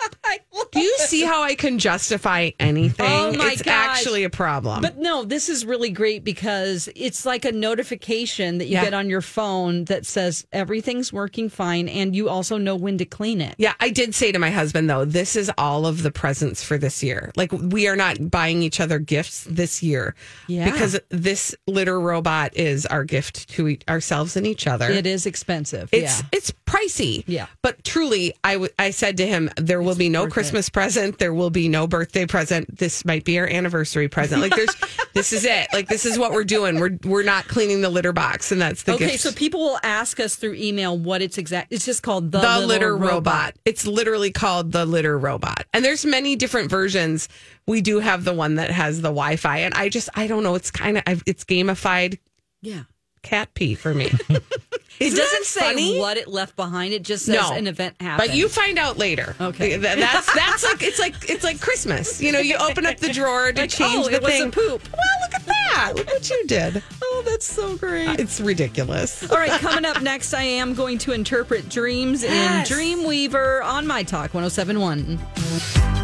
Do 0.73 0.81
you 0.81 0.97
see 0.99 1.23
how 1.25 1.43
I 1.43 1.55
can 1.57 1.79
justify 1.79 2.51
anything? 2.61 3.07
Oh 3.07 3.33
my 3.33 3.53
it's 3.53 3.63
gosh. 3.63 3.99
actually 3.99 4.23
a 4.25 4.31
problem. 4.31 4.83
But 4.83 4.99
no, 4.99 5.25
this 5.25 5.49
is 5.49 5.67
really 5.67 5.91
great 5.91 6.23
because 6.25 6.89
it's 6.95 7.27
like 7.27 7.45
a 7.45 7.51
notification 7.53 8.59
that 8.59 8.67
you 8.67 8.75
Yeah. 8.75 8.85
get 8.85 8.95
on 8.95 9.11
your 9.11 9.21
phone 9.21 9.85
that 9.87 10.07
says 10.07 10.47
everything's 10.53 11.13
working 11.13 11.49
fine 11.49 11.89
and 11.89 12.15
you 12.15 12.29
also 12.29 12.57
know 12.57 12.77
when 12.77 12.99
to 12.99 13.05
clean 13.05 13.41
it. 13.41 13.55
yeah, 13.59 13.75
I 13.81 13.91
did 13.91 14.15
say 14.15 14.31
to 14.33 14.39
my 14.39 14.51
husband 14.51 14.89
though, 14.89 15.05
this 15.05 15.35
is 15.37 15.51
all 15.59 15.87
of 15.87 16.03
the 16.03 16.11
presents 16.13 16.63
for 16.63 16.79
this 16.79 17.03
year. 17.03 17.33
Like 17.37 17.51
we 17.53 17.89
are 17.89 17.97
not 17.97 18.31
buying 18.31 18.63
each 18.63 18.81
other 18.81 18.99
gifts 19.01 19.45
this 19.51 19.83
year 19.83 20.15
Yeah. 20.47 20.71
because 20.71 21.01
this 21.09 21.55
litter 21.67 21.99
robot 22.01 22.57
is 22.57 22.87
our 22.87 23.05
gift 23.05 23.49
to 23.51 23.69
e- 23.69 23.79
ourselves 23.89 24.37
and 24.37 24.47
each 24.47 24.67
other. 24.69 24.89
It 24.89 25.07
is 25.07 25.27
expensive. 25.27 25.89
It's 25.93 26.21
yeah. 26.21 26.27
it's 26.33 26.53
pricey. 26.67 27.25
Yeah. 27.27 27.47
But 27.63 27.83
truly, 27.83 28.35
I 28.45 28.53
w- 28.55 28.71
I 28.79 28.91
said 28.91 29.17
to 29.17 29.27
him, 29.27 29.51
there 29.57 29.83
will 29.83 29.90
be 29.95 30.09
no 30.09 30.27
Christmas 30.27 30.69
present. 30.69 31.19
There 31.19 31.33
will 31.35 31.51
be 31.51 31.69
no 31.69 31.87
birthday 31.87 32.27
present. 32.27 32.79
This 32.79 33.05
might 33.05 33.25
be 33.25 33.39
our 33.39 33.47
anniversary 33.47 34.09
present. 34.09 34.41
Like 34.43 34.55
there's, 34.55 34.75
this 35.15 35.33
is 35.33 35.45
it. 35.45 35.69
Like 35.73 35.89
this 35.89 36.05
is 36.07 36.19
what 36.19 36.33
we're 36.33 36.45
doing. 36.45 36.81
We're 36.81 36.99
we're 37.05 37.23
not 37.23 37.47
cleaning 37.49 37.81
the 37.81 37.91
litter 37.91 38.13
box, 38.13 38.53
and 38.53 38.61
that's 38.61 38.83
the 38.85 38.95
Okay, 38.95 39.17
so 39.17 39.33
people 39.33 39.61
will 39.61 39.79
ask 39.83 40.21
us 40.21 40.37
through 40.37 40.55
email 40.55 40.97
what 40.99 41.23
it's 41.23 41.39
exact. 41.39 41.73
It's 41.73 41.85
just 41.85 42.03
called 42.03 42.33
the, 42.33 42.41
the 42.41 42.67
litter 42.67 42.97
robot. 42.97 43.55
It's 43.65 43.87
literally 43.87 44.31
called 44.31 44.73
the 44.73 44.85
litter 44.87 45.19
robot. 45.19 45.67
And 45.73 45.85
there's 45.85 46.05
many 46.05 46.37
different 46.37 46.71
versions. 46.71 47.29
We 47.67 47.81
do 47.81 47.99
have 48.01 48.25
the 48.25 48.33
one 48.33 48.57
that 48.57 48.71
has 48.71 48.97
the 48.99 49.09
Wi-Fi, 49.09 49.59
and 49.59 49.75
I 49.75 49.89
just 49.89 50.09
I 50.15 50.27
don't 50.27 50.43
know. 50.43 50.55
It's 50.55 50.71
kind 50.71 51.03
of 51.07 51.23
it's 51.27 51.45
gamified 51.45 52.19
Yeah. 52.63 52.83
cat 53.23 53.55
pee 53.55 53.75
for 53.75 53.95
me. 53.95 54.11
It 55.01 55.17
doesn't 55.17 55.47
say 55.47 55.61
funny? 55.61 55.99
what 55.99 56.17
it 56.19 56.29
left 56.29 56.57
behind. 56.57 56.93
It 56.93 57.03
just 57.03 57.25
says 57.25 57.35
No. 57.37 57.53
an 57.57 57.67
event 57.67 57.97
happened. 58.01 58.29
But 58.29 58.37
you 58.37 58.49
find 58.51 58.79
out 58.79 58.99
later. 58.99 59.35
Okay. 59.41 59.71
Th- 59.71 59.81
That's 59.99 60.35
that's 60.35 60.63
like 60.63 60.83
it's 60.83 60.99
like 60.99 61.15
it's 61.31 61.43
like 61.43 61.61
Christmas. 61.61 62.21
You 62.21 62.33
know, 62.33 62.39
you 62.39 62.57
open 62.57 62.85
up 62.85 62.99
the 62.99 63.11
drawer 63.13 63.51
to 63.51 63.61
Like, 63.63 63.71
change 63.71 64.07
oh, 64.07 64.11
the 64.11 64.17
it 64.17 64.23
was 64.23 64.33
a 64.35 64.39
thing. 64.39 64.51
poop. 64.51 64.83
Well, 64.93 65.21
look 65.23 65.35
at 65.35 65.47
that. 65.47 65.93
Look 65.97 66.07
what 66.07 66.29
you 66.29 66.43
did. 66.47 66.83
Oh, 67.03 67.23
that's 67.27 67.47
so 67.47 67.77
great. 67.79 68.09
Uh, 68.09 68.17
it's 68.19 68.41
ridiculous. 68.41 69.29
All 69.31 69.39
right, 69.39 69.51
coming 69.61 69.85
up 69.87 70.03
next, 70.03 70.35
I 70.35 70.43
am 70.43 70.75
going 70.75 70.99
to 70.99 71.13
interpret 71.13 71.69
dreams 71.71 72.23
Yes. 72.23 72.71
in 72.71 72.77
Dreamweaver 72.77 73.65
on 73.65 73.87
My 73.87 74.03
Talk 74.03 74.35
1071. 74.35 76.00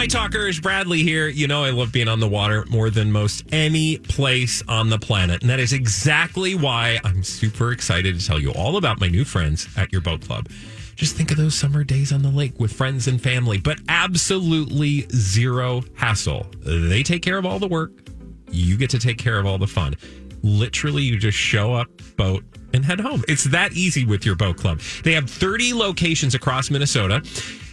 My 0.00 0.06
Talkers, 0.06 0.58
Bradley 0.58 1.02
here. 1.02 1.28
You 1.28 1.46
know, 1.46 1.62
I 1.62 1.68
love 1.68 1.92
being 1.92 2.08
on 2.08 2.20
the 2.20 2.26
water 2.26 2.64
more 2.70 2.88
than 2.88 3.12
most 3.12 3.44
any 3.52 3.98
place 3.98 4.62
on 4.66 4.88
the 4.88 4.98
planet. 4.98 5.42
And 5.42 5.50
that 5.50 5.60
is 5.60 5.74
exactly 5.74 6.54
why 6.54 6.98
I'm 7.04 7.22
super 7.22 7.70
excited 7.70 8.18
to 8.18 8.26
tell 8.26 8.38
you 8.38 8.50
all 8.52 8.78
about 8.78 8.98
my 8.98 9.08
new 9.08 9.26
friends 9.26 9.68
at 9.76 9.92
your 9.92 10.00
boat 10.00 10.22
club. 10.22 10.48
Just 10.94 11.16
think 11.16 11.30
of 11.30 11.36
those 11.36 11.54
summer 11.54 11.84
days 11.84 12.14
on 12.14 12.22
the 12.22 12.30
lake 12.30 12.58
with 12.58 12.72
friends 12.72 13.08
and 13.08 13.20
family, 13.20 13.58
but 13.58 13.78
absolutely 13.90 15.06
zero 15.14 15.82
hassle. 15.96 16.46
They 16.60 17.02
take 17.02 17.20
care 17.20 17.36
of 17.36 17.44
all 17.44 17.58
the 17.58 17.68
work. 17.68 17.92
You 18.50 18.78
get 18.78 18.88
to 18.90 18.98
take 18.98 19.18
care 19.18 19.38
of 19.38 19.44
all 19.44 19.58
the 19.58 19.66
fun. 19.66 19.96
Literally, 20.42 21.02
you 21.02 21.18
just 21.18 21.36
show 21.36 21.74
up, 21.74 21.88
boat, 22.16 22.42
and 22.72 22.86
head 22.86 23.00
home. 23.00 23.22
It's 23.28 23.44
that 23.44 23.74
easy 23.74 24.06
with 24.06 24.24
your 24.24 24.34
boat 24.34 24.56
club. 24.56 24.80
They 25.04 25.12
have 25.12 25.28
30 25.28 25.74
locations 25.74 26.34
across 26.34 26.70
Minnesota. 26.70 27.22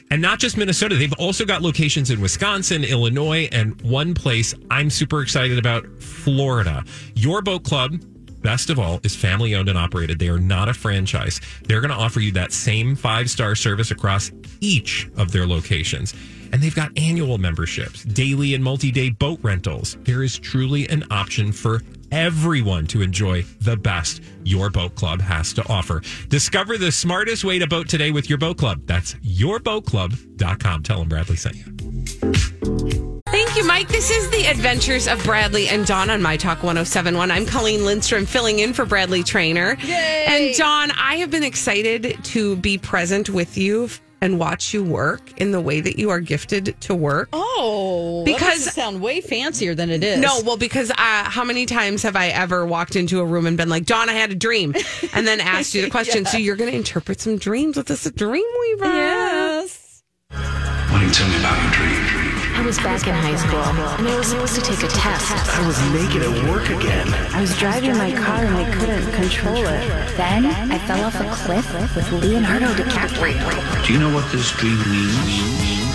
And 0.10 0.22
not 0.22 0.40
just 0.40 0.58
Minnesota, 0.58 0.96
they've 0.96 1.14
also 1.14 1.46
got 1.46 1.62
locations 1.62 2.12
in 2.12 2.22
Wisconsin, 2.22 2.84
Illinois, 2.84 3.50
and 3.52 3.80
one 3.82 4.14
place 4.14 4.54
I'm 4.72 4.90
super 4.90 5.22
excited 5.22 5.58
about 5.58 5.86
Florida. 6.02 6.84
Your 7.14 7.42
boat 7.42 7.64
club, 7.64 8.02
best 8.42 8.70
of 8.70 8.80
all, 8.80 9.02
is 9.04 9.16
family 9.16 9.54
owned 9.54 9.68
and 9.68 9.78
operated. 9.78 10.18
They 10.18 10.30
are 10.30 10.40
not 10.40 10.70
a 10.70 10.74
franchise. 10.74 11.42
They're 11.68 11.82
going 11.82 11.92
to 11.92 11.98
offer 11.98 12.22
you 12.22 12.32
that 12.34 12.54
same 12.54 12.96
five 12.96 13.30
star 13.30 13.54
service 13.54 13.92
across 13.92 14.32
each 14.62 15.10
of 15.18 15.34
their 15.34 15.46
locations. 15.46 16.14
And 16.54 16.64
they've 16.64 16.74
got 16.74 16.98
annual 16.98 17.38
memberships, 17.38 18.04
daily 18.04 18.54
and 18.54 18.64
multi 18.64 18.92
day 18.92 19.10
boat 19.10 19.40
rentals. 19.42 19.98
There 20.04 20.24
is 20.24 20.40
truly 20.40 20.88
an 20.88 21.04
option 21.12 21.52
for 21.52 21.82
everyone 22.12 22.88
to 22.88 23.02
enjoy 23.02 23.44
the 23.62 23.78
best 23.78 24.22
your 24.44 24.70
boat 24.70 24.96
club 24.96 25.22
has 25.22 25.54
to 25.54 25.68
offer. 25.70 26.02
Discover 26.30 26.78
the 26.78 26.92
smartest 26.92 27.44
way 27.44 27.60
to 27.60 27.68
boat 27.68 27.90
today 27.90 28.12
with 28.12 28.30
your 28.30 28.38
boat 28.38 28.58
club. 28.58 28.82
That's 28.86 29.14
yourboatclub.com. 29.16 30.84
Tell 30.84 31.00
them 31.00 31.10
Bradley 31.10 31.36
sent 31.36 31.56
you. 31.56 33.18
Thank 33.30 33.56
you, 33.56 33.68
Mike. 33.68 33.88
This 33.90 34.10
is 34.10 34.30
the 34.30 34.46
Adventures 34.46 35.08
of 35.08 35.24
Bradley 35.24 35.68
and 35.68 35.86
Dawn 35.86 36.10
on 36.10 36.22
My 36.22 36.38
Talk 36.38 36.64
1071. 36.64 37.30
I'm 37.30 37.46
Colleen 37.46 37.86
Lindstrom 37.86 38.26
filling 38.26 38.60
in 38.60 38.74
for 38.74 38.86
Bradley 38.86 39.24
Traynor. 39.24 39.78
Yay! 39.84 40.26
And 40.28 40.56
Dawn, 40.56 40.92
I 40.92 41.18
have 41.18 41.30
been 41.30 41.44
excited 41.44 42.18
to 42.24 42.56
be 42.56 42.78
present 42.78 43.30
with 43.30 43.58
you 43.58 43.90
and 44.22 44.40
watch 44.40 44.74
you 44.74 44.84
work 44.84 45.40
in 45.40 45.52
the 45.52 45.62
way 45.62 45.80
that 45.82 46.00
you 46.00 46.10
are 46.10 46.20
gifted 46.20 46.76
to 46.82 46.96
work. 46.96 47.30
Oh, 47.34 48.24
Because- 48.26 48.40
that 48.42 48.48
makes 48.50 48.68
it 48.68 48.74
sound 48.74 49.02
way 49.02 49.22
fancier 49.22 49.76
than 49.76 49.90
it 49.90 50.04
is. 50.04 50.20
No, 50.20 50.42
well, 50.46 50.58
because 50.58 50.90
uh, 50.92 50.96
how 50.98 51.44
many 51.44 51.66
times 51.66 52.04
have 52.04 52.16
I 52.16 52.28
ever 52.30 52.66
walked 52.66 52.96
into 52.96 53.20
a 53.20 53.26
room 53.26 53.46
and 53.46 53.58
been 53.58 53.70
like, 53.70 53.86
Dawn, 53.86 54.10
I 54.10 54.14
had 54.14 54.32
a 54.32 54.36
dream, 54.36 54.74
and 55.14 55.28
then 55.28 55.40
asked 55.42 55.74
you 55.76 55.82
the 55.82 55.90
question. 55.90 56.26
So 56.26 56.38
you're 56.38 56.56
going 56.56 56.72
to 56.72 56.76
interpret 56.78 57.22
some 57.22 57.38
dreams 57.38 57.78
with 57.78 57.88
this 57.88 58.06
Dreamweaver. 58.08 58.82
Yes. 58.82 60.04
Why 60.30 60.88
don't 60.92 61.04
you 61.08 61.12
tell 61.14 61.28
me 61.30 61.38
about 61.38 61.62
your 61.62 61.72
dream? 61.74 62.27
I 62.58 62.66
was 62.66 62.78
back 62.80 63.06
in 63.08 63.14
high 63.14 63.36
school, 63.36 63.62
and 64.00 64.08
I 64.08 64.18
was 64.18 64.28
supposed 64.28 64.56
to 64.56 64.62
take 64.62 64.80
a 64.80 64.88
test. 64.88 65.32
I 65.32 65.66
was 65.68 65.80
naked 65.94 66.24
at 66.24 66.50
work 66.50 66.70
again. 66.70 67.08
I 67.32 67.40
was 67.40 67.56
driving 67.56 67.96
my 67.96 68.12
car 68.12 68.46
and 68.46 68.58
I 68.58 68.70
couldn't 68.72 69.12
control 69.14 69.58
it. 69.58 70.18
Then 70.18 70.48
I 70.48 70.80
fell 70.80 71.06
off 71.06 71.16
a 71.22 71.30
cliff 71.30 71.72
with 71.96 72.12
Leonardo 72.12 72.74
DiCaprio. 72.74 73.86
Do 73.86 73.94
you 73.94 74.00
know 74.00 74.12
what 74.12 74.30
this 74.32 74.52
dream 74.54 74.78
means? 74.90 75.88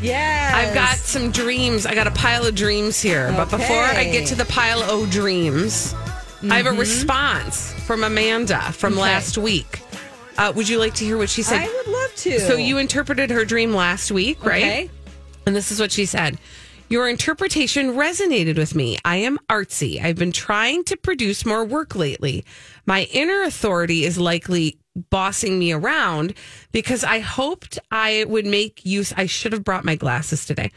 Yes. 0.02 0.56
I've 0.56 0.74
got 0.74 0.98
some 0.98 1.30
dreams. 1.30 1.86
I 1.86 1.94
got 1.94 2.08
a 2.08 2.12
pile 2.12 2.44
of 2.44 2.56
dreams 2.56 3.00
here. 3.00 3.32
But 3.38 3.52
before 3.52 3.84
I 3.84 4.06
get 4.06 4.26
to 4.30 4.36
the 4.36 4.46
pile 4.46 4.82
of 4.82 5.12
dreams, 5.12 5.94
I 6.50 6.58
have 6.58 6.66
a 6.66 6.72
response 6.72 7.74
from 7.86 8.04
Amanda 8.04 8.60
from 8.72 8.94
Okay. 8.94 9.02
last 9.02 9.38
week. 9.38 9.82
Uh, 10.38 10.52
would 10.56 10.68
you 10.68 10.80
like 10.80 10.96
to 10.96 11.06
hear 11.06 11.18
what 11.18 11.30
she 11.30 11.44
said? 11.44 11.62
I 11.62 11.68
would 11.68 11.88
love 11.88 12.16
to. 12.16 12.40
So 12.40 12.56
you 12.56 12.78
interpreted 12.78 13.30
her 13.30 13.46
dream 13.46 13.74
last 13.76 14.12
week, 14.12 14.44
right? 14.44 14.64
Okay. 14.64 14.90
And 15.46 15.56
this 15.56 15.72
is 15.72 15.80
what 15.80 15.92
she 15.92 16.06
said. 16.06 16.40
Your 16.90 17.08
interpretation 17.08 17.92
resonated 17.94 18.58
with 18.58 18.76
me. 18.76 18.98
I 19.06 19.18
am 19.18 19.38
artsy. 19.50 20.04
I've 20.04 20.18
been 20.18 20.32
trying 20.32 20.84
to 20.86 20.98
produce 20.98 21.46
more 21.46 21.64
work 21.64 21.96
lately. 21.96 22.44
My 22.86 23.04
inner 23.14 23.44
authority 23.44 24.04
is 24.04 24.18
likely 24.18 24.78
bossing 25.10 25.58
me 25.58 25.72
around 25.72 26.34
because 26.74 27.04
I 27.04 27.20
hoped 27.20 27.80
I 27.92 28.26
would 28.28 28.46
make 28.46 28.86
use. 28.86 29.14
I 29.16 29.26
should 29.26 29.54
have 29.54 29.64
brought 29.64 29.86
my 29.86 29.96
glasses 29.96 30.46
today. 30.46 30.72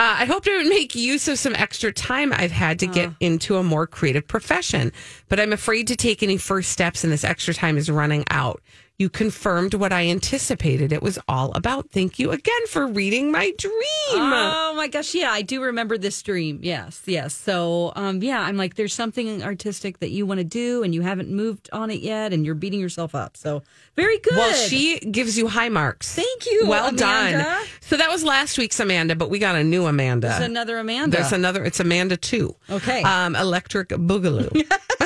Uh, 0.00 0.16
I 0.18 0.24
hoped 0.24 0.48
I 0.48 0.56
would 0.56 0.66
make 0.66 0.96
use 0.96 1.28
of 1.28 1.38
some 1.38 1.54
extra 1.54 1.92
time 1.92 2.32
I've 2.32 2.50
had 2.50 2.80
to 2.80 2.88
get 2.88 3.12
into 3.20 3.58
a 3.58 3.62
more 3.62 3.86
creative 3.86 4.26
profession, 4.26 4.90
but 5.28 5.38
I'm 5.38 5.52
afraid 5.52 5.86
to 5.86 5.94
take 5.94 6.20
any 6.20 6.36
first 6.36 6.72
steps, 6.72 7.04
and 7.04 7.12
this 7.12 7.22
extra 7.22 7.54
time 7.54 7.78
is 7.78 7.88
running 7.88 8.24
out. 8.28 8.60
You 8.96 9.08
confirmed 9.08 9.74
what 9.74 9.92
I 9.92 10.06
anticipated 10.06 10.92
it 10.92 11.02
was 11.02 11.18
all 11.26 11.50
about. 11.56 11.90
Thank 11.90 12.20
you 12.20 12.30
again 12.30 12.66
for 12.68 12.86
reading 12.86 13.32
my 13.32 13.52
dream. 13.58 13.72
Oh 14.12 14.72
my 14.76 14.86
gosh, 14.86 15.16
yeah, 15.16 15.32
I 15.32 15.42
do 15.42 15.60
remember 15.62 15.98
this 15.98 16.22
dream. 16.22 16.60
Yes, 16.62 17.02
yes. 17.04 17.34
So, 17.34 17.92
um, 17.96 18.22
yeah, 18.22 18.40
I'm 18.40 18.56
like, 18.56 18.76
there's 18.76 18.94
something 18.94 19.42
artistic 19.42 19.98
that 19.98 20.10
you 20.10 20.26
want 20.26 20.38
to 20.38 20.44
do, 20.44 20.84
and 20.84 20.94
you 20.94 21.02
haven't 21.02 21.28
moved 21.28 21.68
on 21.72 21.90
it 21.90 22.02
yet, 22.02 22.32
and 22.32 22.46
you're 22.46 22.54
beating 22.54 22.78
yourself 22.78 23.16
up. 23.16 23.36
So, 23.36 23.64
very 23.96 24.18
good. 24.18 24.36
Well, 24.36 24.54
she 24.54 25.00
gives 25.00 25.36
you 25.36 25.48
high 25.48 25.70
marks. 25.70 26.14
Thank 26.14 26.46
you. 26.46 26.68
Well 26.68 26.90
Amanda. 26.90 27.42
done. 27.42 27.66
So 27.80 27.96
that 27.96 28.10
was 28.10 28.22
last 28.22 28.58
week's 28.58 28.78
Amanda, 28.78 29.16
but 29.16 29.28
we 29.28 29.40
got 29.40 29.56
a 29.56 29.64
new 29.64 29.86
Amanda. 29.86 30.28
There's 30.28 30.40
another 30.48 30.78
Amanda. 30.78 31.16
There's 31.16 31.32
another. 31.32 31.64
It's 31.64 31.80
Amanda 31.80 32.16
two. 32.16 32.54
Okay. 32.70 33.02
Um, 33.02 33.34
Electric 33.34 33.88
Boogaloo. 33.88 34.64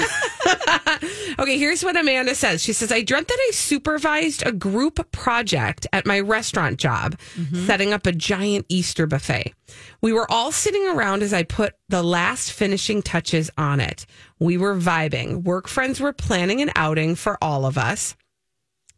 okay, 1.38 1.58
here's 1.58 1.82
what 1.82 1.96
Amanda 1.96 2.34
says. 2.34 2.62
She 2.62 2.72
says, 2.72 2.90
I 2.92 3.02
dreamt 3.02 3.28
that 3.28 3.38
I 3.48 3.50
supervised 3.52 4.42
a 4.46 4.52
group 4.52 5.10
project 5.12 5.86
at 5.92 6.06
my 6.06 6.20
restaurant 6.20 6.78
job, 6.78 7.16
Mm-hmm. 7.36 7.66
setting 7.66 7.92
up 7.92 8.06
a 8.06 8.12
giant 8.12 8.66
Easter 8.68 9.06
buffet. 9.06 9.54
We 10.00 10.12
were 10.12 10.30
all 10.30 10.50
sitting 10.52 10.86
around 10.88 11.22
as 11.22 11.32
I 11.32 11.42
put 11.42 11.74
the 11.88 12.02
last 12.02 12.52
finishing 12.52 13.02
touches 13.02 13.50
on 13.56 13.80
it. 13.80 14.06
We 14.38 14.56
were 14.56 14.74
vibing. 14.76 15.42
Work 15.44 15.68
friends 15.68 16.00
were 16.00 16.12
planning 16.12 16.60
an 16.60 16.70
outing 16.74 17.14
for 17.14 17.38
all 17.42 17.64
of 17.66 17.78
us 17.78 18.16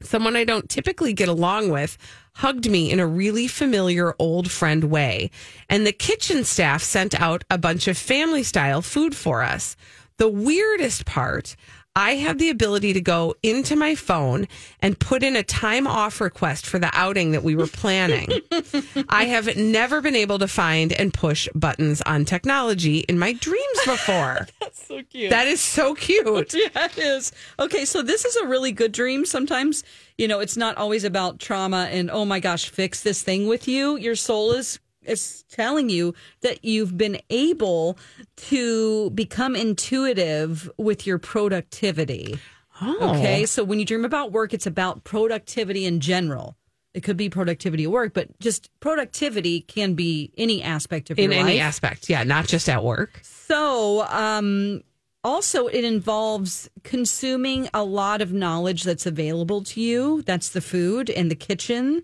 someone 0.02 0.34
I 0.36 0.44
don't 0.44 0.68
typically 0.68 1.12
get 1.12 1.28
along 1.28 1.68
with 1.70 1.98
hugged 2.36 2.70
me 2.70 2.90
in 2.90 3.00
a 3.00 3.06
really 3.06 3.46
familiar 3.46 4.14
old 4.18 4.50
friend 4.50 4.84
way. 4.84 5.30
And 5.68 5.86
the 5.86 5.92
kitchen 5.92 6.44
staff 6.44 6.82
sent 6.82 7.20
out 7.20 7.44
a 7.50 7.58
bunch 7.58 7.86
of 7.86 7.98
family 7.98 8.42
style 8.42 8.80
food 8.82 9.14
for 9.14 9.42
us. 9.42 9.76
The 10.16 10.28
weirdest 10.28 11.04
part, 11.06 11.56
I 11.96 12.12
have 12.16 12.38
the 12.38 12.50
ability 12.50 12.92
to 12.92 13.00
go 13.00 13.35
into 13.42 13.74
my 13.74 13.96
phone 13.96 14.46
and 14.79 14.98
put 14.98 15.24
in 15.24 15.35
a 15.35 15.42
time 15.42 15.88
off 15.88 16.20
request 16.20 16.64
for 16.64 16.79
the 16.79 16.90
outing 16.92 17.33
that 17.33 17.42
we 17.42 17.57
were 17.57 17.66
planning. 17.66 18.29
I 19.09 19.24
have 19.24 19.57
never 19.57 20.00
been 20.00 20.14
able 20.14 20.38
to 20.38 20.46
find 20.46 20.92
and 20.92 21.12
push 21.12 21.48
buttons 21.53 22.00
on 22.03 22.24
technology 22.24 23.00
in 23.00 23.18
my 23.18 23.33
dreams 23.33 23.81
before. 23.85 24.46
That's 24.61 24.87
so 24.87 25.03
cute. 25.03 25.31
That 25.31 25.48
is 25.48 25.61
so 25.61 25.94
cute. 25.96 26.55
yeah, 26.55 26.68
it 26.74 26.96
is. 26.96 27.33
Okay, 27.59 27.85
so 27.85 28.03
this 28.03 28.24
is 28.24 28.37
a 28.37 28.46
really 28.46 28.70
good 28.70 28.92
dream. 28.92 29.26
Sometimes, 29.26 29.83
you 30.16 30.29
know, 30.29 30.38
it's 30.38 30.57
not 30.57 30.76
always 30.76 31.03
about 31.03 31.40
trauma 31.40 31.88
and 31.90 32.09
oh 32.09 32.24
my 32.24 32.38
gosh, 32.38 32.68
fix 32.68 33.03
this 33.03 33.20
thing 33.20 33.48
with 33.48 33.66
you. 33.66 33.96
Your 33.96 34.14
soul 34.14 34.53
is 34.53 34.79
is 35.04 35.44
telling 35.50 35.88
you 35.88 36.14
that 36.42 36.64
you've 36.64 36.96
been 36.96 37.18
able 37.30 37.96
to 38.36 39.10
become 39.10 39.56
intuitive 39.56 40.70
with 40.76 41.06
your 41.06 41.18
productivity. 41.18 42.38
Oh. 42.82 43.16
Okay, 43.16 43.46
so 43.46 43.62
when 43.64 43.78
you 43.78 43.84
dream 43.84 44.04
about 44.04 44.32
work, 44.32 44.54
it's 44.54 44.66
about 44.66 45.04
productivity 45.04 45.84
in 45.84 46.00
general. 46.00 46.56
It 46.92 47.02
could 47.02 47.16
be 47.16 47.28
productivity 47.30 47.84
at 47.84 47.90
work, 47.90 48.14
but 48.14 48.38
just 48.40 48.68
productivity 48.80 49.60
can 49.60 49.94
be 49.94 50.32
any 50.36 50.62
aspect 50.62 51.10
of 51.10 51.18
In 51.18 51.32
any 51.32 51.52
life. 51.54 51.60
aspect. 51.60 52.08
Yeah, 52.10 52.24
not 52.24 52.48
just 52.48 52.68
at 52.68 52.82
work. 52.82 53.20
So, 53.22 54.02
um, 54.08 54.82
also, 55.22 55.66
it 55.66 55.84
involves 55.84 56.68
consuming 56.82 57.68
a 57.74 57.84
lot 57.84 58.22
of 58.22 58.32
knowledge 58.32 58.82
that's 58.82 59.06
available 59.06 59.62
to 59.64 59.80
you. 59.80 60.22
That's 60.22 60.48
the 60.48 60.60
food 60.62 61.10
and 61.10 61.30
the 61.30 61.34
kitchen. 61.36 62.02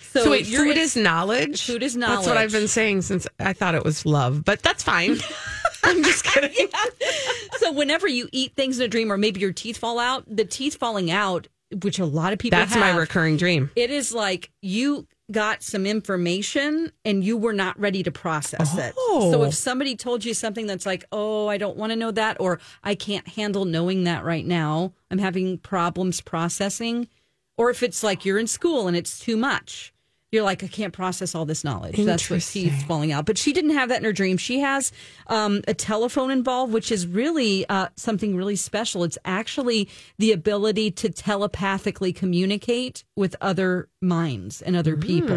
So, 0.00 0.30
wait, 0.30 0.46
food 0.46 0.76
is 0.76 0.96
knowledge. 0.96 1.66
Food 1.66 1.82
is 1.82 1.96
knowledge. 1.96 2.18
That's 2.18 2.28
what 2.28 2.36
I've 2.36 2.52
been 2.52 2.68
saying 2.68 3.02
since 3.02 3.26
I 3.40 3.52
thought 3.52 3.74
it 3.74 3.84
was 3.84 4.06
love, 4.06 4.44
but 4.44 4.62
that's 4.62 4.82
fine. 4.82 5.18
I'm 5.84 6.02
just 6.02 6.24
kidding. 6.24 6.68
so 7.58 7.72
whenever 7.72 8.08
you 8.08 8.28
eat 8.32 8.54
things 8.54 8.78
in 8.78 8.84
a 8.84 8.88
dream, 8.88 9.12
or 9.12 9.18
maybe 9.18 9.40
your 9.40 9.52
teeth 9.52 9.76
fall 9.76 9.98
out, 9.98 10.24
the 10.26 10.44
teeth 10.44 10.76
falling 10.76 11.10
out, 11.10 11.48
which 11.82 11.98
a 11.98 12.04
lot 12.04 12.32
of 12.32 12.38
people 12.38 12.58
That's 12.58 12.76
my 12.76 12.96
recurring 12.96 13.36
dream. 13.36 13.70
It 13.76 13.90
is 13.90 14.14
like 14.14 14.50
you 14.62 15.06
got 15.30 15.62
some 15.62 15.86
information 15.86 16.92
and 17.04 17.24
you 17.24 17.36
were 17.36 17.52
not 17.52 17.78
ready 17.78 18.02
to 18.02 18.10
process 18.10 18.76
it. 18.76 18.94
Oh. 18.96 19.32
So 19.32 19.42
if 19.42 19.48
oh. 19.48 19.50
somebody 19.50 19.96
told 19.96 20.24
you 20.24 20.34
something 20.34 20.66
that's 20.66 20.86
like, 20.86 21.04
"Oh, 21.12 21.48
I 21.48 21.56
don't 21.56 21.76
want 21.76 21.90
to 21.90 21.96
know 21.96 22.10
that," 22.10 22.38
or 22.40 22.60
"I 22.82 22.94
can't 22.94 23.26
handle 23.28 23.64
knowing 23.64 24.04
that 24.04 24.24
right 24.24 24.46
now. 24.46 24.92
I'm 25.10 25.18
having 25.18 25.58
problems 25.58 26.20
processing," 26.20 27.08
or 27.56 27.70
if 27.70 27.82
it's 27.82 28.02
like 28.02 28.24
you're 28.24 28.38
in 28.38 28.46
school 28.46 28.88
and 28.88 28.96
it's 28.96 29.18
too 29.18 29.36
much. 29.36 29.92
you're 30.32 30.42
like, 30.42 30.64
I 30.64 30.66
can't 30.66 30.92
process 30.92 31.36
all 31.36 31.44
this 31.44 31.62
knowledge. 31.62 31.94
That's 31.96 32.28
what 32.28 32.42
teeth 32.42 32.72
falling 32.88 33.12
out. 33.12 33.24
But 33.24 33.38
she 33.38 33.52
didn't 33.52 33.70
have 33.70 33.88
that 33.90 33.98
in 33.98 34.04
her 34.04 34.12
dream. 34.12 34.36
She 34.36 34.58
has 34.58 34.90
um, 35.28 35.62
a 35.68 35.74
telephone 35.74 36.32
involved, 36.32 36.72
which 36.72 36.90
is 36.90 37.06
really 37.06 37.64
uh, 37.68 37.86
something 37.96 38.34
really 38.34 38.56
special. 38.56 39.04
It's 39.04 39.16
actually 39.24 39.88
the 40.18 40.32
ability 40.32 40.90
to 40.90 41.08
telepathically 41.10 42.12
communicate 42.12 43.04
with 43.14 43.36
other 43.40 43.88
minds 44.02 44.60
and 44.60 44.74
other 44.74 44.96
people. 44.96 45.36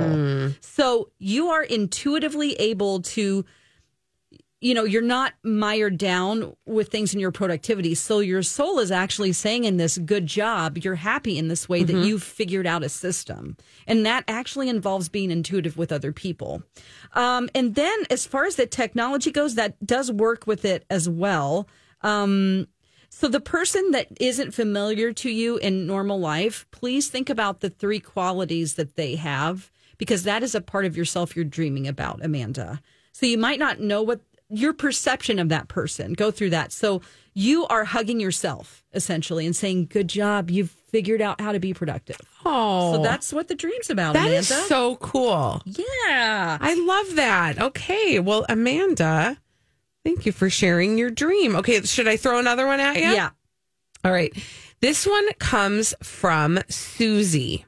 So 0.61 1.11
you 1.19 1.49
are 1.49 1.61
intuitively 1.63 2.53
able 2.53 3.01
to 3.03 3.45
you 4.59 4.73
know, 4.73 4.83
you're 4.83 5.03
not 5.03 5.33
mired 5.43 5.97
down 5.99 6.55
with 6.65 6.89
things 6.89 7.13
in 7.13 7.19
your 7.19 7.31
productivity. 7.31 7.93
So 7.93 8.19
your 8.19 8.41
soul 8.41 8.79
is 8.79 8.91
actually 8.91 9.33
saying 9.33 9.65
in 9.65 9.77
this 9.77 9.99
good 9.99 10.25
job, 10.25 10.79
you're 10.79 10.95
happy 10.95 11.37
in 11.37 11.47
this 11.47 11.69
way 11.69 11.83
that 11.83 11.95
Mhm. 11.95 12.05
you've 12.07 12.23
figured 12.23 12.65
out 12.65 12.83
a 12.83 12.89
system. 12.89 13.55
And 13.85 14.03
that 14.05 14.23
actually 14.27 14.67
involves 14.67 15.09
being 15.09 15.29
intuitive 15.29 15.77
with 15.77 15.91
other 15.91 16.11
people. 16.11 16.63
Um, 17.13 17.49
and 17.53 17.75
then 17.75 17.95
as 18.09 18.25
far 18.25 18.45
as 18.45 18.55
the 18.55 18.65
technology 18.65 19.29
goes, 19.31 19.53
that 19.55 19.75
does 19.85 20.11
work 20.11 20.47
with 20.47 20.65
it 20.65 20.85
as 20.89 21.07
well. 21.07 21.67
Um, 22.01 22.67
so 23.09 23.27
the 23.27 23.39
person 23.39 23.91
that 23.91 24.07
isn't 24.19 24.55
familiar 24.55 25.13
to 25.13 25.29
you 25.29 25.57
in 25.57 25.85
normal 25.85 26.19
life, 26.19 26.65
please 26.71 27.09
think 27.09 27.29
about 27.29 27.59
the 27.59 27.69
three 27.69 27.99
qualities 27.99 28.73
that 28.73 28.95
they 28.95 29.15
have 29.17 29.71
because 29.99 30.23
that 30.23 30.41
is 30.41 30.55
a 30.55 30.61
part 30.61 30.85
of 30.85 30.97
yourself 30.97 31.35
you're 31.35 31.45
dreaming 31.45 31.87
about, 31.87 32.23
Amanda. 32.25 32.81
So 33.11 33.25
you 33.27 33.37
might 33.37 33.59
not 33.59 33.79
know 33.79 34.01
what 34.01 34.21
your 34.49 34.73
perception 34.73 35.39
of 35.39 35.49
that 35.49 35.67
person. 35.67 36.13
Go 36.13 36.31
through 36.31 36.51
that. 36.51 36.71
So 36.71 37.01
you 37.33 37.65
are 37.67 37.83
hugging 37.85 38.19
yourself 38.19 38.83
essentially 38.93 39.45
and 39.45 39.55
saying, 39.55 39.87
"Good 39.87 40.07
job, 40.07 40.49
you've 40.49 40.71
figured 40.89 41.21
out 41.21 41.41
how 41.41 41.51
to 41.51 41.59
be 41.59 41.73
productive." 41.73 42.17
Oh, 42.45 42.95
so 42.95 43.03
that's 43.03 43.33
what 43.33 43.47
the 43.47 43.55
dream's 43.55 43.89
about. 43.89 44.13
That 44.13 44.27
Amanda. 44.27 44.37
is 44.39 44.47
so 44.47 44.95
cool. 44.97 45.61
Yeah. 45.65 46.57
I 46.61 46.73
love 46.75 47.15
that. 47.15 47.61
Okay. 47.61 48.19
Well, 48.19 48.45
Amanda, 48.47 49.37
thank 50.05 50.25
you 50.25 50.31
for 50.31 50.49
sharing 50.49 50.97
your 50.97 51.09
dream. 51.09 51.55
Okay. 51.57 51.81
Should 51.81 52.07
I 52.07 52.17
throw 52.17 52.39
another 52.39 52.65
one 52.65 52.79
at 52.79 52.95
you? 52.95 53.01
Yeah. 53.01 53.31
All 54.05 54.11
right. 54.11 54.33
This 54.79 55.05
one 55.05 55.27
comes 55.39 55.93
from 56.01 56.59
Susie. 56.69 57.65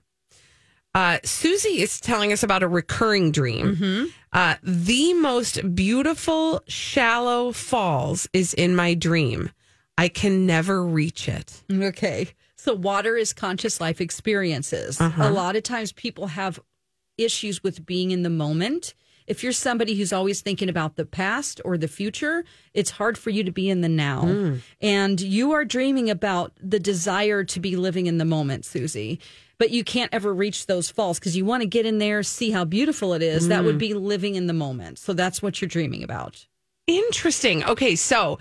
Uh, 1.00 1.18
Susie 1.24 1.82
is 1.82 2.02
telling 2.02 2.34
us 2.34 2.44
about 2.44 2.62
a 2.62 2.68
recurring 2.68 3.32
dream. 3.32 4.12
Uh, 4.34 4.56
the 4.62 5.14
most 5.14 5.74
beautiful 5.74 6.62
shallow 6.68 7.54
falls 7.54 8.28
is 8.34 8.54
in 8.54 8.76
my 8.76 8.96
dream. 8.96 9.50
I 9.98 10.10
can 10.10 10.46
never 10.46 10.84
reach 10.84 11.30
it. 11.30 11.64
Okay. 11.72 12.28
So 12.58 12.74
water 12.74 13.16
is 13.16 13.32
conscious 13.32 13.80
life 13.80 14.02
experiences. 14.02 15.00
Uh-huh. 15.00 15.24
A 15.24 15.32
lot 15.32 15.56
of 15.56 15.64
times 15.64 15.94
people 15.94 16.28
have 16.28 16.60
issues 17.18 17.64
with 17.64 17.86
being 17.86 18.12
in 18.12 18.24
the 18.24 18.30
moment. 18.30 18.94
If 19.26 19.42
you're 19.42 19.54
somebody 19.54 19.96
who's 19.96 20.12
always 20.12 20.42
thinking 20.42 20.68
about 20.68 20.98
the 20.98 21.06
past 21.06 21.62
or 21.64 21.78
the 21.78 21.88
future, 21.88 22.44
it's 22.74 22.90
hard 22.90 23.18
for 23.18 23.30
you 23.30 23.46
to 23.46 23.52
be 23.54 23.70
in 23.70 23.80
the 23.80 23.88
now. 23.88 24.24
Mm. 24.24 24.62
And 24.82 25.22
you 25.22 25.54
are 25.54 25.64
dreaming 25.64 26.10
about 26.10 26.52
the 26.62 26.80
desire 26.80 27.46
to 27.46 27.60
be 27.62 27.78
living 27.78 28.08
in 28.08 28.18
the 28.18 28.26
moment, 28.26 28.66
Susie. 28.66 29.22
But 29.60 29.72
you 29.72 29.84
can't 29.84 30.12
ever 30.14 30.34
reach 30.34 30.66
those 30.66 30.90
falls 30.90 31.20
because 31.20 31.36
you 31.38 31.46
want 31.46 31.62
to 31.62 31.68
get 31.68 31.86
in 31.86 31.98
there, 32.00 32.24
see 32.24 32.50
how 32.52 32.64
beautiful 32.66 33.14
it 33.14 33.22
is. 33.22 33.50
That 33.50 33.64
would 33.66 33.76
Mm. 33.76 33.80
be 33.80 33.94
living 33.94 34.36
in 34.36 34.48
the 34.48 34.54
moment. 34.54 34.98
So 34.98 35.14
that's 35.14 35.42
what 35.42 35.62
you're 35.62 35.68
dreaming 35.70 36.02
about. 36.02 36.46
Interesting. 36.88 37.64
Okay, 37.66 37.96
so 37.96 38.40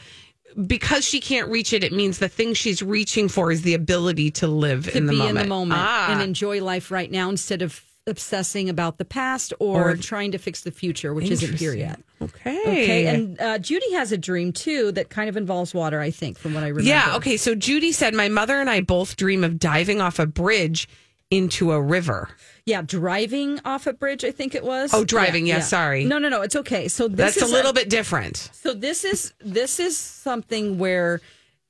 because 0.66 1.04
she 1.04 1.20
can't 1.20 1.48
reach 1.50 1.72
it, 1.72 1.84
it 1.84 1.92
means 1.92 2.18
the 2.18 2.28
thing 2.28 2.54
she's 2.54 2.82
reaching 2.82 3.28
for 3.28 3.52
is 3.52 3.62
the 3.62 3.74
ability 3.74 4.30
to 4.32 4.46
live 4.46 4.90
to 4.90 4.96
in 4.96 5.06
the 5.06 5.12
be 5.12 5.18
moment. 5.18 5.38
in 5.38 5.42
the 5.44 5.48
moment 5.48 5.80
Ah. 5.84 6.12
and 6.12 6.22
enjoy 6.22 6.62
life 6.62 6.90
right 6.90 7.10
now 7.10 7.28
instead 7.28 7.62
of 7.62 7.82
obsessing 8.06 8.70
about 8.70 8.96
the 8.96 9.04
past 9.04 9.52
or, 9.58 9.90
Or- 9.90 9.96
trying 9.96 10.32
to 10.32 10.38
fix 10.38 10.62
the 10.62 10.70
future, 10.70 11.12
which 11.12 11.30
isn't 11.30 11.58
here 11.58 11.74
yet. 11.74 12.00
Okay. 12.22 12.58
Okay. 12.62 13.06
And 13.06 13.38
uh, 13.38 13.58
Judy 13.58 13.92
has 13.92 14.12
a 14.12 14.16
dream 14.16 14.50
too 14.52 14.90
that 14.92 15.10
kind 15.10 15.28
of 15.28 15.36
involves 15.36 15.74
water, 15.74 16.00
I 16.00 16.10
think, 16.10 16.38
from 16.38 16.54
what 16.54 16.64
I 16.64 16.68
remember. 16.68 16.88
Yeah. 16.88 17.16
Okay. 17.16 17.36
So 17.36 17.54
Judy 17.54 17.92
said, 17.92 18.14
My 18.14 18.28
mother 18.30 18.60
and 18.60 18.70
I 18.70 18.80
both 18.80 19.16
dream 19.16 19.44
of 19.44 19.58
diving 19.58 20.00
off 20.00 20.18
a 20.18 20.26
bridge 20.26 20.88
into 21.30 21.72
a 21.72 21.80
river. 21.80 22.30
Yeah, 22.64 22.82
driving 22.82 23.60
off 23.64 23.86
a 23.86 23.92
bridge, 23.92 24.24
I 24.24 24.30
think 24.30 24.54
it 24.54 24.64
was. 24.64 24.92
Oh, 24.94 25.04
driving, 25.04 25.46
yeah, 25.46 25.60
sorry. 25.60 26.04
No, 26.04 26.18
no, 26.18 26.28
no, 26.28 26.42
it's 26.42 26.56
okay. 26.56 26.88
So 26.88 27.08
this 27.08 27.34
That's 27.34 27.42
a 27.42 27.44
is 27.46 27.52
little 27.52 27.72
bit 27.72 27.90
different. 27.90 28.50
So 28.52 28.74
this 28.74 29.04
is 29.04 29.32
this 29.40 29.78
is 29.80 29.96
something 29.96 30.78
where 30.78 31.20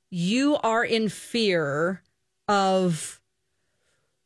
you 0.09 0.57
are 0.57 0.83
in 0.83 1.09
fear 1.09 2.01
of 2.47 3.19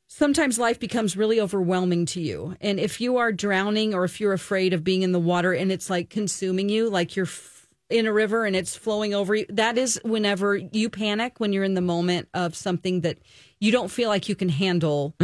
sometimes 0.08 0.60
life 0.60 0.80
becomes 0.80 1.18
really 1.18 1.42
overwhelming 1.42 2.06
to 2.06 2.22
you. 2.22 2.56
And 2.62 2.80
if 2.80 3.02
you 3.02 3.18
are 3.18 3.32
drowning 3.32 3.94
or 3.94 4.06
if 4.06 4.22
you're 4.22 4.34
afraid 4.34 4.74
of 4.74 4.84
being 4.84 5.02
in 5.02 5.12
the 5.12 5.20
water 5.20 5.54
and 5.54 5.72
it's 5.72 5.90
like 5.90 6.10
consuming 6.10 6.70
you, 6.70 6.90
like 6.90 7.16
you're 7.16 7.26
f- 7.26 7.68
in 7.90 8.06
a 8.06 8.14
river 8.14 8.46
and 8.46 8.56
it's 8.56 8.76
flowing 8.76 9.14
over 9.14 9.36
you, 9.36 9.46
that 9.50 9.78
is 9.78 10.00
whenever 10.04 10.56
you 10.56 10.90
panic 10.90 11.40
when 11.40 11.52
you're 11.52 11.64
in 11.64 11.74
the 11.74 11.82
moment 11.82 12.30
of 12.34 12.56
something 12.56 13.02
that 13.02 13.18
you 13.64 13.72
don't 13.72 13.90
feel 13.90 14.10
like 14.10 14.28
you 14.28 14.36
can 14.36 14.50
handle 14.50 15.16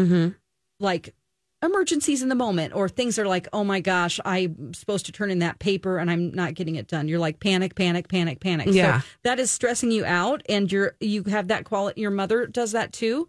like 0.80 1.14
emergencies 1.62 2.22
in 2.24 2.30
the 2.30 2.36
moment 2.36 2.74
or 2.74 2.88
things 2.88 3.20
are 3.20 3.28
like 3.28 3.50
oh 3.52 3.66
my 3.66 3.82
gosh 3.82 4.18
i'm 4.24 4.74
supposed 4.74 5.06
to 5.06 5.12
turn 5.12 5.30
in 5.30 5.40
that 5.40 5.60
paper 5.60 5.98
and 5.98 6.10
i'm 6.10 6.32
not 6.32 6.54
getting 6.54 6.76
it 6.78 6.88
done. 6.88 7.10
You're 7.10 7.20
like 7.20 7.42
panic 7.42 7.76
panic 7.76 8.08
panic 8.08 8.40
panic. 8.40 8.68
Yeah. 8.72 9.02
so 9.02 9.08
that 9.24 9.40
is 9.40 9.52
stressing 9.52 9.92
you 9.92 10.06
out 10.06 10.42
and 10.48 10.72
you're 10.72 10.96
you 11.02 11.24
have 11.26 11.50
that 11.50 11.66
quality 11.66 12.00
your 12.00 12.12
mother 12.12 12.48
does 12.48 12.72
that 12.72 12.94
too. 12.94 13.28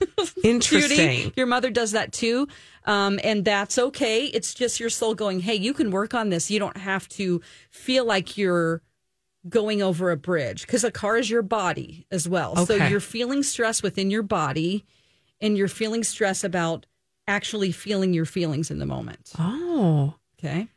Interesting. 0.44 0.96
Judy, 0.96 1.32
your 1.36 1.46
mother 1.46 1.70
does 1.70 1.92
that 1.92 2.12
too. 2.12 2.48
Um, 2.84 3.18
and 3.24 3.44
that's 3.44 3.78
okay. 3.78 4.26
It's 4.26 4.52
just 4.52 4.78
your 4.78 4.90
soul 4.90 5.14
going 5.14 5.40
hey 5.40 5.54
you 5.54 5.72
can 5.72 5.90
work 5.90 6.12
on 6.12 6.28
this. 6.28 6.50
You 6.50 6.58
don't 6.58 6.76
have 6.76 7.08
to 7.10 7.40
feel 7.70 8.04
like 8.04 8.36
you're 8.36 8.82
going 9.48 9.80
over 9.82 10.10
a 10.10 10.16
bridge 10.16 10.66
because 10.66 10.84
a 10.84 10.90
car 10.90 11.16
is 11.16 11.30
your 11.30 11.42
body 11.42 12.06
as 12.10 12.28
well 12.28 12.66
so 12.66 12.74
you're 12.74 13.00
feeling 13.00 13.42
stress 13.42 13.82
within 13.82 14.10
your 14.10 14.22
body 14.22 14.84
and 15.40 15.56
you're 15.56 15.68
feeling 15.68 16.04
stress 16.04 16.44
about 16.44 16.86
actually 17.26 17.72
feeling 17.72 18.12
your 18.12 18.26
feelings 18.26 18.70
in 18.70 18.78
the 18.78 18.86
moment. 18.86 19.32
Oh. 19.38 20.14
Okay. 20.38 20.68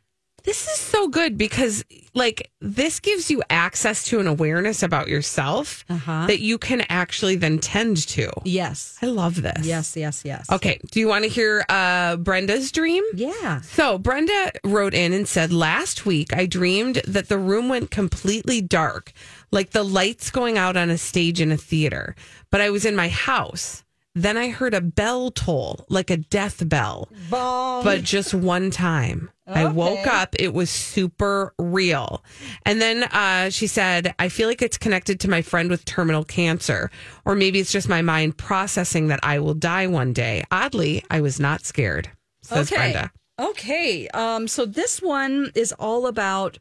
This 0.44 0.68
is 0.68 0.78
so 0.78 1.08
good 1.08 1.38
because, 1.38 1.84
like, 2.12 2.50
this 2.60 3.00
gives 3.00 3.30
you 3.30 3.42
access 3.48 4.04
to 4.04 4.20
an 4.20 4.26
awareness 4.26 4.82
about 4.82 5.08
yourself 5.08 5.84
Uh-huh. 5.88 6.26
that 6.26 6.40
you 6.40 6.58
can 6.58 6.82
actually 6.90 7.34
then 7.36 7.58
tend 7.58 7.96
to. 8.08 8.30
Yes. 8.44 8.98
I 9.00 9.06
love 9.06 9.40
this. 9.40 9.64
Yes, 9.66 9.96
yes, 9.96 10.22
yes. 10.24 10.50
Okay. 10.50 10.78
Do 10.90 11.00
you 11.00 11.08
want 11.08 11.24
to 11.24 11.30
hear 11.30 11.64
uh, 11.70 12.16
Brenda's 12.16 12.70
dream? 12.72 13.02
Yeah. 13.14 13.62
So 13.62 13.96
Brenda 13.96 14.52
wrote 14.64 14.92
in 14.92 15.14
and 15.14 15.26
said, 15.26 15.50
Last 15.50 16.04
week 16.04 16.34
I 16.34 16.44
dreamed 16.44 16.96
that 17.08 17.28
the 17.28 17.38
room 17.38 17.70
went 17.70 17.90
completely 17.90 18.60
dark, 18.60 19.12
like 19.50 19.70
the 19.70 19.82
lights 19.82 20.30
going 20.30 20.58
out 20.58 20.76
on 20.76 20.90
a 20.90 20.98
stage 20.98 21.40
in 21.40 21.52
a 21.52 21.56
theater. 21.56 22.14
But 22.50 22.60
I 22.60 22.68
was 22.68 22.84
in 22.84 22.94
my 22.94 23.08
house. 23.08 23.82
Then 24.16 24.36
I 24.36 24.50
heard 24.50 24.74
a 24.74 24.80
bell 24.80 25.32
toll, 25.32 25.84
like 25.88 26.08
a 26.08 26.16
death 26.16 26.68
bell, 26.68 27.08
but 27.30 28.02
just 28.02 28.32
one 28.32 28.70
time. 28.70 29.30
I 29.46 29.66
woke 29.66 30.06
up. 30.06 30.34
It 30.38 30.54
was 30.54 30.70
super 30.70 31.52
real. 31.58 32.24
And 32.64 32.80
then 32.80 33.02
uh, 33.04 33.50
she 33.50 33.66
said, 33.66 34.14
I 34.18 34.28
feel 34.30 34.48
like 34.48 34.62
it's 34.62 34.78
connected 34.78 35.20
to 35.20 35.28
my 35.28 35.42
friend 35.42 35.68
with 35.68 35.84
terminal 35.84 36.24
cancer, 36.24 36.90
or 37.24 37.34
maybe 37.34 37.58
it's 37.58 37.72
just 37.72 37.88
my 37.88 38.00
mind 38.02 38.38
processing 38.38 39.08
that 39.08 39.20
I 39.22 39.40
will 39.40 39.54
die 39.54 39.86
one 39.86 40.12
day. 40.12 40.44
Oddly, 40.50 41.04
I 41.10 41.20
was 41.20 41.38
not 41.38 41.66
scared, 41.66 42.10
says 42.42 42.72
okay. 42.72 42.92
Brenda. 42.92 43.12
Okay. 43.38 44.08
Um, 44.08 44.48
so 44.48 44.64
this 44.64 45.02
one 45.02 45.50
is 45.54 45.72
all 45.72 46.06
about 46.06 46.58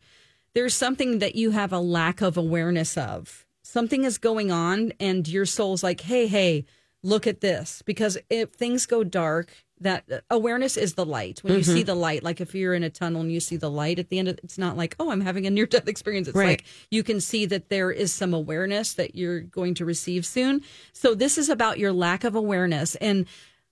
there's 0.53 0.73
something 0.73 1.19
that 1.19 1.35
you 1.35 1.51
have 1.51 1.71
a 1.71 1.79
lack 1.79 2.21
of 2.21 2.35
awareness 2.35 2.97
of. 2.97 3.45
Something 3.63 4.03
is 4.03 4.17
going 4.17 4.51
on, 4.51 4.91
and 4.99 5.27
your 5.27 5.45
soul's 5.45 5.83
like, 5.83 6.01
hey, 6.01 6.27
hey, 6.27 6.65
look 7.03 7.27
at 7.27 7.41
this. 7.41 7.83
Because 7.85 8.17
if 8.29 8.53
things 8.53 8.85
go 8.85 9.03
dark, 9.03 9.51
that 9.79 10.05
awareness 10.29 10.77
is 10.77 10.93
the 10.93 11.05
light. 11.05 11.43
When 11.43 11.55
you 11.55 11.59
Mhm. 11.59 11.73
see 11.73 11.83
the 11.83 11.95
light, 11.95 12.23
like 12.23 12.39
if 12.39 12.55
you're 12.55 12.73
in 12.73 12.83
a 12.83 12.89
tunnel 12.89 13.21
and 13.21 13.31
you 13.31 13.41
see 13.41 13.57
the 13.57 13.69
light 13.69 13.99
at 13.99 14.07
the 14.07 14.17
end, 14.19 14.29
of, 14.29 14.39
it's 14.41 14.57
not 14.57 14.77
like, 14.77 14.95
oh, 14.99 15.11
I'm 15.11 15.19
having 15.19 15.45
a 15.45 15.49
near 15.49 15.65
death 15.65 15.89
experience. 15.89 16.29
It's 16.29 16.37
Right. 16.37 16.61
like 16.61 16.63
you 16.89 17.03
can 17.03 17.19
see 17.19 17.45
that 17.47 17.67
there 17.67 17.91
is 17.91 18.13
some 18.13 18.33
awareness 18.33 18.93
that 18.93 19.15
you're 19.15 19.41
going 19.41 19.73
to 19.75 19.85
receive 19.85 20.25
soon. 20.25 20.61
So 20.93 21.13
this 21.13 21.37
is 21.37 21.49
about 21.49 21.77
your 21.79 21.91
lack 21.91 22.23
of 22.23 22.33
awareness. 22.35 22.95
And 22.95 23.25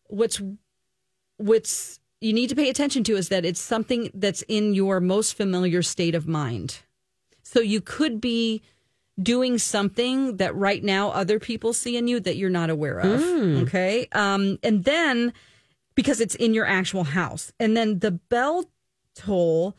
what's 0.07 0.41
what's 1.37 1.99
you 2.19 2.33
need 2.33 2.49
to 2.49 2.55
pay 2.55 2.69
attention 2.69 3.03
to 3.05 3.15
is 3.15 3.29
that 3.29 3.45
it's 3.45 3.59
something 3.59 4.11
that's 4.13 4.43
in 4.43 4.75
your 4.75 4.99
most 4.99 5.33
familiar 5.33 5.81
state 5.81 6.13
of 6.13 6.27
mind. 6.27 6.79
So 7.41 7.61
you 7.61 7.81
could 7.81 8.21
be 8.21 8.61
doing 9.21 9.57
something 9.57 10.37
that 10.37 10.55
right 10.55 10.83
now 10.83 11.09
other 11.09 11.39
people 11.39 11.73
see 11.73 11.97
in 11.97 12.07
you 12.07 12.19
that 12.19 12.37
you're 12.37 12.49
not 12.49 12.69
aware 12.69 12.99
of. 12.99 13.21
Mm. 13.21 13.63
Okay. 13.63 14.07
Um, 14.13 14.57
and 14.63 14.83
then 14.83 15.33
because 15.95 16.21
it's 16.21 16.35
in 16.35 16.53
your 16.53 16.65
actual 16.65 17.03
house. 17.03 17.51
And 17.59 17.75
then 17.75 17.99
the 17.99 18.11
bell 18.11 18.65
toll 19.15 19.75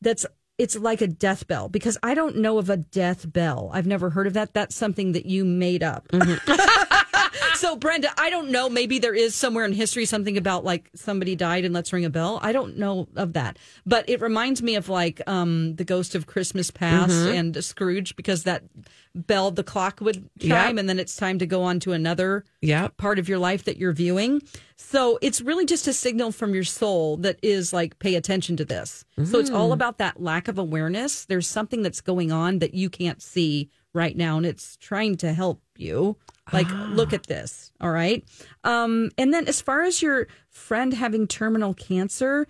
that's 0.00 0.26
it's 0.58 0.76
like 0.76 1.00
a 1.00 1.06
death 1.06 1.46
bell 1.46 1.68
because 1.68 1.96
I 2.02 2.14
don't 2.14 2.36
know 2.36 2.58
of 2.58 2.68
a 2.68 2.76
death 2.76 3.32
bell. 3.32 3.70
I've 3.72 3.86
never 3.86 4.10
heard 4.10 4.26
of 4.26 4.34
that. 4.34 4.54
That's 4.54 4.76
something 4.76 5.12
that 5.12 5.26
you 5.26 5.44
made 5.44 5.82
up. 5.82 6.08
So, 7.62 7.76
Brenda, 7.76 8.08
I 8.18 8.28
don't 8.28 8.50
know. 8.50 8.68
Maybe 8.68 8.98
there 8.98 9.14
is 9.14 9.36
somewhere 9.36 9.64
in 9.64 9.72
history 9.72 10.04
something 10.04 10.36
about 10.36 10.64
like 10.64 10.90
somebody 10.96 11.36
died 11.36 11.64
and 11.64 11.72
let's 11.72 11.92
ring 11.92 12.04
a 12.04 12.10
bell. 12.10 12.40
I 12.42 12.50
don't 12.50 12.76
know 12.76 13.06
of 13.14 13.34
that, 13.34 13.56
but 13.86 14.04
it 14.08 14.20
reminds 14.20 14.60
me 14.64 14.74
of 14.74 14.88
like 14.88 15.22
um, 15.28 15.76
the 15.76 15.84
Ghost 15.84 16.16
of 16.16 16.26
Christmas 16.26 16.72
Past 16.72 17.12
Mhm. 17.12 17.34
and 17.38 17.64
Scrooge 17.64 18.16
because 18.16 18.42
that 18.42 18.64
bell, 19.14 19.52
the 19.52 19.62
clock 19.62 20.00
would 20.00 20.28
chime, 20.40 20.74
Yep. 20.74 20.78
and 20.80 20.88
then 20.88 20.98
it's 20.98 21.14
time 21.14 21.38
to 21.38 21.46
go 21.46 21.62
on 21.62 21.78
to 21.80 21.92
another 21.92 22.44
Yep. 22.62 22.96
part 22.96 23.20
of 23.20 23.28
your 23.28 23.38
life 23.38 23.62
that 23.62 23.76
you're 23.76 23.92
viewing. 23.92 24.42
So 24.76 25.20
it's 25.22 25.40
really 25.40 25.64
just 25.64 25.86
a 25.86 25.92
signal 25.92 26.32
from 26.32 26.54
your 26.54 26.64
soul 26.64 27.16
that 27.18 27.38
is 27.44 27.72
like, 27.72 27.96
pay 28.00 28.16
attention 28.16 28.56
to 28.56 28.64
this. 28.64 29.04
So 29.22 29.38
it's 29.38 29.50
all 29.50 29.70
Mm. 29.70 29.74
about 29.74 29.98
that 29.98 30.20
lack 30.20 30.48
of 30.48 30.58
awareness. 30.58 31.26
There's 31.26 31.46
something 31.46 31.82
that's 31.82 32.00
going 32.00 32.32
on 32.32 32.58
that 32.58 32.74
you 32.74 32.90
can't 32.90 33.22
see 33.22 33.68
right 33.94 34.16
now, 34.16 34.38
and 34.38 34.46
it's 34.46 34.76
trying 34.78 35.16
to 35.18 35.32
help 35.34 35.60
you. 35.82 36.16
Like, 36.52 36.68
look 36.70 37.12
at 37.12 37.26
this. 37.26 37.72
All 37.80 37.90
right. 37.90 38.24
Um, 38.64 39.10
and 39.16 39.32
then 39.32 39.46
as 39.46 39.60
far 39.60 39.82
as 39.82 40.02
your 40.02 40.26
friend 40.50 40.92
having 40.92 41.26
terminal 41.26 41.72
cancer, 41.72 42.46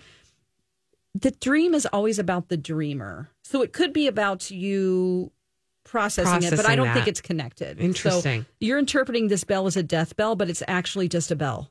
the 1.15 1.31
dream 1.31 1.75
is 1.75 1.87
always 1.87 2.19
about 2.19 2.49
the 2.49 2.57
dreamer. 2.57 3.29
So 3.45 3.63
it 3.63 3.73
could 3.73 3.93
be 3.93 4.07
about 4.07 4.51
you 4.51 5.31
processing, 5.85 6.43
it, 6.43 6.57
but 6.57 6.67
I 6.67 6.75
don't 6.75 6.87
that. 6.87 6.95
think 6.95 7.09
it's 7.09 7.21
connected. 7.21 7.79
So 7.79 7.85
Interesting. 7.85 8.47
you're 8.61 8.79
interpreting 8.79 9.29
this 9.29 9.45
bell 9.45 9.67
as 9.67 9.77
a 9.77 9.83
death 9.83 10.17
bell, 10.17 10.37
but 10.37 10.49
it's 10.49 10.63
actually 10.67 11.09
just 11.09 11.31
a 11.31 11.37
bell. 11.37 11.71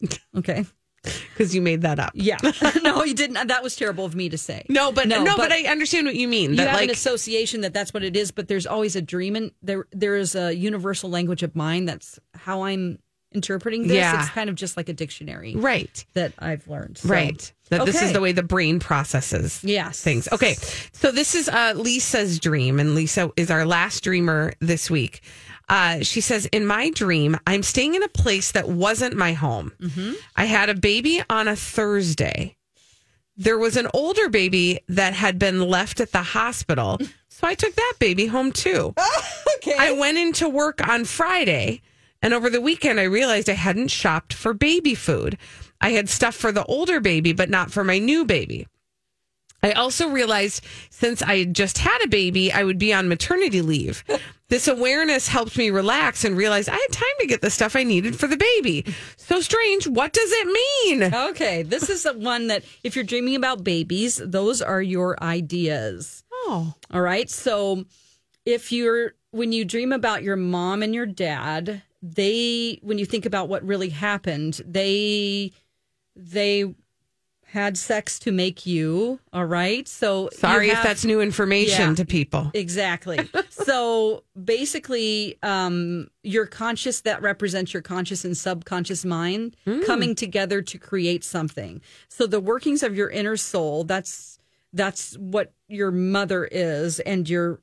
Okay. 0.36 0.66
Because 1.36 1.54
you 1.54 1.60
made 1.60 1.82
that 1.82 1.98
up. 1.98 2.12
Yeah. 2.14 2.38
no, 2.82 3.04
you 3.04 3.14
didn't. 3.14 3.48
That 3.48 3.62
was 3.62 3.76
terrible 3.76 4.04
of 4.06 4.14
me 4.14 4.28
to 4.30 4.38
say. 4.38 4.64
No, 4.70 4.90
but 4.90 5.06
no, 5.06 5.22
no 5.22 5.36
but, 5.36 5.52
I 5.52 5.64
understand 5.64 6.06
what 6.06 6.16
you 6.16 6.28
mean. 6.28 6.50
You 6.52 6.56
That 6.56 6.68
have 6.68 6.76
like 6.76 6.84
an 6.84 6.90
association 6.90 7.60
that 7.60 7.74
that's 7.74 7.92
what 7.92 8.02
it 8.02 8.16
is, 8.16 8.30
but 8.30 8.48
there's 8.48 8.66
always 8.66 8.96
a 8.96 9.02
dream, 9.02 9.36
and 9.36 9.50
there 9.62 9.86
there 9.92 10.16
is 10.16 10.34
a 10.34 10.54
universal 10.54 11.10
language 11.10 11.42
of 11.42 11.54
mind. 11.54 11.88
That's 11.88 12.18
how 12.34 12.62
I'm 12.62 12.98
interpreting 13.32 13.86
this. 13.86 13.96
Yeah. 13.96 14.22
It's 14.22 14.30
kind 14.30 14.48
of 14.48 14.56
just 14.56 14.76
like 14.76 14.88
a 14.88 14.92
dictionary, 14.94 15.54
right? 15.56 16.04
That 16.14 16.32
I've 16.38 16.66
learned. 16.68 16.98
So- 16.98 17.08
Right. 17.08 17.52
That 17.68 17.84
this 17.84 18.00
is 18.00 18.12
the 18.12 18.20
way 18.20 18.30
the 18.30 18.44
brain 18.44 18.78
processes 18.78 19.60
Yes. 19.64 20.00
things. 20.00 20.28
Okay. 20.30 20.54
So 20.92 21.10
this 21.10 21.34
is 21.34 21.48
uh, 21.48 21.72
Lisa's 21.76 22.38
dream, 22.38 22.78
and 22.78 22.94
Lisa 22.94 23.32
is 23.36 23.50
our 23.50 23.66
last 23.66 24.04
dreamer 24.04 24.52
this 24.60 24.88
week. 24.88 25.20
Uh, 25.68 26.00
she 26.02 26.20
says, 26.20 26.46
In 26.46 26.66
my 26.66 26.90
dream, 26.90 27.36
I'm 27.46 27.62
staying 27.62 27.94
in 27.94 28.02
a 28.02 28.08
place 28.08 28.52
that 28.52 28.68
wasn't 28.68 29.16
my 29.16 29.32
home. 29.32 29.72
Mm-hmm. 29.80 30.12
I 30.36 30.44
had 30.44 30.68
a 30.68 30.74
baby 30.74 31.22
on 31.28 31.48
a 31.48 31.56
Thursday. 31.56 32.56
There 33.36 33.58
was 33.58 33.76
an 33.76 33.88
older 33.92 34.28
baby 34.28 34.80
that 34.88 35.12
had 35.12 35.38
been 35.38 35.60
left 35.60 36.00
at 36.00 36.12
the 36.12 36.22
hospital. 36.22 36.98
So 37.28 37.46
I 37.46 37.52
took 37.52 37.74
that 37.74 37.96
baby 37.98 38.28
home 38.28 38.50
too. 38.50 38.94
okay. 39.58 39.74
I 39.78 39.92
went 39.92 40.16
into 40.16 40.48
work 40.48 40.88
on 40.88 41.04
Friday, 41.04 41.82
and 42.22 42.32
over 42.32 42.48
the 42.48 42.62
weekend, 42.62 42.98
I 42.98 43.02
realized 43.02 43.50
I 43.50 43.52
hadn't 43.52 43.88
shopped 43.88 44.32
for 44.32 44.54
baby 44.54 44.94
food. 44.94 45.36
I 45.78 45.90
had 45.90 46.08
stuff 46.08 46.34
for 46.34 46.50
the 46.50 46.64
older 46.64 46.98
baby, 46.98 47.34
but 47.34 47.50
not 47.50 47.70
for 47.70 47.84
my 47.84 47.98
new 47.98 48.24
baby. 48.24 48.66
I 49.62 49.72
also 49.72 50.08
realized 50.08 50.64
since 50.88 51.20
I 51.20 51.38
had 51.40 51.54
just 51.54 51.76
had 51.76 52.02
a 52.02 52.08
baby, 52.08 52.52
I 52.52 52.64
would 52.64 52.78
be 52.78 52.94
on 52.94 53.06
maternity 53.06 53.60
leave. 53.60 54.02
This 54.48 54.68
awareness 54.68 55.26
helped 55.26 55.58
me 55.58 55.70
relax 55.70 56.24
and 56.24 56.36
realize 56.36 56.68
I 56.68 56.76
had 56.76 56.92
time 56.92 57.08
to 57.20 57.26
get 57.26 57.40
the 57.40 57.50
stuff 57.50 57.74
I 57.74 57.82
needed 57.82 58.16
for 58.18 58.28
the 58.28 58.36
baby. 58.36 58.84
So 59.16 59.40
strange. 59.40 59.88
What 59.88 60.12
does 60.12 60.30
it 60.30 60.46
mean? 60.46 61.14
Okay, 61.30 61.64
this 61.64 61.90
is 61.90 62.04
the 62.04 62.12
one 62.16 62.46
that 62.46 62.64
if 62.84 62.94
you're 62.94 63.04
dreaming 63.04 63.34
about 63.34 63.64
babies, 63.64 64.20
those 64.24 64.62
are 64.62 64.80
your 64.80 65.20
ideas. 65.22 66.22
Oh. 66.32 66.74
All 66.92 67.00
right. 67.00 67.28
So 67.28 67.86
if 68.44 68.70
you're 68.70 69.14
when 69.32 69.52
you 69.52 69.64
dream 69.64 69.92
about 69.92 70.22
your 70.22 70.36
mom 70.36 70.82
and 70.82 70.94
your 70.94 71.06
dad, 71.06 71.82
they 72.00 72.78
when 72.82 72.98
you 72.98 73.06
think 73.06 73.26
about 73.26 73.48
what 73.48 73.64
really 73.64 73.90
happened, 73.90 74.60
they 74.64 75.52
they 76.14 76.72
had 77.48 77.78
sex 77.78 78.18
to 78.18 78.32
make 78.32 78.66
you, 78.66 79.20
all 79.32 79.44
right? 79.44 79.86
So 79.86 80.28
Sorry 80.32 80.68
if 80.70 80.82
that's 80.82 81.04
new 81.04 81.20
information 81.20 81.90
Yeah. 81.90 81.94
to 81.94 82.04
people. 82.04 82.50
Exactly. 82.54 83.30
so 83.50 84.24
basically, 84.42 85.38
um, 85.42 86.08
your 86.22 86.46
conscious 86.46 87.02
that 87.02 87.22
represents 87.22 87.72
your 87.72 87.82
conscious 87.82 88.24
and 88.24 88.36
subconscious 88.36 89.04
mind 89.04 89.56
coming 89.86 90.14
together 90.14 90.60
to 90.60 90.76
create 90.78 91.22
something. 91.22 91.80
So 92.08 92.26
the 92.26 92.40
workings 92.40 92.82
of 92.82 92.96
your 92.96 93.08
inner 93.10 93.36
soul, 93.36 93.84
that's 93.84 94.38
that's 94.72 95.14
what 95.16 95.52
your 95.68 95.90
mother 95.90 96.44
is 96.50 97.00
and 97.00 97.28
your 97.28 97.60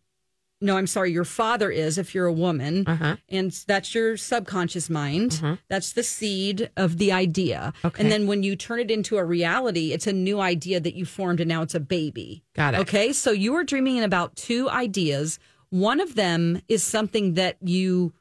no, 0.64 0.78
I'm 0.78 0.88
sorry, 0.88 1.12
your 1.12 1.26
father 1.26 1.70
is 1.70 1.98
if 1.98 2.16
you're 2.16 2.26
a 2.26 2.34
woman. 2.34 2.86
And 3.30 3.52
that's 3.68 3.94
your 3.94 4.16
subconscious 4.18 4.90
mind. 4.90 5.60
That's 5.68 5.92
the 5.92 6.04
seed 6.04 6.72
of 6.78 6.98
the 6.98 7.12
idea. 7.12 7.74
Okay. 7.84 8.02
And 8.02 8.12
then 8.12 8.28
when 8.28 8.44
you 8.44 8.56
turn 8.56 8.80
it 8.80 8.90
into 8.90 9.18
a 9.18 9.26
reality, 9.26 9.92
it's 9.92 10.08
a 10.08 10.14
new 10.14 10.40
idea 10.40 10.80
that 10.80 10.96
you 10.96 11.06
formed 11.06 11.42
and 11.42 11.50
now 11.50 11.62
it's 11.62 11.76
a 11.76 11.80
baby. 11.80 12.44
Got 12.56 12.76
it. 12.76 12.80
Okay. 12.82 13.12
So 13.12 13.32
you 13.32 13.54
are 13.56 13.64
dreaming 13.64 14.02
about 14.04 14.36
two 14.36 14.70
ideas. 14.70 15.38
One 15.70 16.00
of 16.00 16.16
them 16.16 16.62
is 16.68 16.82
something 16.82 17.34
that 17.34 17.58
you 17.62 18.14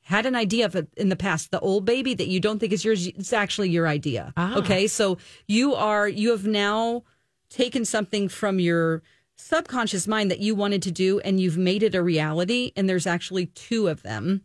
had 0.00 0.26
an 0.26 0.34
idea 0.34 0.64
of 0.64 0.74
it 0.74 0.88
in 0.96 1.08
the 1.10 1.16
past. 1.16 1.50
The 1.50 1.60
old 1.60 1.84
baby 1.84 2.14
that 2.14 2.28
you 2.28 2.40
don't 2.40 2.58
think 2.58 2.72
is 2.72 2.84
yours, 2.84 3.06
it's 3.06 3.32
actually 3.32 3.70
your 3.70 3.86
idea. 3.86 4.32
Ah. 4.36 4.56
Okay. 4.56 4.86
So 4.86 5.18
you 5.46 5.74
are, 5.74 6.08
you 6.08 6.30
have 6.30 6.46
now 6.46 7.04
taken 7.50 7.84
something 7.84 8.28
from 8.28 8.58
your 8.58 9.02
subconscious 9.36 10.06
mind 10.06 10.30
that 10.30 10.40
you 10.40 10.54
wanted 10.54 10.82
to 10.82 10.90
do 10.90 11.20
and 11.20 11.40
you've 11.40 11.58
made 11.58 11.82
it 11.82 11.94
a 11.94 12.02
reality. 12.02 12.72
And 12.76 12.88
there's 12.88 13.06
actually 13.06 13.46
two 13.46 13.88
of 13.88 14.02
them. 14.02 14.42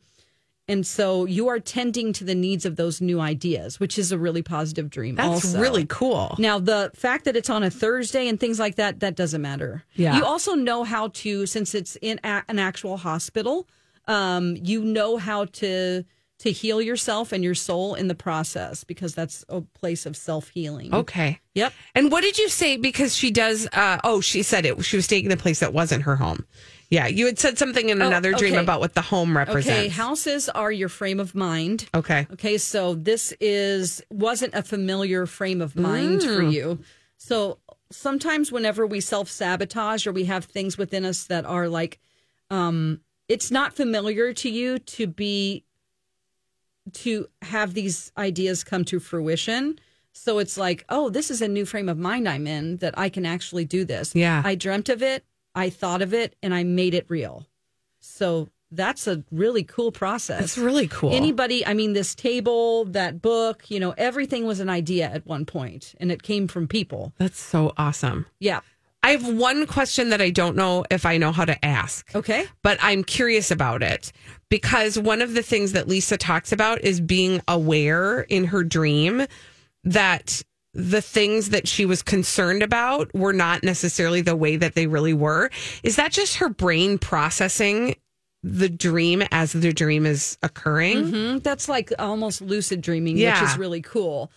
And 0.67 0.85
so 0.85 1.25
you 1.25 1.47
are 1.47 1.59
tending 1.59 2.13
to 2.13 2.23
the 2.23 2.35
needs 2.35 2.63
of 2.63 2.75
those 2.75 3.01
new 3.01 3.19
ideas, 3.19 3.79
which 3.79 3.97
is 3.97 4.11
a 4.11 4.19
really 4.19 4.43
positive 4.43 4.91
dream. 4.91 5.15
That's 5.15 5.45
also. 5.45 5.59
really 5.59 5.85
cool. 5.87 6.35
Now, 6.37 6.59
the 6.59 6.91
fact 6.93 7.25
that 7.25 7.35
it's 7.35 7.49
on 7.49 7.63
a 7.63 7.71
Thursday 7.71 8.27
and 8.27 8.39
things 8.39 8.59
like 8.59 8.75
that, 8.75 8.99
that 8.99 9.15
doesn't 9.15 9.41
matter. 9.41 9.83
Yeah. 9.95 10.15
You 10.15 10.25
also 10.25 10.53
know 10.53 10.83
how 10.83 11.07
to, 11.07 11.47
since 11.47 11.73
it's 11.73 11.97
in 12.03 12.19
a, 12.23 12.43
an 12.47 12.59
actual 12.59 12.97
hospital, 12.97 13.67
um, 14.07 14.57
you 14.61 14.83
know 14.83 15.17
how 15.17 15.45
to 15.45 16.03
to 16.39 16.51
heal 16.51 16.81
yourself 16.81 17.31
and 17.31 17.43
your 17.43 17.55
soul 17.55 17.95
in 17.95 18.07
the 18.07 18.15
process 18.15 18.83
because 18.83 19.13
that's 19.13 19.43
a 19.49 19.61
place 19.61 20.05
of 20.05 20.15
self 20.15 20.49
healing. 20.49 20.93
Okay. 20.93 21.39
Yep. 21.55 21.73
And 21.95 22.11
what 22.11 22.21
did 22.21 22.37
you 22.37 22.47
say? 22.49 22.77
Because 22.77 23.15
she 23.15 23.29
does. 23.31 23.67
Uh, 23.73 23.99
oh, 24.03 24.21
she 24.21 24.41
said 24.43 24.65
it. 24.65 24.83
She 24.85 24.95
was 24.95 25.05
staying 25.05 25.25
in 25.25 25.31
a 25.31 25.37
place 25.37 25.59
that 25.59 25.73
wasn't 25.73 26.03
her 26.03 26.15
home. 26.15 26.45
Yeah, 26.89 27.05
you 27.05 27.27
had 27.27 27.37
said 27.37 27.59
something 27.59 27.89
in 27.89 28.01
Oh, 28.01 28.07
another 28.07 28.33
dream 28.33 28.55
about 28.55 28.79
what 28.79 28.95
the 28.95 29.01
home 29.01 29.37
represents. 29.37 29.67
Okay, 29.69 29.87
houses 29.89 30.49
are 30.49 30.71
your 30.71 30.89
frame 30.89 31.19
of 31.19 31.35
mind. 31.35 31.87
Okay. 31.93 32.25
Okay, 32.33 32.57
so 32.57 32.95
this 32.95 33.31
is 33.39 34.01
wasn't 34.09 34.55
a 34.55 34.63
familiar 34.63 35.27
frame 35.27 35.61
of 35.61 35.75
mind 35.75 36.23
for 36.23 36.41
Mm. 36.41 36.51
you. 36.51 36.79
So 37.17 37.59
sometimes 37.91 38.51
whenever 38.51 38.87
we 38.87 39.01
self-sabotage 39.01 40.07
or 40.07 40.11
we 40.13 40.25
have 40.25 40.45
things 40.45 40.77
within 40.77 41.05
us 41.05 41.25
that 41.25 41.45
are 41.45 41.67
like 41.67 41.99
um 42.49 43.01
it's 43.27 43.51
not 43.51 43.75
familiar 43.75 44.33
to 44.33 44.49
you 44.49 44.79
to 44.79 45.05
be 45.05 45.63
to 46.95 47.27
have 47.41 47.73
these 47.73 48.11
ideas 48.17 48.63
come 48.63 48.85
to 48.85 48.99
fruition. 48.99 49.79
So 50.11 50.39
it's 50.39 50.57
like, 50.57 50.85
oh, 50.89 51.09
this 51.09 51.31
is 51.31 51.41
a 51.41 51.47
new 51.47 51.65
frame 51.65 51.89
of 51.89 51.97
mind 51.97 52.27
I'm 52.27 52.47
in 52.47 52.77
that 52.77 52.97
I 52.97 53.09
can 53.09 53.25
actually 53.25 53.65
do 53.65 53.85
this. 53.85 54.13
Yeah. 54.15 54.41
I 54.43 54.55
dreamt 54.55 54.89
of 54.89 55.01
it, 55.01 55.23
I 55.55 55.69
thought 55.69 56.01
of 56.01 56.13
it, 56.13 56.35
and 56.43 56.53
I 56.53 56.63
made 56.63 56.93
it 56.93 57.05
real. 57.09 57.45
So 57.99 58.49
that's 58.71 59.07
a 59.07 59.23
really 59.31 59.63
cool 59.63 59.91
process. 59.91 60.39
That's 60.39 60.57
really 60.57 60.87
cool. 60.87 61.11
Anybody, 61.13 61.65
I 61.65 61.73
mean, 61.73 61.93
this 61.93 62.13
table, 62.13 62.85
that 62.85 63.21
book, 63.21 63.69
you 63.69 63.79
know, 63.79 63.93
everything 63.97 64.45
was 64.45 64.59
an 64.59 64.69
idea 64.69 65.09
at 65.09 65.25
one 65.25 65.45
point 65.45 65.95
and 65.99 66.11
it 66.11 66.23
came 66.23 66.47
from 66.47 66.67
people. 66.67 67.13
That's 67.17 67.39
so 67.39 67.73
awesome. 67.77 68.25
Yeah. 68.39 68.59
I 69.01 69.11
have 69.11 69.27
one 69.27 69.65
question 69.65 70.09
that 70.09 70.21
I 70.21 70.29
don't 70.29 70.55
know 70.55 70.85
if 70.91 71.05
I 71.05 71.17
know 71.17 71.31
how 71.31 71.45
to 71.45 71.65
ask. 71.65 72.13
Okay. 72.13 72.45
But 72.61 72.77
I'm 72.81 73.03
curious 73.03 73.49
about 73.49 73.81
it 73.81 74.11
because 74.49 74.97
one 74.97 75.21
of 75.21 75.33
the 75.33 75.43
things 75.43 75.71
that 75.73 75.87
Lisa 75.87 76.17
talks 76.17 76.51
about 76.51 76.81
is 76.83 76.99
being 77.01 77.41
aware 77.47 78.21
in 78.21 78.45
her 78.45 78.63
dream 78.63 79.25
that 79.83 80.41
the 80.73 81.01
things 81.01 81.49
that 81.49 81.67
she 81.67 81.85
was 81.85 82.01
concerned 82.01 82.61
about 82.61 83.13
were 83.13 83.33
not 83.33 83.63
necessarily 83.63 84.21
the 84.21 84.35
way 84.35 84.55
that 84.55 84.75
they 84.75 84.87
really 84.87 85.13
were. 85.13 85.49
Is 85.83 85.95
that 85.95 86.11
just 86.11 86.37
her 86.37 86.49
brain 86.49 86.97
processing 86.97 87.95
the 88.43 88.69
dream 88.69 89.23
as 89.31 89.51
the 89.51 89.73
dream 89.73 90.05
is 90.05 90.37
occurring? 90.43 91.09
hmm 91.11 91.37
That's 91.39 91.67
like 91.67 91.91
almost 91.99 92.41
lucid 92.41 92.81
dreaming, 92.81 93.17
Yeah. 93.17 93.41
which 93.41 93.49
is 93.51 93.57
really 93.57 93.81
cool. 93.81 94.31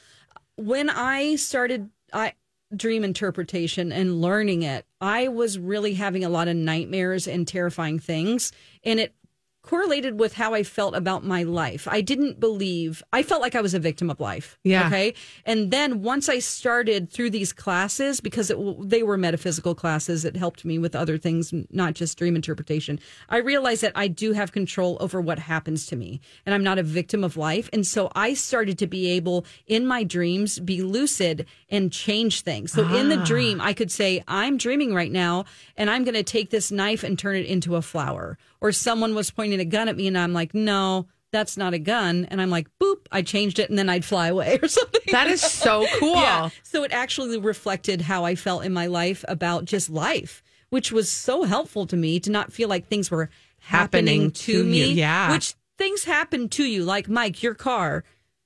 When 0.57 0.91
I 0.91 1.37
started 1.37 1.91
I 2.13 2.33
dream 2.75 3.05
interpretation 3.05 3.93
and 3.93 4.21
learning 4.23 4.63
it, 4.63 4.87
I 5.01 5.29
was 5.29 5.59
really 5.59 5.95
having 5.95 6.25
a 6.25 6.29
lot 6.31 6.49
of 6.49 6.57
nightmares 6.57 7.27
and 7.29 7.47
terrifying 7.47 7.99
things. 7.99 8.53
And 8.85 8.99
it 9.01 9.15
correlated 9.63 10.19
with 10.19 10.35
how 10.35 10.55
I 10.55 10.65
felt 10.65 10.95
about 10.97 11.25
my 11.25 11.45
life. 11.45 11.87
I 11.89 12.01
didn't 12.01 12.41
believe, 12.41 13.03
I 13.13 13.23
felt 13.23 13.41
like 13.41 13.55
I 13.55 13.61
was 13.61 13.75
a 13.75 13.79
victim 13.79 14.11
of 14.11 14.19
life. 14.19 14.59
Yeah. 14.65 14.89
Okay. 14.89 15.15
And 15.47 15.71
then 15.71 16.03
once 16.03 16.29
I 16.29 16.41
started 16.41 17.09
through 17.11 17.31
these 17.31 17.53
classes, 17.53 18.21
because 18.21 18.51
it, 18.51 18.59
they 18.91 19.05
were 19.05 19.17
metaphysical 19.17 19.75
classes, 19.77 20.25
it 20.25 20.37
helped 20.37 20.65
me 20.65 20.79
with 20.81 20.97
other 20.97 21.17
things, 21.17 21.55
not 21.71 21.95
just 21.95 22.19
dream 22.19 22.35
interpretation. 22.35 22.99
I 23.29 23.37
realized 23.37 23.83
that 23.83 23.93
I 23.95 24.09
do 24.09 24.33
have 24.33 24.51
control 24.51 24.97
over 25.01 25.21
what 25.21 25.39
happens 25.39 25.87
to 25.87 25.97
me 25.97 26.21
and 26.45 26.55
I'm 26.55 26.65
not 26.65 26.79
a 26.79 26.83
victim 26.83 27.23
of 27.23 27.37
life. 27.37 27.71
And 27.73 27.87
so 27.87 28.11
I 28.17 28.35
started 28.35 28.79
to 28.79 28.89
be 28.89 29.09
able 29.11 29.47
in 29.69 29.87
my 29.87 30.03
dreams 30.03 30.59
be 30.59 30.83
lucid 30.83 31.47
and 31.71 31.93
change 31.93 32.41
things. 32.41 32.73
So 32.73 32.83
in 32.95 33.09
the 33.11 33.21
Ah. 33.21 33.25
dream, 33.25 33.61
I 33.61 33.75
could 33.75 33.93
say, 33.93 34.25
I'm 34.27 34.57
dreaming 34.57 34.93
right 34.93 35.13
now 35.13 35.45
and 35.77 35.89
I'm 35.89 36.03
going 36.03 36.15
to 36.15 36.25
take 36.25 36.51
this 36.51 36.73
knife 36.73 37.05
and 37.05 37.17
turn 37.17 37.37
it 37.37 37.47
into 37.47 37.77
a 37.77 37.83
flower. 37.83 38.39
Or 38.63 38.71
someone 38.71 39.15
was 39.15 39.31
pointing 39.31 39.59
a 39.59 39.65
gun 39.65 39.89
at 39.89 39.97
me 39.97 40.07
and 40.07 40.17
I'm 40.17 40.33
like, 40.33 40.55
no, 40.55 41.09
that's 41.33 41.57
not 41.57 41.75
a 41.75 41.79
gun. 41.81 42.27
And 42.31 42.41
I'm 42.41 42.49
like, 42.49 42.69
boop, 42.81 43.07
I 43.11 43.23
changed 43.23 43.59
it 43.59 43.69
and 43.69 43.77
then 43.79 43.89
I'd 43.89 44.05
fly 44.05 44.29
away 44.29 44.59
or 44.63 44.69
something. 44.69 45.01
That 45.11 45.27
is 45.27 45.41
so 45.41 45.85
cool. 45.99 46.15
Yeah. 46.15 46.51
So 46.63 46.85
it 46.85 46.93
actually 46.93 47.39
reflected 47.39 48.03
how 48.03 48.25
I 48.25 48.37
felt 48.37 48.65
in 48.65 48.73
my 48.73 48.87
life 48.87 49.25
about 49.27 49.65
just 49.65 49.91
life, 49.91 50.43
which 50.71 50.93
was 50.93 51.11
so 51.11 51.43
helpful 51.43 51.87
to 51.89 51.97
me 51.97 52.21
to 52.21 52.31
not 52.31 52.53
feel 52.53 52.69
like 52.69 52.87
things 52.87 53.11
were 53.11 53.31
happening, 53.59 54.21
Happening 54.23 54.31
to, 54.31 54.53
to 54.63 54.65
me. 54.65 54.79
you, 54.79 54.87
yeah. 54.95 55.33
Which 55.33 55.55
things 55.77 56.05
happen 56.05 56.49
to 56.51 56.65
you, 56.65 56.85
like 56.85 57.09
Mike, 57.09 57.43
your 57.43 57.55
car, 57.55 58.05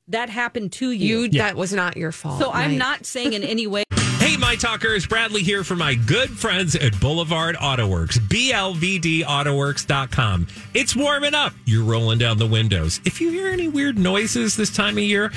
that 0.09 0.31
happened 0.31 0.73
to 0.73 0.91
you. 0.93 1.23
You 1.25 1.29
that 1.41 1.57
was 1.57 1.73
not 1.75 1.97
your 1.99 2.13
fault. 2.13 2.41
so 2.41 2.51
I'm 2.53 2.79
not 2.79 3.05
saying 3.05 3.35
in 3.35 3.43
any 3.43 3.67
way. 3.67 3.83
Hey, 4.27 4.37
my 4.37 4.57
talkers, 4.57 5.07
Bradley 5.07 5.45
here 5.45 5.63
for 5.63 5.77
my 5.77 5.95
good 5.95 6.31
friends 6.31 6.75
at 6.75 6.99
Boulevard 6.99 7.57
Auto 7.61 7.87
Works, 7.87 8.19
BLVDAutoworks.com. 8.19 10.49
It's 10.75 10.97
warming 10.97 11.35
up. 11.35 11.53
You're 11.65 11.85
rolling 11.85 12.19
down 12.19 12.37
the 12.37 12.49
windows. 12.49 13.01
If 13.05 13.21
you 13.21 13.31
hear 13.31 13.47
any 13.47 13.69
weird 13.69 13.97
noises 13.97 14.57
this 14.57 14.75
time 14.75 14.99
of 14.99 15.05
year, 15.05 15.31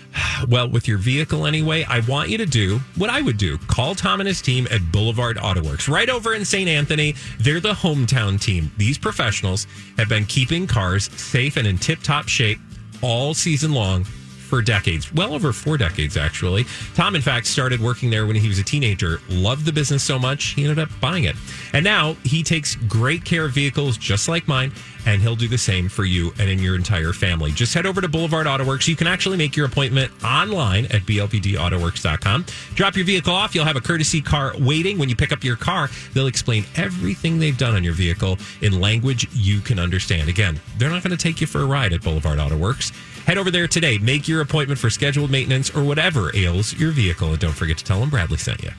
well, 0.48 0.68
with 0.68 0.86
your 0.86 0.98
vehicle 0.98 1.44
anyway, 1.44 1.84
I 1.88 1.98
want 2.00 2.28
you 2.28 2.38
to 2.38 2.46
do 2.46 2.78
what 2.94 3.10
I 3.10 3.20
would 3.20 3.36
do. 3.36 3.58
Call 3.58 3.96
Tom 3.96 4.20
and 4.20 4.28
his 4.28 4.40
team 4.40 4.68
at 4.70 4.92
Boulevard 4.92 5.38
Autoworks, 5.38 5.88
right 5.88 6.08
over 6.08 6.32
in 6.32 6.44
St. 6.44 6.68
Anthony. 6.68 7.16
They're 7.40 7.58
the 7.58 7.72
hometown 7.72 8.40
team. 8.40 8.70
These 8.76 8.96
professionals 8.96 9.66
have 9.98 10.08
been 10.08 10.24
keeping 10.24 10.68
cars 10.68 11.10
safe 11.20 11.56
and 11.56 11.66
in 11.66 11.78
tip 11.78 12.00
top 12.00 12.28
shape 12.28 12.60
all 13.02 13.34
season 13.34 13.72
long 13.72 14.06
for 14.46 14.62
decades, 14.62 15.12
well 15.12 15.34
over 15.34 15.52
four 15.52 15.76
decades, 15.76 16.16
actually. 16.16 16.64
Tom, 16.94 17.14
in 17.14 17.22
fact, 17.22 17.46
started 17.46 17.80
working 17.80 18.10
there 18.10 18.26
when 18.26 18.36
he 18.36 18.48
was 18.48 18.58
a 18.58 18.64
teenager, 18.64 19.20
loved 19.28 19.64
the 19.64 19.72
business 19.72 20.02
so 20.02 20.18
much, 20.18 20.54
he 20.54 20.62
ended 20.62 20.78
up 20.78 20.88
buying 21.00 21.24
it. 21.24 21.36
And 21.72 21.84
now 21.84 22.16
he 22.22 22.42
takes 22.42 22.76
great 22.76 23.24
care 23.24 23.44
of 23.44 23.52
vehicles 23.52 23.98
just 23.98 24.28
like 24.28 24.46
mine, 24.48 24.72
and 25.06 25.20
he'll 25.20 25.36
do 25.36 25.48
the 25.48 25.58
same 25.58 25.88
for 25.88 26.04
you 26.04 26.32
and 26.38 26.48
in 26.48 26.58
your 26.58 26.74
entire 26.74 27.12
family. 27.12 27.52
Just 27.52 27.74
head 27.74 27.86
over 27.86 28.00
to 28.00 28.08
Boulevard 28.08 28.46
Auto 28.46 28.64
Works. 28.64 28.88
You 28.88 28.96
can 28.96 29.06
actually 29.06 29.36
make 29.36 29.56
your 29.56 29.66
appointment 29.66 30.12
online 30.24 30.86
at 30.86 31.02
BLVDAutoworks.com. 31.02 32.46
Drop 32.74 32.96
your 32.96 33.04
vehicle 33.04 33.34
off. 33.34 33.54
You'll 33.54 33.64
have 33.64 33.76
a 33.76 33.80
courtesy 33.80 34.20
car 34.20 34.52
waiting. 34.58 34.98
When 34.98 35.08
you 35.08 35.16
pick 35.16 35.32
up 35.32 35.44
your 35.44 35.56
car, 35.56 35.90
they'll 36.12 36.26
explain 36.26 36.64
everything 36.76 37.38
they've 37.38 37.56
done 37.56 37.74
on 37.74 37.84
your 37.84 37.94
vehicle 37.94 38.38
in 38.62 38.80
language 38.80 39.28
you 39.32 39.60
can 39.60 39.78
understand. 39.78 40.28
Again, 40.28 40.60
they're 40.78 40.90
not 40.90 41.02
going 41.02 41.16
to 41.16 41.22
take 41.22 41.40
you 41.40 41.46
for 41.46 41.60
a 41.60 41.66
ride 41.66 41.92
at 41.92 42.02
Boulevard 42.02 42.38
Auto 42.38 42.56
Works. 42.56 42.92
Head 43.26 43.38
over 43.38 43.50
there 43.50 43.66
today. 43.66 43.98
Make 43.98 44.28
your 44.28 44.40
appointment 44.40 44.78
for 44.78 44.88
scheduled 44.88 45.32
maintenance 45.32 45.74
or 45.74 45.82
whatever 45.82 46.30
ails 46.36 46.72
your 46.74 46.92
vehicle. 46.92 47.30
And 47.30 47.38
don't 47.40 47.52
forget 47.54 47.76
to 47.78 47.84
tell 47.84 47.98
them 47.98 48.08
Bradley 48.08 48.38
sent 48.38 48.62
you. 48.62 48.70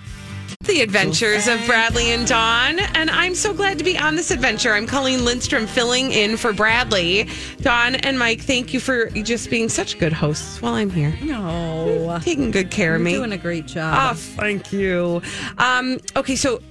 The 0.62 0.82
Adventures 0.82 1.50
of 1.50 1.64
Bradley 1.66 2.12
and 2.12 2.26
Dawn. 2.26 2.80
And 2.80 3.10
I'm 3.10 3.36
so 3.36 3.54
glad 3.54 3.78
to 3.78 3.84
be 3.84 3.98
on 3.98 4.16
this 4.16 4.32
adventure. 4.32 4.72
I'm 4.74 4.88
Colleen 4.88 5.26
Lindstrom 5.26 5.68
filling 5.68 6.14
in 6.14 6.38
for 6.38 6.54
Bradley. 6.54 7.28
Dawn 7.60 7.96
and 7.96 8.18
Mike, 8.18 8.40
thank 8.42 8.74
you 8.74 8.80
for 8.80 9.10
just 9.10 9.50
being 9.50 9.68
such 9.68 10.00
good 10.00 10.14
hosts 10.14 10.62
while 10.62 10.76
I'm 10.76 10.90
here. 10.90 11.18
No. 11.22 12.18
Taking 12.22 12.52
good 12.52 12.72
care 12.72 12.96
of 12.96 13.02
me. 13.02 13.12
You're 13.12 13.20
me. 13.22 13.28
doing 13.28 13.38
a 13.40 13.42
great 13.42 13.68
job. 13.68 13.94
Oh, 13.94 14.08
job. 14.12 14.18
thank 14.18 14.72
you. 14.72 15.22
Um, 15.58 16.00
okay, 16.16 16.38
so 16.38 16.62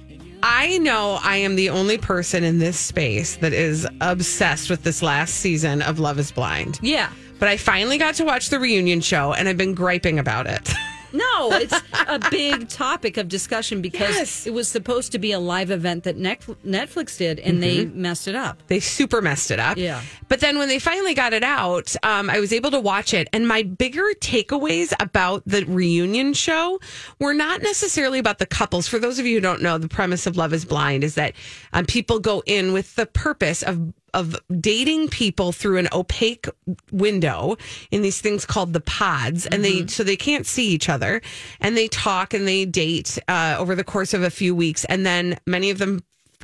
I 0.41 0.79
know 0.79 1.19
I 1.23 1.37
am 1.37 1.55
the 1.55 1.69
only 1.69 1.99
person 1.99 2.43
in 2.43 2.57
this 2.57 2.77
space 2.79 3.37
that 3.37 3.53
is 3.53 3.87
obsessed 4.01 4.69
with 4.69 4.81
this 4.83 5.03
last 5.03 5.35
season 5.35 5.83
of 5.83 5.99
Love 5.99 6.17
is 6.17 6.31
Blind. 6.31 6.79
yeah. 6.81 7.11
But 7.39 7.49
I 7.49 7.57
finally 7.57 7.97
got 7.97 8.15
to 8.15 8.25
watch 8.25 8.49
the 8.49 8.59
reunion 8.59 9.01
show 9.01 9.33
and 9.33 9.47
I've 9.47 9.57
been 9.57 9.75
griping 9.75 10.19
about 10.19 10.47
it. 10.47 10.69
No, 11.13 11.51
it's 11.53 11.73
a 12.07 12.19
big 12.29 12.67
topic 12.67 13.15
of 13.15 13.29
discussion 13.29 13.81
because 13.81 14.13
Yes. 14.13 14.45
it 14.45 14.53
was 14.53 14.67
supposed 14.67 15.13
to 15.13 15.19
be 15.19 15.31
a 15.31 15.39
live 15.39 15.71
event 15.71 16.03
that 16.03 16.17
Netflix 16.17 17.17
did 17.17 17.39
and 17.39 17.63
they 17.63 17.85
messed 17.85 18.27
it 18.27 18.35
up. 18.35 18.61
They 18.67 18.81
super 18.81 19.21
messed 19.21 19.49
it 19.49 19.57
up. 19.57 19.77
Yeah. 19.77 20.01
But 20.27 20.41
then 20.41 20.57
when 20.57 20.67
they 20.67 20.79
finally 20.79 21.13
got 21.13 21.31
it 21.31 21.43
out, 21.43 21.95
um, 22.03 22.29
I 22.29 22.41
was 22.41 22.51
able 22.51 22.71
to 22.71 22.79
watch 22.79 23.13
it. 23.13 23.29
And 23.31 23.47
my 23.47 23.63
bigger 23.63 24.03
takeaways 24.19 24.91
about 24.99 25.43
the 25.45 25.63
reunion 25.65 26.33
show 26.33 26.77
were 27.19 27.33
not 27.33 27.61
necessarily 27.61 28.19
about 28.19 28.39
the 28.39 28.45
couples. 28.45 28.87
For 28.89 28.99
those 28.99 29.17
of 29.17 29.25
you 29.25 29.35
who 29.35 29.41
don't 29.41 29.61
know, 29.61 29.77
the 29.77 29.87
premise 29.89 30.27
of 30.27 30.35
Love 30.35 30.53
is 30.53 30.65
Blind 30.65 31.05
is 31.05 31.15
that 31.15 31.33
um, 31.71 31.85
people 31.85 32.19
go 32.19 32.43
in 32.45 32.73
with 32.73 32.95
the 32.95 33.05
purpose 33.05 33.63
of 33.63 33.93
of 34.13 34.35
dating 34.59 35.07
people 35.09 35.51
through 35.51 35.77
an 35.77 35.87
opaque 35.91 36.47
window 36.91 37.57
in 37.91 38.01
these 38.01 38.21
things 38.21 38.45
called 38.45 38.73
the 38.73 38.79
pods 38.81 39.45
and 39.47 39.63
they 39.65 39.85
so 39.87 40.03
they 40.03 40.15
can't 40.15 40.45
see 40.45 40.67
each 40.69 40.89
other 40.89 41.21
and 41.59 41.75
they 41.75 41.87
talk 41.87 42.33
and 42.33 42.47
they 42.47 42.65
date 42.65 43.19
uh, 43.27 43.55
over 43.59 43.75
the 43.75 43.83
course 43.83 44.13
of 44.13 44.23
a 44.23 44.29
few 44.29 44.55
weeks 44.55 44.85
and 44.85 45.05
then 45.05 45.37
many 45.45 45.69
of 45.69 45.77
them 45.77 46.01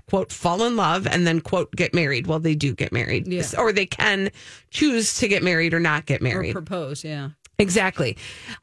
quote 0.10 0.32
fall 0.32 0.64
in 0.64 0.76
love 0.76 1.08
and 1.08 1.26
then 1.26 1.40
quote 1.40 1.72
get 1.76 1.94
married 1.94 2.28
well 2.28 2.40
they 2.40 2.56
do 2.56 2.74
get 2.76 2.92
married 2.92 3.28
Yeah. 3.28 3.44
or 3.58 3.72
they 3.72 3.86
can 3.86 4.30
choose 4.70 5.18
to 5.20 5.28
get 5.30 5.42
married 5.42 5.74
or 5.74 5.80
not 5.80 6.06
get 6.06 6.20
Or 6.22 6.26
married 6.26 6.52
propose, 6.54 7.04
yeah. 7.04 7.30
Exactly. 7.60 8.18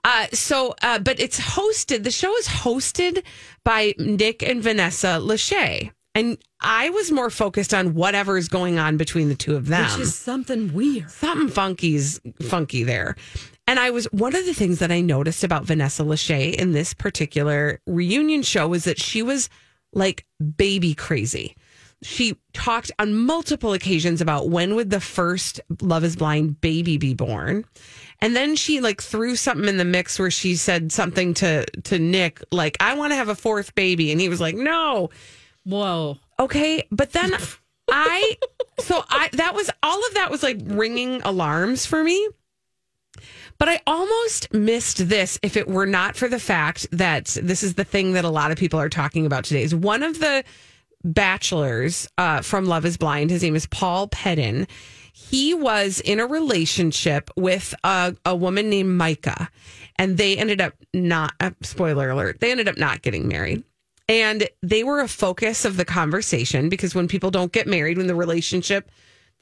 Uh, 0.05 0.27
so, 0.33 0.75
uh, 0.83 0.99
but 0.99 1.21
it's 1.21 1.39
hosted, 1.41 2.03
the 2.03 2.11
show 2.11 2.37
is 2.39 2.49
hosted 2.49 3.23
by 3.65 3.95
Nick 3.99 4.43
and 4.43 4.61
Vanessa 4.63 5.19
Lachey. 5.23 5.93
And 6.15 6.39
I 6.61 6.91
was 6.91 7.13
more 7.13 7.31
focused 7.31 7.73
on 7.73 7.95
whatever 7.95 8.37
is 8.37 8.49
going 8.49 8.79
on 8.79 8.97
between 8.97 9.29
the 9.29 9.35
two 9.35 9.55
of 9.55 9.67
them. 9.67 9.85
Which 9.93 10.01
is 10.01 10.15
something 10.15 10.73
weird. 10.73 11.11
Something 11.11 11.49
funky's 11.49 12.21
funky 12.43 12.83
there. 12.83 13.17
And 13.69 13.79
I 13.79 13.91
was 13.91 14.07
one 14.07 14.35
of 14.35 14.45
the 14.47 14.55
things 14.55 14.81
that 14.81 14.91
I 14.91 15.01
noticed 15.01 15.45
about 15.45 15.65
Vanessa 15.65 16.03
Lachey 16.03 16.55
in 16.55 16.73
this 16.73 16.93
particular 16.93 17.81
reunion 17.87 18.43
show 18.43 18.67
was 18.67 18.85
that 18.85 19.01
she 19.01 19.23
was 19.23 19.49
like 19.93 20.27
baby 20.57 20.95
crazy. 20.95 21.57
She 22.03 22.37
talked 22.55 22.91
on 22.99 23.15
multiple 23.15 23.73
occasions 23.73 24.21
about 24.21 24.49
when 24.49 24.75
would 24.75 24.91
the 24.91 25.01
first 25.01 25.61
Love 25.83 26.03
is 26.03 26.17
Blind 26.17 26.61
baby 26.61 26.97
be 26.97 27.15
born. 27.15 27.65
And 28.21 28.35
then 28.35 28.57
she 28.57 28.81
like 28.81 29.01
threw 29.01 29.37
something 29.37 29.69
in 29.69 29.77
the 29.77 29.85
mix 29.85 30.19
where 30.19 30.31
she 30.31 30.57
said 30.57 30.91
something 30.91 31.35
to 31.35 31.65
to 31.67 31.99
Nick 32.01 32.43
like 32.51 32.77
I 32.81 32.95
want 32.95 33.13
to 33.13 33.17
have 33.17 33.29
a 33.29 33.37
fourth 33.37 33.75
baby 33.77 34.11
and 34.11 34.21
he 34.21 34.29
was 34.29 34.41
like 34.41 34.57
no. 34.57 35.11
Whoa. 35.65 36.19
Okay, 36.39 36.87
but 36.91 37.13
then 37.13 37.33
I 37.91 38.37
so 38.79 39.05
I 39.09 39.29
that 39.33 39.55
was 39.55 39.71
all 39.83 40.07
of 40.07 40.15
that 40.15 40.31
was 40.31 40.43
like 40.43 40.59
ringing 40.65 41.21
alarms 41.23 41.87
for 41.87 42.03
me. 42.03 42.29
But 43.59 43.69
I 43.69 43.81
almost 43.87 44.55
missed 44.55 45.09
this 45.09 45.39
if 45.43 45.57
it 45.57 45.69
were 45.69 45.87
not 45.87 46.17
for 46.17 46.29
the 46.29 46.39
fact 46.39 46.87
that 46.93 47.37
this 47.43 47.63
is 47.63 47.75
the 47.75 47.85
thing 47.85 48.15
that 48.15 48.25
a 48.25 48.31
lot 48.31 48.51
of 48.51 48.57
people 48.57 48.81
are 48.81 48.89
talking 48.89 49.27
about 49.27 49.45
today. 49.45 49.63
Is 49.63 49.75
one 49.75 50.03
of 50.03 50.19
the 50.19 50.45
bachelors 51.05 52.09
uh, 52.17 52.41
from 52.41 52.65
Love 52.65 52.87
Is 52.87 52.97
Blind. 52.97 53.31
His 53.31 53.43
name 53.43 53.57
is 53.57 53.67
Paul 53.67 54.09
Peden. 54.09 54.67
He 55.13 55.53
was 55.53 56.01
in 56.01 56.21
a 56.21 56.27
relationship 56.27 57.31
with 57.37 57.75
a, 57.85 58.17
a 58.25 58.35
woman 58.35 58.71
named 58.71 58.97
Micah, 58.97 59.51
and 59.97 60.17
they 60.17 60.39
ended 60.39 60.61
up 60.63 60.73
not. 60.95 61.35
Uh, 61.39 61.51
spoiler 61.61 62.09
alert: 62.09 62.41
they 62.41 62.51
ended 62.51 62.69
up 62.69 62.79
not 62.79 63.03
getting 63.03 63.29
married. 63.29 63.63
And 64.11 64.49
they 64.63 64.83
were 64.85 65.01
a 65.01 65.09
focus 65.09 65.65
of 65.65 65.77
the 65.77 65.85
conversation 65.85 66.69
because 66.69 66.95
when 66.95 67.07
people 67.09 67.31
don't 67.31 67.53
get 67.53 67.67
married, 67.67 67.97
when 67.97 68.09
the 68.09 68.15
relationship 68.15 68.91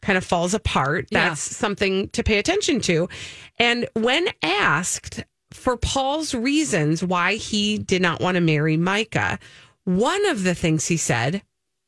kind 0.02 0.16
of 0.18 0.24
falls 0.24 0.52
apart, 0.54 1.08
Yeah. 1.10 1.30
that's 1.30 1.40
something 1.40 2.08
to 2.10 2.22
pay 2.22 2.38
attention 2.38 2.80
to. 2.82 3.08
And 3.58 3.88
when 3.94 4.28
asked 4.42 5.24
for 5.52 5.76
Paul's 5.76 6.34
reasons 6.34 7.02
why 7.02 7.34
he 7.36 7.78
did 7.78 8.02
not 8.02 8.20
want 8.20 8.34
to 8.34 8.40
marry 8.42 8.76
Micah, 8.76 9.38
one 9.84 10.26
of 10.26 10.44
the 10.44 10.54
things 10.54 10.86
he 10.86 10.98
said 10.98 11.42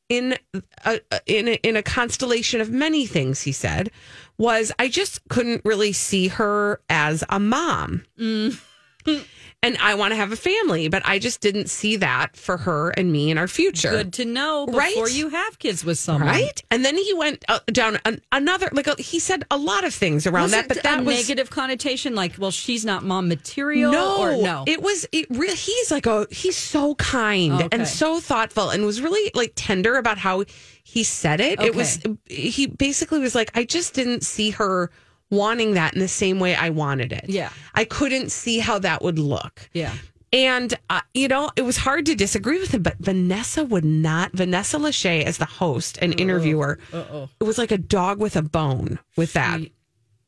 in 0.09 0.35
a, 0.83 0.99
in 1.27 1.47
a, 1.47 1.53
in 1.63 1.77
a 1.77 1.83
constellation 1.83 2.59
of 2.59 2.69
many 2.71 3.05
things 3.05 3.43
he 3.43 3.51
said 3.51 3.91
was 4.37 4.71
I 4.79 4.87
just 4.89 5.25
couldn't 5.29 5.61
really 5.63 5.93
see 5.93 6.27
her 6.29 6.81
as 6.89 7.23
a 7.29 7.39
mom. 7.39 8.03
Mm. 8.19 8.59
and 9.63 9.77
I 9.77 9.93
want 9.95 10.11
to 10.11 10.15
have 10.15 10.31
a 10.31 10.35
family, 10.35 10.87
but 10.87 11.03
I 11.05 11.19
just 11.19 11.39
didn't 11.41 11.69
see 11.69 11.97
that 11.97 12.35
for 12.35 12.57
her 12.57 12.89
and 12.89 13.11
me 13.11 13.29
in 13.29 13.37
our 13.37 13.47
future. 13.47 13.91
Good 13.91 14.13
to 14.13 14.25
know 14.25 14.65
before 14.65 14.79
Right? 14.79 15.13
you 15.13 15.29
have 15.29 15.59
kids 15.59 15.85
with 15.85 15.99
someone. 15.99 16.27
Right? 16.29 16.63
And 16.71 16.83
then 16.83 16.97
he 16.97 17.13
went 17.13 17.45
uh, 17.47 17.59
down 17.67 17.99
an, 18.05 18.21
another, 18.31 18.69
like 18.71 18.87
uh, 18.87 18.95
he 18.97 19.19
said 19.19 19.43
a 19.51 19.57
lot 19.57 19.83
of 19.83 19.93
things 19.93 20.25
around 20.25 20.43
Was 20.43 20.51
that, 20.53 20.67
but 20.67 20.81
that 20.83 21.01
a 21.01 21.03
was 21.03 21.15
negative 21.15 21.49
connotation, 21.51 22.15
like, 22.15 22.35
well, 22.39 22.49
she's 22.51 22.83
not 22.85 23.03
mom 23.03 23.27
material, 23.27 23.91
no, 23.91 24.17
or 24.19 24.31
no? 24.41 24.63
It 24.67 24.81
was 24.81 25.07
it 25.11 25.27
really. 25.29 25.55
He's 25.55 25.91
like 25.91 26.05
a 26.07 26.25
he's 26.31 26.57
so 26.57 26.95
kind 26.95 27.53
Okay. 27.53 27.67
and 27.71 27.87
so 27.87 28.19
thoughtful, 28.19 28.69
and 28.71 28.85
was 28.85 29.01
really 29.01 29.31
like 29.35 29.53
tender 29.55 29.95
about 29.97 30.17
how 30.17 30.43
he 30.83 31.03
said 31.03 31.39
it. 31.39 31.61
It 31.61 31.75
was 31.75 31.99
he 32.25 32.65
basically 32.67 33.19
was 33.19 33.35
like, 33.35 33.51
I 33.55 33.63
just 33.63 33.93
didn't 33.93 34.23
see 34.23 34.49
her 34.51 34.89
wanting 35.31 35.73
that 35.73 35.93
in 35.95 35.99
the 35.99 36.07
same 36.07 36.39
way 36.39 36.53
I 36.53 36.69
wanted 36.69 37.11
it. 37.11 37.25
Yeah. 37.27 37.49
I 37.73 37.85
couldn't 37.85 38.31
see 38.31 38.59
how 38.59 38.77
that 38.79 39.01
would 39.01 39.17
look. 39.17 39.69
yeah. 39.73 39.93
And, 40.33 40.73
uh, 40.89 41.01
you 41.13 41.27
know, 41.27 41.49
it 41.57 41.63
was 41.63 41.75
hard 41.75 42.05
to 42.05 42.15
disagree 42.15 42.57
with 42.57 42.73
him, 42.73 42.83
but 42.83 42.95
Vanessa 42.99 43.65
would 43.65 43.83
not. 43.83 44.31
Vanessa 44.31 44.77
Lachey, 44.77 45.23
as 45.23 45.37
the 45.39 45.43
host 45.45 45.97
and 46.01 46.17
interviewer, 46.17 46.79
Uh-oh. 46.93 47.27
it 47.37 47.43
was 47.43 47.57
like 47.57 47.71
a 47.71 47.77
dog 47.77 48.19
with 48.21 48.37
a 48.37 48.41
bone 48.41 48.97
with 49.17 49.33
that. 49.33 49.59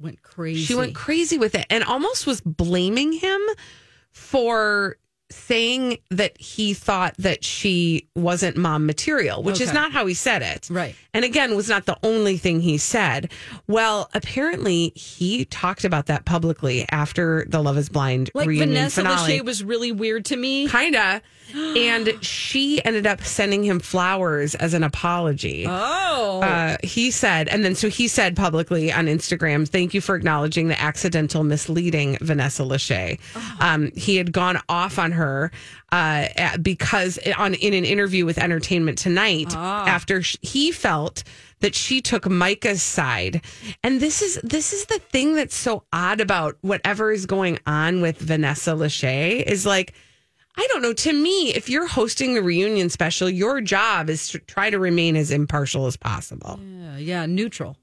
Went 0.02 0.22
crazy. 0.22 0.62
She 0.66 0.76
went 0.76 0.94
crazy 0.94 1.38
with 1.38 1.56
it 1.56 1.66
and 1.70 1.86
almost 1.86 2.28
was 2.28 2.42
blaming 2.42 3.14
him 3.14 3.40
for 4.12 4.98
saying 5.34 5.98
that 6.10 6.40
he 6.40 6.74
thought 6.74 7.16
that 7.18 7.44
she 7.44 8.08
wasn't 8.16 8.58
mom 8.58 8.86
material, 8.86 9.44
which 9.44 9.62
is 9.62 9.74
not 9.74 9.92
how 9.92 10.06
he 10.06 10.14
said 10.14 10.42
it. 10.42 10.68
Right. 10.70 10.96
And 11.14 11.26
again, 11.26 11.56
was 11.56 11.70
not 11.70 11.86
the 11.86 11.98
only 12.04 12.38
thing 12.38 12.62
he 12.62 12.78
said. 12.78 13.32
Well, 13.68 14.10
apparently 14.14 14.92
he 14.96 15.46
talked 15.46 15.84
about 15.84 16.08
that 16.08 16.26
publicly 16.26 16.86
after 16.90 17.46
the 17.48 17.62
Love 17.62 17.78
is 17.78 17.90
Blind 17.90 18.32
Like 18.34 18.48
reunion 18.48 18.70
Vanessa 18.70 19.02
finale. 19.02 19.40
Lachey 19.40 19.46
was 19.46 19.64
really 19.64 19.92
weird 19.92 20.26
to 20.26 20.36
me. 20.36 20.68
Kinda. 20.68 21.22
and 21.54 22.18
she 22.22 22.84
ended 22.84 23.06
up 23.06 23.22
sending 23.22 23.64
him 23.64 23.80
flowers 23.80 24.56
as 24.56 24.74
an 24.74 24.84
apology. 24.84 25.66
Oh. 25.68 26.42
Uh, 26.42 26.78
he 26.84 27.12
said, 27.12 27.48
and 27.50 27.64
then 27.64 27.76
so 27.76 27.90
he 27.90 28.08
said 28.08 28.36
publicly 28.36 28.92
on 28.92 29.06
Instagram, 29.06 29.68
"Thank 29.68 29.94
you 29.94 30.02
for 30.02 30.16
acknowledging 30.16 30.70
the 30.70 30.80
accidental 30.82 31.44
misleading 31.44 32.18
Vanessa 32.22 32.64
Lachey." 32.64 33.20
Um, 33.60 33.92
he 33.96 34.16
had 34.16 34.32
gone 34.32 34.60
off 34.68 34.98
on 34.98 35.12
her 35.12 35.23
uh, 35.92 36.58
because 36.62 37.20
on 37.38 37.54
in 37.56 37.74
an 37.74 37.86
interview 37.86 38.26
with 38.26 38.38
Entertainment 38.38 38.98
Tonight 38.98 39.54
after 39.56 40.22
sh- 40.22 40.38
he 40.42 40.72
felt 40.72 41.24
that 41.60 41.76
she 41.76 42.02
took 42.02 42.24
Micah's 42.30 42.84
side, 42.84 43.42
and 43.84 44.00
this 44.02 44.22
is 44.22 44.40
this 44.44 44.74
is 44.74 44.86
the 44.86 45.00
thing 45.00 45.36
that's 45.36 45.56
so 45.56 45.84
odd 45.94 46.20
about 46.22 46.58
whatever 46.62 47.12
is 47.12 47.26
going 47.26 47.60
on 47.66 48.02
with 48.02 48.18
Vanessa 48.18 48.72
Lachey 48.72 49.42
is 49.44 49.66
like. 49.66 49.94
I 50.56 50.68
don't 50.72 50.84
know. 50.84 50.94
To 50.94 51.12
me, 51.14 51.52
if 51.56 51.68
you're 51.68 51.88
hosting 51.88 52.36
the 52.36 52.44
reunion 52.44 52.92
special, 52.92 53.28
your 53.28 53.60
job 53.60 54.08
is 54.08 54.28
to 54.30 54.38
try 54.38 54.70
to 54.70 54.78
remain 54.78 55.16
as 55.16 55.32
impartial 55.32 55.88
as 55.88 55.98
possible. 55.98 56.60
yeah, 56.62 56.98
yeah, 56.98 57.26
neutral. 57.26 57.76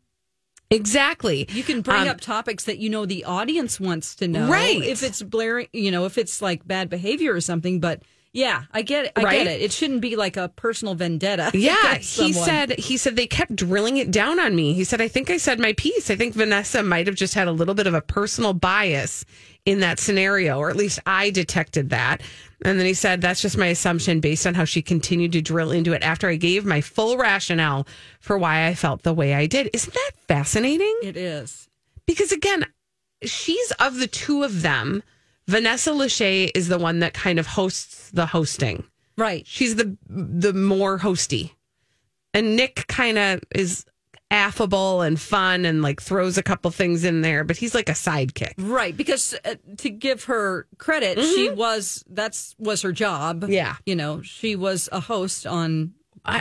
Exactly. 0.70 1.46
You 1.50 1.62
can 1.62 1.80
bring 1.80 2.02
Um, 2.02 2.08
up 2.08 2.20
topics 2.20 2.64
that 2.64 2.78
you 2.78 2.88
know 2.90 3.04
the 3.04 3.24
audience 3.24 3.80
wants 3.80 4.14
to 4.16 4.28
know. 4.28 4.48
Right. 4.48 4.82
If 4.82 5.02
it's 5.02 5.20
blaring, 5.22 5.66
you 5.72 5.90
know, 5.90 6.04
if 6.06 6.16
it's 6.16 6.40
like 6.40 6.66
bad 6.66 6.88
behavior 6.88 7.34
or 7.34 7.40
something. 7.40 7.80
But 7.80 8.02
yeah, 8.32 8.62
I 8.72 8.82
get 8.82 9.06
it. 9.06 9.12
I 9.16 9.22
Right? 9.24 9.38
get 9.44 9.46
it. 9.48 9.60
It 9.62 9.72
shouldn't 9.72 10.00
be 10.00 10.14
like 10.14 10.36
a 10.36 10.48
personal 10.50 10.94
vendetta. 10.94 11.50
Yeah, 11.54 11.96
he 11.96 12.32
said 12.32 12.78
he 12.78 12.96
said 12.96 13.16
they 13.16 13.26
kept 13.26 13.56
drilling 13.56 13.96
it 13.96 14.12
down 14.12 14.38
on 14.38 14.54
me. 14.54 14.72
He 14.72 14.84
said 14.84 15.00
I 15.00 15.08
think 15.08 15.28
I 15.28 15.38
said 15.38 15.58
my 15.58 15.72
piece. 15.72 16.08
I 16.08 16.14
think 16.14 16.34
Vanessa 16.34 16.84
might 16.84 17.08
have 17.08 17.16
just 17.16 17.34
had 17.34 17.48
a 17.48 17.52
little 17.52 17.74
bit 17.74 17.88
of 17.88 17.94
a 17.94 18.00
personal 18.00 18.54
bias 18.54 19.24
in 19.66 19.80
that 19.80 19.98
scenario, 19.98 20.58
or 20.58 20.70
at 20.70 20.76
least 20.76 21.00
I 21.04 21.30
detected 21.30 21.90
that. 21.90 22.20
And 22.64 22.78
then 22.78 22.86
he 22.86 22.94
said 22.94 23.20
that's 23.20 23.40
just 23.40 23.56
my 23.56 23.66
assumption 23.68 24.20
based 24.20 24.46
on 24.46 24.54
how 24.54 24.64
she 24.64 24.82
continued 24.82 25.32
to 25.32 25.40
drill 25.40 25.70
into 25.70 25.92
it 25.92 26.02
after 26.02 26.28
I 26.28 26.36
gave 26.36 26.64
my 26.64 26.80
full 26.80 27.16
rationale 27.16 27.86
for 28.20 28.36
why 28.36 28.66
I 28.66 28.74
felt 28.74 29.02
the 29.02 29.14
way 29.14 29.34
I 29.34 29.46
did. 29.46 29.70
Isn't 29.72 29.94
that 29.94 30.10
fascinating? 30.28 30.94
It 31.02 31.16
is. 31.16 31.68
because 32.06 32.32
again, 32.32 32.66
she's 33.22 33.70
of 33.72 33.96
the 33.96 34.06
two 34.06 34.42
of 34.42 34.62
them. 34.62 35.02
Vanessa 35.48 35.90
Lachey 35.90 36.50
is 36.54 36.68
the 36.68 36.78
one 36.78 36.98
that 37.00 37.12
kind 37.14 37.38
of 37.38 37.46
hosts 37.46 38.10
the 38.10 38.26
hosting. 38.26 38.84
Right. 39.16 39.46
She's 39.46 39.76
the 39.76 39.96
the 40.08 40.52
more 40.52 40.98
hosty, 40.98 41.52
and 42.32 42.56
Nick 42.56 42.86
kind 42.88 43.18
of 43.18 43.40
is 43.54 43.84
affable 44.30 45.02
and 45.02 45.20
fun 45.20 45.64
and 45.64 45.82
like 45.82 46.00
throws 46.00 46.38
a 46.38 46.42
couple 46.42 46.70
things 46.70 47.04
in 47.04 47.20
there, 47.20 47.44
but 47.44 47.56
he's 47.56 47.74
like 47.74 47.88
a 47.88 47.92
sidekick. 47.92 48.54
Right, 48.58 48.96
because 48.96 49.34
uh, 49.44 49.56
to 49.78 49.90
give 49.90 50.24
her 50.24 50.66
credit, 50.78 51.20
she 51.20 51.50
was 51.50 52.04
that's 52.08 52.54
was 52.58 52.82
her 52.82 52.92
job. 52.92 53.40
Mm-hmm. 53.42 53.52
Yeah. 53.52 53.76
you 53.86 53.96
know, 53.96 54.22
she 54.22 54.56
was 54.56 54.88
a 54.92 55.00
host 55.00 55.46
on 55.46 55.94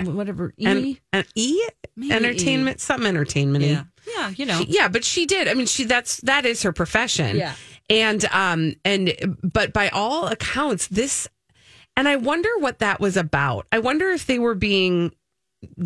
whatever 0.03 0.53
E. 0.57 0.65
And, 0.65 0.99
and 1.13 1.25
E 1.35 1.61
Maybe 1.95 2.13
entertainment, 2.13 2.79
some 2.79 3.05
entertainment. 3.05 3.63
yeah, 3.65 3.83
yeah, 4.07 4.29
you 4.29 4.45
know, 4.45 4.63
yeah, 4.67 4.87
but 4.87 5.03
she 5.03 5.25
did. 5.25 5.47
I 5.47 5.53
mean, 5.53 5.65
she 5.65 5.85
that's 5.85 6.17
that 6.21 6.45
is 6.45 6.63
her 6.63 6.71
profession. 6.71 7.37
Yeah. 7.37 7.55
And 7.89 8.23
um 8.25 8.75
and 8.85 9.37
but 9.41 9.73
by 9.73 9.89
all 9.89 10.27
accounts, 10.27 10.87
this 10.87 11.27
and 11.97 12.07
I 12.07 12.15
wonder 12.17 12.49
what 12.59 12.79
that 12.79 12.99
was 12.99 13.17
about. 13.17 13.67
I 13.71 13.79
wonder 13.79 14.09
if 14.11 14.25
they 14.27 14.39
were 14.39 14.55
being 14.55 15.13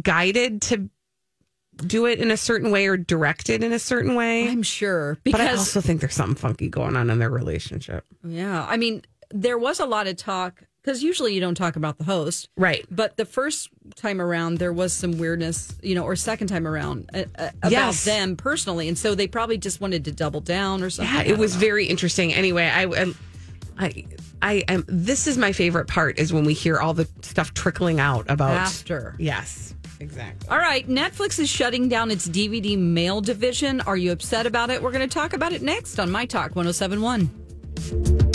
guided 0.02 0.62
to 0.64 0.90
do 1.78 2.06
it 2.06 2.20
in 2.20 2.32
a 2.32 2.38
certain 2.38 2.72
way 2.72 2.88
or 2.88 2.98
directed 2.98 3.64
in 3.64 3.72
a 3.74 3.80
certain 3.80 4.16
way. 4.16 4.48
I'm 4.48 4.64
sure 4.64 5.18
but 5.24 5.42
I 5.42 5.52
also 5.52 5.82
think 5.82 6.02
there's 6.02 6.14
something 6.14 6.36
funky 6.36 6.70
going 6.70 6.96
on 6.96 7.10
in 7.10 7.20
their 7.20 7.30
relationship. 7.30 8.06
yeah, 8.24 8.66
I 8.70 8.78
mean, 8.78 9.02
there 9.32 9.58
was 9.58 9.80
a 9.80 9.86
lot 9.86 10.08
of 10.08 10.16
talk 10.18 10.64
because 10.84 11.02
usually 11.02 11.34
you 11.34 11.40
don't 11.40 11.56
talk 11.56 11.76
about 11.78 11.98
the 11.98 12.04
host, 12.04 12.50
Right. 12.58 12.86
But 12.92 13.16
the 13.16 13.24
first 13.26 13.70
time 13.96 14.20
around, 14.22 14.58
there 14.58 14.74
was 14.74 14.92
some 14.92 15.18
weirdness, 15.18 15.74
you 15.82 15.96
know, 15.96 16.04
or 16.04 16.16
second 16.18 16.48
time 16.48 16.68
around 16.68 17.10
uh, 17.14 17.24
uh, 17.40 17.50
about 17.60 17.72
Yes. 17.72 18.04
them 18.04 18.36
personally, 18.36 18.88
and 18.90 18.98
so 18.98 19.16
they 19.16 19.26
probably 19.28 19.58
just 19.58 19.80
wanted 19.80 20.04
to 20.06 20.12
double 20.12 20.42
down 20.42 20.84
or 20.84 20.90
something. 20.90 21.16
Yeah, 21.16 21.22
it 21.24 21.38
was 21.38 21.54
know. 21.56 21.62
very 21.62 21.86
interesting. 21.86 22.34
Anyway, 22.34 22.66
I, 22.66 22.84
I, 22.84 23.14
I, 23.80 24.06
I 24.42 24.54
am. 24.68 24.84
This 24.90 25.26
is 25.26 25.38
my 25.38 25.54
favorite 25.54 25.88
part 25.88 26.20
is 26.20 26.34
when 26.34 26.44
we 26.44 26.54
hear 26.54 26.78
all 26.80 26.94
the 26.94 27.08
stuff 27.22 27.54
trickling 27.54 28.00
out 28.02 28.26
about 28.30 28.52
After. 28.52 29.16
Yes, 29.18 29.74
exactly. 30.04 30.50
All 30.50 30.58
right, 30.58 30.88
Netflix 30.88 31.40
is 31.40 31.50
shutting 31.50 31.90
down 31.90 32.12
its 32.12 32.28
DVD 32.28 32.78
mail 32.78 33.22
division. 33.22 33.82
Are 33.82 33.98
you 33.98 34.12
upset 34.12 34.46
about 34.46 34.70
it? 34.70 34.82
We're 34.82 34.92
going 34.92 35.08
to 35.08 35.14
talk 35.14 35.34
about 35.34 35.54
it 35.54 35.62
next 35.62 36.00
on 36.00 36.12
My 36.12 36.26
Talk 36.26 36.56
1071. 36.56 38.33